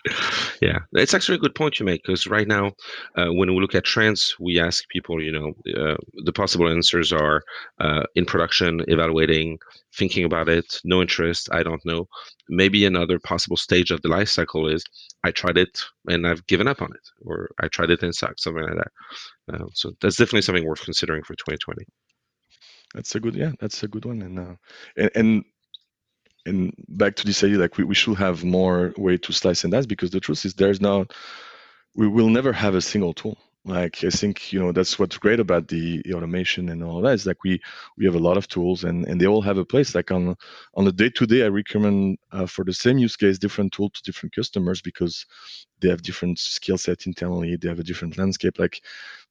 yeah, 0.61 0.80
it's 0.93 1.13
actually 1.13 1.36
a 1.36 1.39
good 1.39 1.55
point 1.55 1.80
you 1.80 1.86
make 1.86 2.03
because 2.03 2.28
right 2.28 2.47
now, 2.47 2.72
uh, 3.15 3.28
when 3.28 3.53
we 3.53 3.61
look 3.61 3.76
at 3.76 3.84
trends, 3.84 4.36
we 4.39 4.59
ask 4.59 4.88
people, 4.89 5.22
you 5.22 5.32
know, 5.32 5.53
uh, 5.78 5.97
the 6.24 6.32
possible 6.32 6.70
answers 6.70 7.11
are 7.11 7.43
uh, 7.80 8.03
in 8.15 8.26
production, 8.26 8.82
evaluating, 8.88 9.59
thinking 9.93 10.24
about 10.24 10.47
it, 10.47 10.80
no 10.84 11.01
interest, 11.01 11.49
I 11.51 11.63
don't 11.63 11.86
know. 11.86 12.07
Maybe 12.47 12.86
another 12.86 13.20
possible 13.20 13.57
stage 13.57 13.91
of 13.91 14.01
the 14.01 14.07
life 14.07 14.30
cycle 14.30 14.67
is 14.67 14.84
I 15.24 15.32
tried 15.32 15.57
it 15.57 15.80
and 16.07 16.26
I've 16.26 16.45
given 16.47 16.67
up 16.67 16.82
on 16.82 16.89
it, 16.93 17.09
or 17.26 17.49
I 17.61 17.67
tried 17.67 17.89
it 17.89 18.01
and 18.01 18.15
sucked, 18.15 18.39
something 18.39 18.63
like 18.63 18.78
that. 18.78 19.53
Uh, 19.53 19.67
so 19.74 19.91
that's 20.01 20.15
definitely 20.15 20.43
something 20.43 20.65
worth 20.65 20.84
considering 20.84 21.24
for 21.24 21.36
2020. 21.36 21.86
That's 22.93 23.15
a 23.15 23.19
good, 23.19 23.35
yeah, 23.35 23.51
that's 23.59 23.83
a 23.83 23.87
good 23.87 24.05
one. 24.05 24.21
And 24.21 24.39
uh, 24.39 24.55
and, 24.97 25.11
and 25.15 25.45
and 26.45 26.73
back 26.89 27.15
to 27.17 27.25
this 27.25 27.43
idea, 27.43 27.57
like 27.57 27.77
we, 27.77 27.83
we 27.83 27.95
should 27.95 28.17
have 28.17 28.43
more 28.43 28.93
way 28.97 29.17
to 29.17 29.33
slice 29.33 29.63
and 29.63 29.73
dice 29.73 29.85
because 29.85 30.09
the 30.09 30.19
truth 30.19 30.45
is 30.45 30.53
there's 30.53 30.81
not, 30.81 31.13
we 31.95 32.07
will 32.07 32.29
never 32.29 32.53
have 32.53 32.75
a 32.75 32.81
single 32.81 33.13
tool 33.13 33.37
like 33.65 34.03
i 34.05 34.09
think 34.09 34.53
you 34.53 34.59
know 34.59 34.71
that's 34.71 34.97
what's 34.97 35.17
great 35.17 35.39
about 35.39 35.67
the, 35.67 36.01
the 36.05 36.13
automation 36.13 36.69
and 36.69 36.81
all 36.83 37.01
that 37.01 37.13
is 37.13 37.25
like 37.25 37.43
we 37.43 37.59
we 37.97 38.05
have 38.05 38.15
a 38.15 38.19
lot 38.19 38.37
of 38.37 38.47
tools 38.47 38.85
and 38.85 39.05
and 39.07 39.19
they 39.19 39.27
all 39.27 39.41
have 39.41 39.57
a 39.57 39.65
place 39.65 39.93
like 39.93 40.11
on 40.11 40.33
on 40.75 40.85
the 40.85 40.91
day 40.91 41.09
to 41.09 41.25
day 41.25 41.43
i 41.43 41.47
recommend 41.47 42.17
uh, 42.31 42.45
for 42.45 42.63
the 42.63 42.73
same 42.73 42.97
use 42.97 43.17
case 43.17 43.37
different 43.37 43.73
tool 43.73 43.89
to 43.89 44.01
different 44.03 44.33
customers 44.33 44.81
because 44.81 45.25
they 45.81 45.89
have 45.89 46.01
different 46.01 46.39
skill 46.39 46.77
set 46.77 47.05
internally 47.05 47.57
they 47.57 47.67
have 47.67 47.79
a 47.79 47.83
different 47.83 48.17
landscape 48.17 48.57
like 48.59 48.81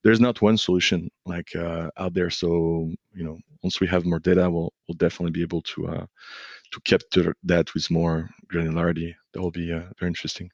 there's 0.05 0.21
not 0.21 0.43
one 0.43 0.57
solution 0.57 1.11
like 1.27 1.55
uh, 1.57 1.91
out 1.97 2.15
there. 2.15 2.31
So 2.31 2.91
you 3.15 3.25
know 3.25 3.39
once 3.63 3.81
we 3.81 3.87
have 3.89 4.05
more 4.05 4.21
data 4.21 4.49
we'll 4.51 4.73
we'll 4.87 4.97
definitely 4.97 5.33
be 5.33 5.43
able 5.43 5.63
to 5.63 5.89
uh 5.89 6.07
to 6.73 6.81
capture 6.85 7.35
that 7.45 7.73
with 7.75 7.91
more 7.91 8.29
granularity. 8.53 9.15
That 9.33 9.41
will 9.41 9.51
be 9.51 9.73
uh, 9.73 9.85
very 9.99 10.09
interesting. 10.09 10.51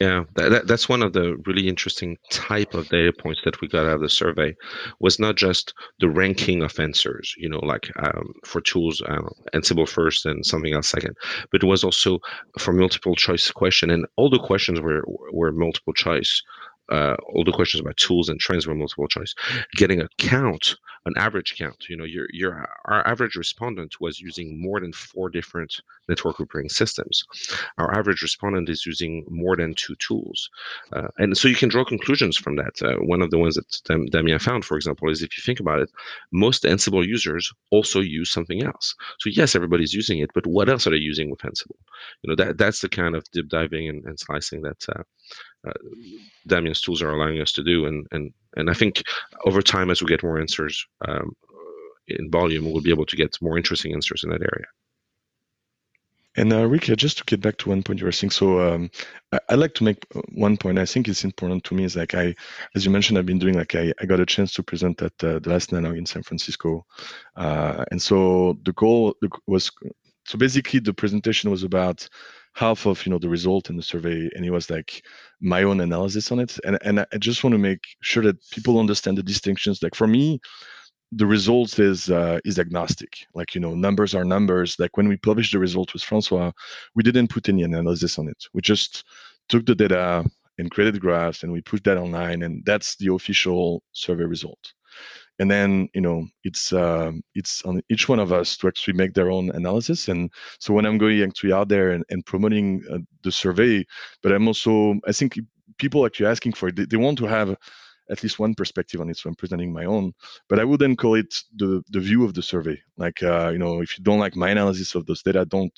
Yeah, 0.00 0.24
that, 0.36 0.68
that's 0.68 0.88
one 0.88 1.02
of 1.02 1.12
the 1.12 1.36
really 1.44 1.66
interesting 1.66 2.16
type 2.30 2.74
of 2.74 2.88
data 2.88 3.12
points 3.12 3.40
that 3.44 3.60
we 3.60 3.66
got 3.66 3.86
out 3.86 3.96
of 3.96 4.00
the 4.00 4.08
survey 4.08 4.54
was 5.00 5.18
not 5.18 5.34
just 5.34 5.74
the 5.98 6.08
ranking 6.08 6.62
of 6.62 6.78
answers, 6.78 7.34
you 7.36 7.48
know, 7.48 7.58
like 7.58 7.90
um, 7.98 8.32
for 8.44 8.60
tools, 8.60 9.02
uh, 9.02 9.28
Ansible 9.54 9.88
first 9.88 10.24
and 10.24 10.46
something 10.46 10.72
else 10.72 10.88
second, 10.88 11.16
but 11.50 11.64
it 11.64 11.66
was 11.66 11.82
also 11.82 12.20
for 12.60 12.72
multiple 12.72 13.16
choice 13.16 13.50
question, 13.50 13.90
and 13.90 14.06
all 14.16 14.30
the 14.30 14.38
questions 14.38 14.80
were 14.80 15.02
were 15.32 15.50
multiple 15.50 15.92
choice 15.92 16.42
uh, 16.90 17.16
all 17.34 17.44
the 17.44 17.52
questions 17.52 17.80
about 17.80 17.96
tools 17.96 18.28
and 18.28 18.40
trends 18.40 18.66
were 18.66 18.74
multiple 18.74 19.08
choice. 19.08 19.34
Getting 19.76 20.00
a 20.00 20.08
count, 20.18 20.76
an 21.06 21.14
average 21.16 21.56
count. 21.58 21.86
You 21.88 21.96
know, 21.96 22.04
your 22.04 22.26
your 22.32 22.68
our 22.86 23.06
average 23.06 23.36
respondent 23.36 24.00
was 24.00 24.20
using 24.20 24.60
more 24.60 24.80
than 24.80 24.92
four 24.92 25.28
different 25.28 25.80
network 26.08 26.40
operating 26.40 26.70
systems. 26.70 27.24
Our 27.78 27.94
average 27.96 28.22
respondent 28.22 28.68
is 28.68 28.86
using 28.86 29.24
more 29.28 29.56
than 29.56 29.74
two 29.74 29.94
tools, 29.96 30.50
uh, 30.92 31.08
and 31.18 31.36
so 31.36 31.48
you 31.48 31.56
can 31.56 31.68
draw 31.68 31.84
conclusions 31.84 32.36
from 32.36 32.56
that. 32.56 32.80
Uh, 32.82 32.96
one 32.96 33.22
of 33.22 33.30
the 33.30 33.38
ones 33.38 33.56
that 33.56 33.80
Dam- 33.84 34.06
Damien 34.06 34.38
found, 34.38 34.64
for 34.64 34.76
example, 34.76 35.10
is 35.10 35.22
if 35.22 35.36
you 35.36 35.42
think 35.42 35.60
about 35.60 35.80
it, 35.80 35.90
most 36.32 36.64
Ansible 36.64 37.06
users 37.06 37.52
also 37.70 38.00
use 38.00 38.30
something 38.30 38.62
else. 38.62 38.94
So 39.20 39.30
yes, 39.30 39.54
everybody's 39.54 39.92
using 39.92 40.18
it, 40.20 40.30
but 40.34 40.46
what 40.46 40.68
else 40.68 40.86
are 40.86 40.90
they 40.90 40.96
using 40.96 41.30
with 41.30 41.40
Ansible? 41.40 41.78
You 42.22 42.30
know, 42.30 42.36
that 42.36 42.58
that's 42.58 42.80
the 42.80 42.88
kind 42.88 43.14
of 43.14 43.24
deep 43.32 43.48
diving 43.48 43.88
and, 43.88 44.04
and 44.04 44.18
slicing 44.18 44.62
that 44.62 44.82
uh, 45.68 45.70
uh, 45.70 45.72
Damien's 46.46 46.80
tools 46.80 47.02
are 47.02 47.10
allowing 47.10 47.40
us 47.40 47.52
to 47.52 47.62
do. 47.62 47.86
And 47.86 48.06
and 48.12 48.32
and 48.56 48.70
I 48.70 48.74
think 48.74 49.02
over 49.44 49.62
time, 49.62 49.90
as 49.90 50.02
we 50.02 50.08
get 50.08 50.22
more 50.22 50.40
answers 50.40 50.86
um, 51.06 51.32
in 52.08 52.30
volume, 52.30 52.70
we'll 52.70 52.82
be 52.82 52.90
able 52.90 53.06
to 53.06 53.16
get 53.16 53.36
more 53.40 53.56
interesting 53.56 53.92
answers 53.92 54.24
in 54.24 54.30
that 54.30 54.42
area. 54.42 54.66
And 56.36 56.52
uh, 56.52 56.68
Rick, 56.68 56.82
just 56.82 57.18
to 57.18 57.24
get 57.24 57.40
back 57.40 57.56
to 57.58 57.68
one 57.68 57.82
point 57.82 57.98
you 57.98 58.06
were 58.06 58.12
saying, 58.12 58.30
so 58.30 58.60
um, 58.60 58.90
I, 59.32 59.40
would 59.50 59.58
like 59.58 59.74
to 59.74 59.84
make 59.84 60.06
uh, 60.14 60.20
one 60.34 60.56
point. 60.56 60.78
I 60.78 60.86
think 60.86 61.08
it's 61.08 61.24
important 61.24 61.64
to 61.64 61.74
me 61.74 61.82
is 61.82 61.96
like 61.96 62.14
I, 62.14 62.34
as 62.76 62.84
you 62.84 62.92
mentioned, 62.92 63.18
I've 63.18 63.26
been 63.26 63.40
doing 63.40 63.54
like 63.54 63.74
I, 63.74 63.92
I 64.00 64.06
got 64.06 64.20
a 64.20 64.26
chance 64.26 64.52
to 64.54 64.62
present 64.62 65.02
at 65.02 65.12
uh, 65.24 65.40
the 65.40 65.50
last 65.50 65.70
NANOG 65.70 65.98
in 65.98 66.06
San 66.06 66.22
Francisco, 66.22 66.86
uh, 67.36 67.84
and 67.90 68.00
so 68.00 68.56
the 68.64 68.72
goal 68.74 69.16
was 69.48 69.72
so 70.26 70.38
basically 70.38 70.78
the 70.78 70.94
presentation 70.94 71.50
was 71.50 71.64
about 71.64 72.08
half 72.58 72.86
of 72.86 73.04
you 73.06 73.10
know 73.10 73.18
the 73.18 73.28
result 73.28 73.70
in 73.70 73.76
the 73.76 73.82
survey 73.82 74.28
and 74.34 74.44
it 74.44 74.50
was 74.50 74.68
like 74.68 75.02
my 75.40 75.62
own 75.62 75.80
analysis 75.80 76.32
on 76.32 76.40
it. 76.40 76.58
And 76.64 76.78
and 76.82 77.00
i 77.00 77.18
just 77.18 77.44
want 77.44 77.54
to 77.54 77.58
make 77.70 77.84
sure 78.02 78.22
that 78.24 78.36
people 78.50 78.80
understand 78.80 79.16
the 79.16 79.22
distinctions. 79.22 79.82
Like 79.82 79.94
for 79.94 80.08
me 80.08 80.40
the 81.12 81.26
results 81.26 81.78
is 81.78 82.10
uh, 82.10 82.38
is 82.44 82.58
agnostic. 82.58 83.12
Like 83.34 83.54
you 83.54 83.60
know 83.60 83.74
numbers 83.74 84.14
are 84.14 84.24
numbers. 84.24 84.76
Like 84.78 84.96
when 84.96 85.08
we 85.08 85.16
published 85.16 85.52
the 85.52 85.60
result 85.60 85.92
with 85.92 86.02
francois 86.02 86.50
we 86.96 87.02
didn't 87.02 87.28
put 87.30 87.48
any 87.48 87.62
analysis 87.62 88.18
on 88.18 88.28
it. 88.28 88.40
We 88.54 88.60
just 88.62 89.04
took 89.48 89.64
the 89.64 89.74
data 89.74 90.24
and 90.58 90.70
created 90.70 91.00
graphs 91.00 91.44
and 91.44 91.52
we 91.52 91.60
put 91.62 91.84
that 91.84 91.98
online 91.98 92.42
and 92.42 92.64
that's 92.64 92.96
the 92.96 93.12
official 93.14 93.82
survey 93.92 94.24
result 94.24 94.72
and 95.38 95.50
then 95.50 95.88
you 95.94 96.00
know 96.00 96.26
it's 96.44 96.72
uh, 96.72 97.12
it's 97.34 97.62
on 97.62 97.80
each 97.90 98.08
one 98.08 98.18
of 98.18 98.32
us 98.32 98.56
to 98.56 98.68
actually 98.68 98.94
make 98.94 99.14
their 99.14 99.30
own 99.30 99.50
analysis. 99.50 100.08
And 100.08 100.30
so 100.58 100.74
when 100.74 100.86
i'm 100.86 100.98
going 100.98 101.22
actually 101.22 101.52
out 101.52 101.68
there 101.68 101.90
and, 101.90 102.04
and 102.10 102.24
promoting 102.24 102.82
uh, 102.92 102.98
the 103.22 103.32
survey 103.32 103.84
but 104.22 104.32
i'm 104.32 104.46
also 104.48 104.94
i 105.06 105.12
think 105.12 105.38
people 105.78 106.04
actually 106.04 106.26
asking 106.26 106.52
for 106.52 106.68
it. 106.68 106.76
They, 106.76 106.84
they, 106.84 106.96
want 106.96 107.18
to 107.18 107.26
have 107.26 107.56
at 108.10 108.22
least 108.22 108.38
one 108.38 108.54
perspective 108.54 109.00
on 109.00 109.10
it 109.10 109.16
so 109.16 109.28
i'm 109.28 109.34
presenting 109.34 109.72
my 109.72 109.84
own. 109.84 110.12
But 110.48 110.58
i 110.58 110.64
wouldn't 110.64 110.98
call 110.98 111.14
it 111.14 111.42
the 111.56 111.82
the 111.90 112.00
view 112.00 112.24
of 112.24 112.34
the 112.34 112.42
survey. 112.42 112.78
Like 112.96 113.22
uh, 113.22 113.50
you 113.52 113.58
know 113.58 113.80
if 113.80 113.98
you 113.98 114.04
don't 114.04 114.18
like 114.18 114.36
my 114.36 114.50
analysis 114.50 114.94
of 114.94 115.06
those 115.06 115.22
data 115.22 115.44
don't 115.44 115.72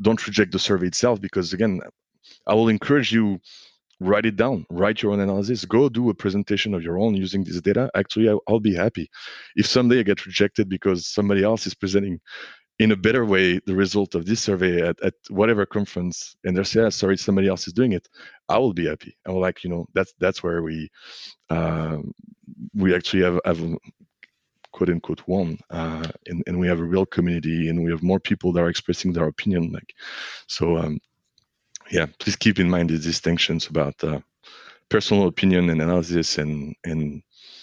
don't 0.00 0.26
reject 0.26 0.52
the 0.52 0.58
survey 0.58 0.86
itself 0.86 1.20
because 1.20 1.52
again 1.52 1.80
i 2.46 2.54
will 2.54 2.68
encourage 2.68 3.12
you 3.12 3.40
write 4.00 4.26
it 4.26 4.36
down, 4.36 4.64
write 4.70 5.02
your 5.02 5.12
own 5.12 5.20
analysis, 5.20 5.64
go 5.64 5.88
do 5.88 6.10
a 6.10 6.14
presentation 6.14 6.74
of 6.74 6.82
your 6.82 6.98
own 6.98 7.14
using 7.14 7.44
this 7.44 7.60
data. 7.60 7.90
Actually, 7.94 8.28
I, 8.28 8.36
will 8.48 8.60
be 8.60 8.74
happy. 8.74 9.10
If 9.56 9.66
someday 9.66 10.00
I 10.00 10.02
get 10.02 10.26
rejected 10.26 10.68
because 10.68 11.06
somebody 11.06 11.42
else 11.42 11.66
is 11.66 11.74
presenting 11.74 12.20
in 12.78 12.92
a 12.92 12.96
better 12.96 13.24
way 13.24 13.58
the 13.66 13.74
result 13.74 14.14
of 14.14 14.24
this 14.24 14.40
survey 14.40 14.86
at, 14.86 15.00
at 15.02 15.14
whatever 15.30 15.66
conference 15.66 16.36
and 16.44 16.56
they 16.56 16.62
say, 16.62 16.82
yeah, 16.82 16.88
sorry, 16.90 17.16
somebody 17.16 17.48
else 17.48 17.66
is 17.66 17.72
doing 17.72 17.92
it, 17.92 18.08
I 18.48 18.58
will 18.58 18.72
be 18.72 18.86
happy. 18.86 19.16
I 19.26 19.32
will 19.32 19.40
like, 19.40 19.64
you 19.64 19.70
know, 19.70 19.86
that's 19.94 20.14
that's 20.20 20.42
where 20.42 20.62
we 20.62 20.88
um, 21.50 22.12
we 22.74 22.94
actually 22.94 23.24
have, 23.24 23.40
have 23.44 23.60
quote 24.72 24.90
unquote 24.90 25.22
won 25.26 25.58
uh, 25.70 26.06
and, 26.26 26.42
and 26.46 26.58
we 26.58 26.68
have 26.68 26.78
a 26.78 26.84
real 26.84 27.06
community 27.06 27.68
and 27.68 27.82
we 27.82 27.90
have 27.90 28.02
more 28.02 28.20
people 28.20 28.52
that 28.52 28.60
are 28.60 28.68
expressing 28.68 29.12
their 29.12 29.26
opinion 29.26 29.72
like 29.72 29.92
so 30.46 30.76
um, 30.76 30.98
yeah 31.90 32.06
please 32.18 32.36
keep 32.36 32.58
in 32.58 32.70
mind 32.70 32.90
the 32.90 32.98
distinctions 32.98 33.66
about 33.66 34.02
uh, 34.04 34.20
personal 34.88 35.26
opinion 35.26 35.70
and 35.70 35.80
analysis 35.80 36.38
and 36.38 36.74
and 36.84 37.22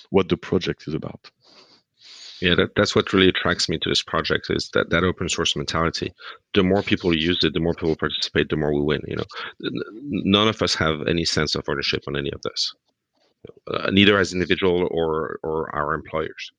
what 0.10 0.30
the 0.30 0.38
project 0.38 0.88
is 0.88 0.94
about. 0.94 1.32
Yeah 2.42 2.56
that, 2.56 2.76
that's 2.76 2.96
what 2.96 3.14
really 3.14 3.30
attracts 3.30 3.70
me 3.70 3.78
to 3.80 3.90
this 3.90 4.04
project 4.04 4.48
is 4.50 4.70
that 4.74 4.90
that 4.90 5.04
open 5.04 5.30
source 5.30 5.56
mentality. 5.56 6.14
The 6.54 6.64
more 6.64 6.84
people 6.84 7.16
use 7.16 7.40
it 7.44 7.54
the 7.54 7.60
more 7.60 7.74
people 7.74 7.96
participate 7.96 8.50
the 8.50 8.58
more 8.58 8.74
we 8.74 8.82
win 8.82 9.02
you 9.08 9.16
know. 9.16 9.26
None 9.60 10.48
of 10.48 10.62
us 10.62 10.76
have 10.76 11.08
any 11.08 11.26
sense 11.26 11.56
of 11.56 11.64
ownership 11.68 12.04
on 12.08 12.16
any 12.16 12.32
of 12.32 12.42
this. 12.42 12.74
Uh, 13.68 13.92
neither 13.92 14.18
as 14.18 14.34
individual 14.34 14.88
or 14.92 15.40
or 15.44 15.74
our 15.76 15.94
employers 15.94 16.52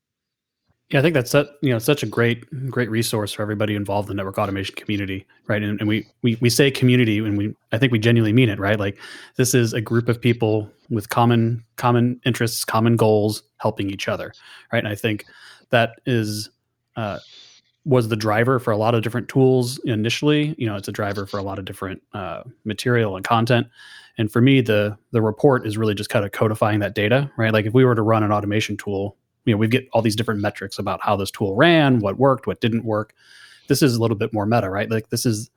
yeah, 0.91 1.01
I 1.01 1.03
think 1.03 1.15
that's 1.15 1.35
you 1.35 1.71
know 1.71 1.81
such 1.81 2.05
a 2.05 2.07
great 2.07 2.45
great 2.71 2.89
resource 2.89 3.33
for 3.33 3.43
everybody 3.43 3.75
involved 3.75 4.09
in 4.09 4.17
the 4.17 4.23
network 4.23 4.39
automation 4.39 4.77
community, 4.77 5.27
right? 5.49 5.61
And, 5.61 5.81
and 5.81 5.89
we, 5.89 6.07
we 6.23 6.39
we 6.41 6.49
say 6.49 6.71
community, 6.71 7.19
and 7.19 7.37
we 7.37 7.55
I 7.73 7.79
think 7.79 7.91
we 7.91 7.99
genuinely 7.99 8.33
mean 8.33 8.49
it, 8.49 8.61
right? 8.61 8.79
Like 8.79 8.97
this 9.37 9.53
is 9.53 9.73
a 9.73 9.81
group 9.81 10.09
of 10.09 10.21
people 10.21 10.71
with 10.89 11.09
common 11.09 11.65
common 11.75 12.21
interests, 12.25 12.65
common 12.65 12.97
goals, 12.97 13.43
helping 13.59 13.91
each 13.91 14.07
other, 14.07 14.33
right? 14.73 14.79
And 14.79 14.89
I 14.89 14.95
think 14.95 15.25
that 15.71 16.01
is 16.07 16.51
uh, 16.95 17.19
was 17.85 18.07
the 18.09 18.17
driver 18.17 18.61
for 18.61 18.71
a 18.71 18.77
lot 18.77 18.95
of 18.95 19.03
different 19.03 19.29
tools 19.29 19.79
initially. 19.87 20.55
You 20.57 20.69
know, 20.69 20.77
it's 20.77 20.89
a 20.89 20.93
driver 20.93 21.27
for 21.27 21.39
a 21.39 21.43
lot 21.43 21.59
of 21.59 21.65
different 21.65 22.01
uh, 22.13 22.45
material 22.65 23.17
and 23.17 23.25
content. 23.25 23.67
And 24.19 24.31
for 24.31 24.41
me, 24.41 24.61
the 24.61 24.97
the 25.11 25.21
report 25.21 25.67
is 25.67 25.77
really 25.77 25.95
just 25.97 26.11
kind 26.11 26.25
of 26.25 26.31
codifying 26.31 26.79
that 26.79 26.95
data, 26.95 27.29
right? 27.37 27.53
Like 27.53 27.67
if 27.67 27.75
we 27.75 27.85
were 27.85 27.97
to 27.97 28.03
run 28.03 28.23
an 28.23 28.31
automation 28.31 28.77
tool 28.77 29.17
you 29.47 29.55
know 29.55 29.59
we 29.59 29.69
get 29.69 29.89
all 29.93 30.03
these 30.03 30.17
different 30.17 30.41
metrics 30.41 30.79
about 30.79 31.01
how 31.03 31.17
this 31.17 31.31
tool 31.31 31.55
ran 31.55 32.01
what 32.01 32.19
worked 32.19 32.47
what 32.47 32.61
didn't 32.61 32.85
work. 32.85 33.15
This 33.69 33.83
is 33.83 33.97
a 33.97 34.01
little 34.01 34.17
bit 34.17 34.33
more 34.33 34.45
meta 34.45 34.69
right? 34.69 34.91
Like 34.91 35.09
this 35.09 35.25
is 35.25 35.51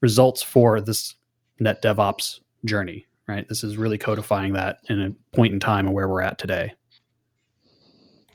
results 0.00 0.42
for 0.42 0.80
this 0.80 1.14
net 1.60 1.82
devops 1.82 2.40
journey 2.64 3.06
right? 3.28 3.48
This 3.48 3.62
is 3.62 3.76
really 3.76 3.98
codifying 3.98 4.54
that 4.54 4.78
in 4.88 5.00
a 5.00 5.36
point 5.36 5.52
in 5.52 5.60
time 5.60 5.86
and 5.86 5.94
where 5.94 6.08
we're 6.08 6.22
at 6.22 6.38
today. 6.38 6.74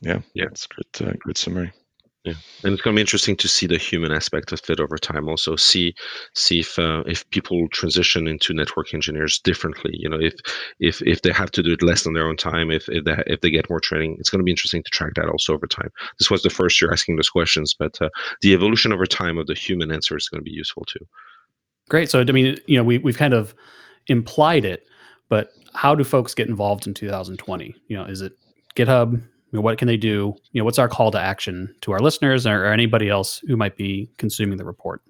Yeah. 0.01 0.19
Yeah 0.33 0.45
it's 0.45 0.67
great 0.67 1.01
uh, 1.01 1.13
great 1.19 1.37
summary 1.37 1.73
yeah, 2.23 2.35
and 2.63 2.73
it's 2.73 2.81
going 2.81 2.95
to 2.95 2.97
be 2.97 3.01
interesting 3.01 3.35
to 3.35 3.49
see 3.49 3.67
the 3.67 3.77
human 3.77 4.13
aspect 4.13 4.53
of 4.53 4.61
it 4.69 4.79
over 4.79 4.97
time. 4.97 5.27
Also, 5.27 5.57
see 5.57 5.93
see 6.33 6.61
if 6.61 6.79
uh, 6.79 7.03
if 7.05 7.29
people 7.31 7.67
transition 7.69 8.27
into 8.27 8.53
network 8.53 8.93
engineers 8.93 9.39
differently. 9.39 9.91
You 9.93 10.07
know, 10.07 10.19
if 10.21 10.35
if 10.79 11.01
if 11.01 11.21
they 11.21 11.33
have 11.33 11.51
to 11.51 11.61
do 11.61 11.73
it 11.73 11.81
less 11.81 12.07
on 12.07 12.13
their 12.13 12.25
own 12.25 12.37
time, 12.37 12.71
if 12.71 12.87
if 12.87 13.03
they, 13.03 13.23
if 13.27 13.41
they 13.41 13.49
get 13.49 13.69
more 13.69 13.81
training, 13.81 14.15
it's 14.19 14.29
going 14.29 14.39
to 14.39 14.45
be 14.45 14.51
interesting 14.51 14.83
to 14.83 14.89
track 14.89 15.15
that 15.15 15.27
also 15.27 15.53
over 15.53 15.67
time. 15.67 15.89
This 16.17 16.31
was 16.31 16.43
the 16.43 16.49
first 16.49 16.81
year 16.81 16.93
asking 16.93 17.17
those 17.17 17.29
questions, 17.29 17.75
but 17.77 18.01
uh, 18.01 18.07
the 18.41 18.53
evolution 18.53 18.93
over 18.93 19.05
time 19.05 19.37
of 19.37 19.47
the 19.47 19.53
human 19.53 19.91
answer 19.91 20.15
is 20.15 20.29
going 20.29 20.39
to 20.39 20.49
be 20.49 20.55
useful 20.55 20.85
too. 20.85 21.05
Great. 21.89 22.09
So, 22.09 22.21
I 22.21 22.31
mean, 22.31 22.57
you 22.67 22.77
know, 22.77 22.85
we 22.85 22.99
we've 22.99 23.17
kind 23.17 23.33
of 23.33 23.53
implied 24.07 24.63
it, 24.63 24.87
but 25.27 25.49
how 25.73 25.93
do 25.93 26.05
folks 26.05 26.33
get 26.33 26.47
involved 26.47 26.87
in 26.87 26.93
2020? 26.93 27.75
You 27.87 27.97
know, 27.97 28.05
is 28.05 28.21
it 28.21 28.31
GitHub? 28.77 29.21
Know, 29.57 29.61
what 29.61 29.77
can 29.77 29.87
they 29.87 29.97
do? 29.97 30.35
You 30.51 30.61
know, 30.61 30.65
what's 30.65 30.79
our 30.79 30.89
call 30.89 31.11
to 31.11 31.19
action 31.19 31.75
to 31.81 31.91
our 31.91 31.99
listeners 31.99 32.47
or, 32.47 32.65
or 32.65 32.73
anybody 32.73 33.09
else 33.09 33.39
who 33.47 33.55
might 33.55 33.77
be 33.77 34.09
consuming 34.17 34.57
the 34.57 34.65
report? 34.65 35.01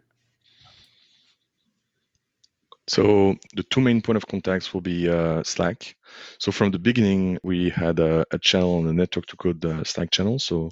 So 2.87 3.35
the 3.55 3.63
two 3.63 3.79
main 3.79 4.01
point 4.01 4.17
of 4.17 4.27
contacts 4.27 4.73
will 4.73 4.81
be 4.81 5.09
uh, 5.09 5.41
Slack. 5.43 5.95
So 6.37 6.51
from 6.51 6.71
the 6.71 6.79
beginning, 6.79 7.39
we 7.41 7.69
had 7.69 7.99
a, 7.99 8.25
a 8.31 8.37
channel 8.37 8.75
on 8.75 8.85
the 8.85 8.93
Network 8.93 9.25
to 9.27 9.37
Code 9.37 9.63
uh, 9.63 9.83
Slack 9.85 10.11
channel. 10.11 10.37
So 10.37 10.69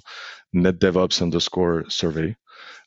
NetDevOps 0.54 1.22
underscore 1.22 1.88
survey. 1.88 2.36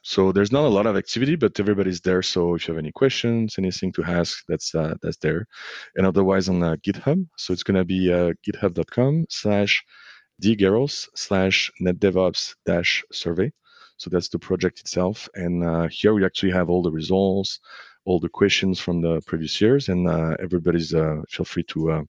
So 0.04 0.32
there's 0.32 0.52
not 0.52 0.66
a 0.66 0.70
lot 0.70 0.86
of 0.86 0.96
activity, 0.96 1.36
but 1.36 1.60
everybody's 1.60 2.02
there. 2.02 2.22
So 2.22 2.54
if 2.54 2.68
you 2.68 2.76
have 2.76 2.80
any 2.80 2.92
questions, 2.92 3.56
anything 3.58 3.92
to 3.94 4.04
ask, 4.04 4.44
that's 4.48 4.76
uh, 4.76 4.94
that's 5.02 5.18
there. 5.18 5.48
And 5.96 6.06
otherwise 6.06 6.48
on 6.48 6.62
uh, 6.62 6.76
GitHub. 6.76 7.26
So 7.38 7.54
it's 7.54 7.64
gonna 7.64 7.84
be 7.84 8.14
uh, 8.14 8.34
github.com 8.48 9.26
slash 9.30 9.84
dgarros 10.42 11.08
slash 11.16 11.72
netdevops 11.82 12.56
dash 12.66 13.04
survey. 13.12 13.52
So 13.98 14.10
that's 14.10 14.30
the 14.30 14.40
project 14.40 14.80
itself. 14.80 15.30
And 15.36 15.64
uh, 15.64 15.88
here 15.88 16.14
we 16.14 16.26
actually 16.26 16.52
have 16.52 16.70
all 16.70 16.82
the 16.82 16.92
results, 16.92 17.60
all 18.06 18.20
the 18.20 18.30
questions 18.30 18.80
from 18.80 19.02
the 19.02 19.22
previous 19.26 19.60
years, 19.62 19.90
and 19.90 20.08
uh, 20.08 20.36
everybody's 20.40 20.94
uh, 20.94 21.22
feel 21.30 21.46
free 21.46 21.64
to. 21.64 21.92
Uh, 21.92 22.04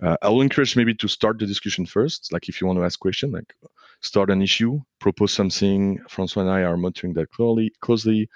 uh, 0.00 0.16
I 0.22 0.28
will 0.28 0.42
encourage 0.42 0.76
maybe 0.76 0.94
to 0.94 1.08
start 1.08 1.38
the 1.38 1.46
discussion 1.46 1.84
first. 1.84 2.32
Like 2.32 2.48
if 2.48 2.60
you 2.60 2.68
want 2.68 2.78
to 2.78 2.84
ask 2.84 3.00
question, 3.00 3.32
like 3.32 3.52
start 4.00 4.30
an 4.30 4.42
issue, 4.42 4.80
propose 5.00 5.32
something. 5.32 5.98
Francois 6.08 6.42
and 6.42 6.50
I 6.50 6.62
are 6.62 6.76
monitoring 6.76 7.14
that 7.14 7.30
closely. 7.30 7.72
Closely, 7.80 8.28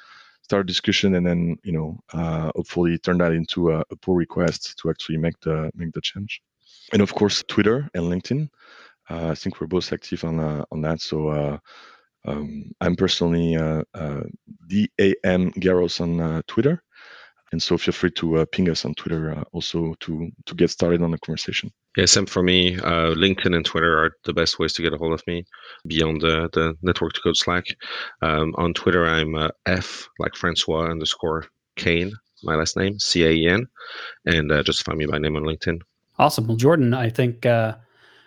start 0.42 0.62
a 0.62 0.66
discussion, 0.66 1.14
and 1.14 1.24
then 1.24 1.56
you 1.62 1.72
know 1.72 2.00
uh, 2.12 2.50
hopefully 2.56 2.98
turn 2.98 3.18
that 3.18 3.32
into 3.32 3.70
a, 3.70 3.84
a 3.90 3.96
pull 3.96 4.16
request 4.16 4.76
to 4.78 4.90
actually 4.90 5.18
make 5.18 5.38
the 5.40 5.70
make 5.74 5.92
the 5.92 6.00
change. 6.00 6.42
And 6.92 7.00
of 7.00 7.14
course, 7.14 7.44
Twitter 7.46 7.88
and 7.94 8.04
LinkedIn. 8.04 8.48
Uh, 9.10 9.28
I 9.30 9.34
think 9.34 9.60
we're 9.60 9.66
both 9.66 9.92
active 9.92 10.24
on 10.24 10.40
uh, 10.40 10.64
on 10.70 10.80
that. 10.82 11.00
So 11.00 11.28
uh, 11.28 11.58
um, 12.26 12.72
I'm 12.80 12.96
personally 12.96 13.56
uh, 13.56 13.82
uh, 13.94 14.22
DAM 14.68 15.52
Garros 15.52 16.00
on 16.00 16.42
Twitter, 16.46 16.82
and 17.50 17.62
so 17.62 17.76
feel 17.76 17.92
free 17.92 18.10
to 18.12 18.46
ping 18.46 18.70
us 18.70 18.84
on 18.84 18.94
Twitter 18.94 19.42
also 19.52 19.94
to 20.00 20.30
to 20.46 20.54
get 20.54 20.70
started 20.70 21.02
on 21.02 21.10
the 21.10 21.18
conversation. 21.18 21.70
Yeah, 21.96 22.06
same 22.06 22.26
for 22.26 22.42
me. 22.42 22.76
LinkedIn 22.76 23.54
and 23.54 23.64
Twitter 23.64 23.98
are 23.98 24.12
the 24.24 24.32
best 24.32 24.58
ways 24.58 24.72
to 24.74 24.82
get 24.82 24.94
a 24.94 24.96
hold 24.96 25.12
of 25.12 25.22
me 25.26 25.44
beyond 25.86 26.22
the, 26.22 26.48
the 26.52 26.74
network 26.80 27.12
to 27.14 27.20
code 27.20 27.36
Slack. 27.36 27.66
Um, 28.22 28.54
on 28.56 28.72
Twitter, 28.72 29.04
I'm 29.04 29.34
F 29.66 30.08
like 30.18 30.34
Francois 30.34 30.90
underscore 30.90 31.44
Caen, 31.76 32.12
my 32.44 32.54
last 32.54 32.76
name 32.76 32.98
C 32.98 33.24
A 33.24 33.30
E 33.30 33.48
N, 33.48 33.66
and 34.26 34.64
just 34.64 34.84
find 34.84 34.96
me 34.96 35.06
by 35.06 35.18
name 35.18 35.36
on 35.36 35.42
LinkedIn. 35.42 35.80
Awesome. 36.18 36.46
Well, 36.46 36.56
Jordan, 36.56 36.94
I 36.94 37.10
think 37.10 37.44
uh, 37.44 37.74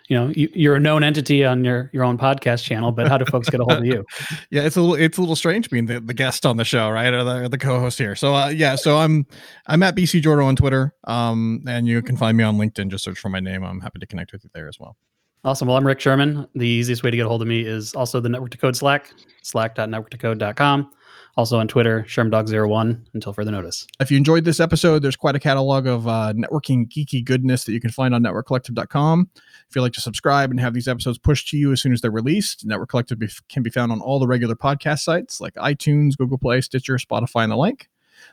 you 0.08 0.16
know 0.16 0.32
you, 0.34 0.70
are 0.70 0.76
a 0.76 0.80
known 0.80 1.02
entity 1.02 1.44
on 1.44 1.64
your 1.64 1.90
your 1.92 2.04
own 2.04 2.16
podcast 2.16 2.62
channel 2.62 2.92
but 2.92 3.08
how 3.08 3.18
do 3.18 3.24
folks 3.26 3.48
get 3.48 3.60
a 3.60 3.64
hold 3.64 3.78
of 3.78 3.86
you? 3.86 4.04
Yeah 4.50 4.62
it's 4.62 4.76
a 4.76 4.80
little 4.80 4.94
it's 4.94 5.18
a 5.18 5.20
little 5.20 5.36
strange 5.36 5.70
being 5.70 5.86
the, 5.86 6.00
the 6.00 6.14
guest 6.14 6.46
on 6.46 6.56
the 6.56 6.64
show 6.64 6.90
right? 6.90 7.12
Or 7.12 7.24
the, 7.24 7.48
the 7.48 7.58
co-host 7.58 7.98
here. 7.98 8.14
So 8.14 8.34
uh, 8.34 8.48
yeah 8.48 8.76
so 8.76 8.98
i'm 8.98 9.26
i'm 9.66 9.82
at 9.82 9.96
bc 9.96 10.20
jordan 10.22 10.46
on 10.46 10.56
twitter 10.56 10.94
um 11.04 11.62
and 11.66 11.86
you 11.86 12.02
can 12.02 12.16
find 12.16 12.36
me 12.36 12.44
on 12.44 12.56
linkedin. 12.56 12.88
Just 12.88 13.04
search 13.04 13.18
for 13.18 13.28
my 13.28 13.40
name. 13.40 13.64
I'm 13.64 13.80
happy 13.80 13.98
to 13.98 14.06
connect 14.06 14.32
with 14.32 14.44
you 14.44 14.50
there 14.54 14.68
as 14.68 14.78
well. 14.78 14.96
Awesome. 15.44 15.68
Well 15.68 15.76
i'm 15.76 15.86
rick 15.86 16.00
sherman. 16.00 16.46
The 16.54 16.66
easiest 16.66 17.02
way 17.02 17.10
to 17.10 17.16
get 17.16 17.26
a 17.26 17.28
hold 17.28 17.42
of 17.42 17.48
me 17.48 17.62
is 17.62 17.94
also 17.94 18.20
the 18.20 18.28
network 18.28 18.50
to 18.50 18.58
code 18.58 18.76
slack 18.76 19.12
slack.networktocode.com 19.42 20.90
also 21.36 21.58
on 21.58 21.68
Twitter, 21.68 22.04
ShermDog01 22.08 23.06
until 23.14 23.32
further 23.32 23.50
notice. 23.50 23.86
If 24.00 24.10
you 24.10 24.16
enjoyed 24.16 24.44
this 24.44 24.60
episode, 24.60 25.00
there's 25.00 25.16
quite 25.16 25.36
a 25.36 25.40
catalog 25.40 25.86
of 25.86 26.08
uh, 26.08 26.32
networking 26.34 26.88
geeky 26.88 27.24
goodness 27.24 27.64
that 27.64 27.72
you 27.72 27.80
can 27.80 27.90
find 27.90 28.14
on 28.14 28.22
networkcollective.com. 28.22 29.30
If 29.34 29.76
you'd 29.76 29.82
like 29.82 29.92
to 29.92 30.00
subscribe 30.00 30.50
and 30.50 30.58
have 30.60 30.74
these 30.74 30.88
episodes 30.88 31.18
pushed 31.18 31.48
to 31.48 31.56
you 31.56 31.72
as 31.72 31.82
soon 31.82 31.92
as 31.92 32.00
they're 32.00 32.10
released, 32.10 32.64
Network 32.64 32.88
Collective 32.88 33.18
be- 33.18 33.28
can 33.48 33.62
be 33.62 33.70
found 33.70 33.92
on 33.92 34.00
all 34.00 34.18
the 34.18 34.26
regular 34.26 34.54
podcast 34.54 35.00
sites 35.00 35.40
like 35.40 35.54
iTunes, 35.54 36.16
Google 36.16 36.38
Play, 36.38 36.60
Stitcher, 36.60 36.96
Spotify, 36.96 37.42
and 37.42 37.52
the 37.52 37.56
like. 37.56 37.88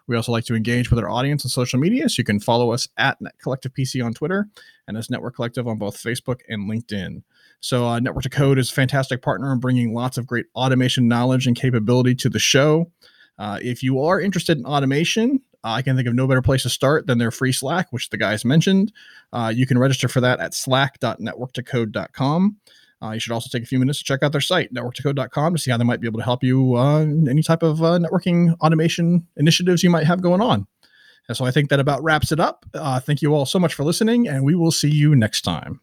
We 0.08 0.16
also 0.16 0.32
like 0.32 0.46
to 0.46 0.56
engage 0.56 0.90
with 0.90 1.00
our 1.00 1.10
audience 1.10 1.46
on 1.46 1.50
social 1.50 1.80
media, 1.80 2.10
so 2.10 2.20
you 2.20 2.24
can 2.24 2.40
follow 2.40 2.72
us 2.72 2.88
at 2.98 3.22
Net 3.22 3.34
Collective 3.42 3.74
PC 3.74 4.04
on 4.04 4.14
Twitter 4.14 4.48
and 4.88 4.98
as 4.98 5.10
Network 5.10 5.36
Collective 5.36 5.68
on 5.68 5.78
both 5.78 5.98
Facebook 5.98 6.42
and 6.50 6.70
LinkedIn. 6.70 7.24
So, 7.60 7.88
uh, 7.88 8.00
Network 8.00 8.24
to 8.24 8.30
Code 8.30 8.60
is 8.60 8.70
a 8.70 8.74
fantastic 8.74 9.22
partner 9.22 9.54
in 9.54 9.60
bringing 9.60 9.94
lots 9.94 10.18
of 10.18 10.28
great 10.28 10.48
automation 10.56 11.08
knowledge 11.08 11.48
and 11.48 11.56
capability 11.56 12.16
to 12.16 12.30
the 12.30 12.40
show. 12.40 12.92
Uh, 13.40 13.58
if 13.62 13.82
you 13.82 14.02
are 14.02 14.20
interested 14.20 14.58
in 14.58 14.66
automation, 14.66 15.42
I 15.64 15.82
can 15.82 15.96
think 15.96 16.08
of 16.08 16.14
no 16.14 16.28
better 16.28 16.42
place 16.42 16.64
to 16.64 16.70
start 16.70 17.08
than 17.08 17.20
their 17.20 17.32
free 17.32 17.54
Slack, 17.54 17.88
which 17.92 18.10
the 18.10 18.18
guys 18.18 18.44
mentioned. 18.44 18.92
Uh, 19.32 19.54
you 19.56 19.66
can 19.66 19.78
register 19.78 20.10
for 20.10 20.20
that 20.22 20.42
at 20.42 20.54
slack.networktocode.com. 20.54 22.58
Uh, 23.04 23.12
you 23.12 23.20
should 23.20 23.34
also 23.34 23.50
take 23.52 23.64
a 23.64 23.66
few 23.66 23.80
minutes 23.80 24.00
to 24.00 24.06
check 24.06 24.24
out 24.24 24.32
their 24.32 24.42
site, 24.42 24.74
networktocode.com, 24.74 25.56
to 25.56 25.62
see 25.62 25.72
how 25.72 25.78
they 25.78 25.84
might 25.84 26.00
be 26.00 26.08
able 26.08 26.20
to 26.20 26.24
help 26.24 26.44
you 26.44 26.76
uh, 26.76 27.02
any 27.02 27.44
type 27.44 27.62
of 27.62 27.84
uh, 27.84 28.00
networking 28.00 28.56
automation 28.62 29.28
initiatives 29.36 29.84
you 29.84 29.90
might 29.90 30.06
have 30.06 30.22
going 30.22 30.42
on. 30.42 30.66
And 31.28 31.38
so 31.38 31.46
I 31.46 31.52
think 31.52 31.70
that 31.70 31.80
about 31.80 32.04
wraps 32.04 32.32
it 32.32 32.40
up. 32.40 32.66
Uh, 32.74 33.00
thank 33.00 33.22
you 33.22 33.34
all 33.34 33.46
so 33.46 33.60
much 33.60 33.74
for 33.74 33.84
listening, 33.84 34.28
and 34.28 34.44
we 34.44 34.56
will 34.56 34.72
see 34.72 34.90
you 34.90 35.16
next 35.16 35.42
time. 35.42 35.82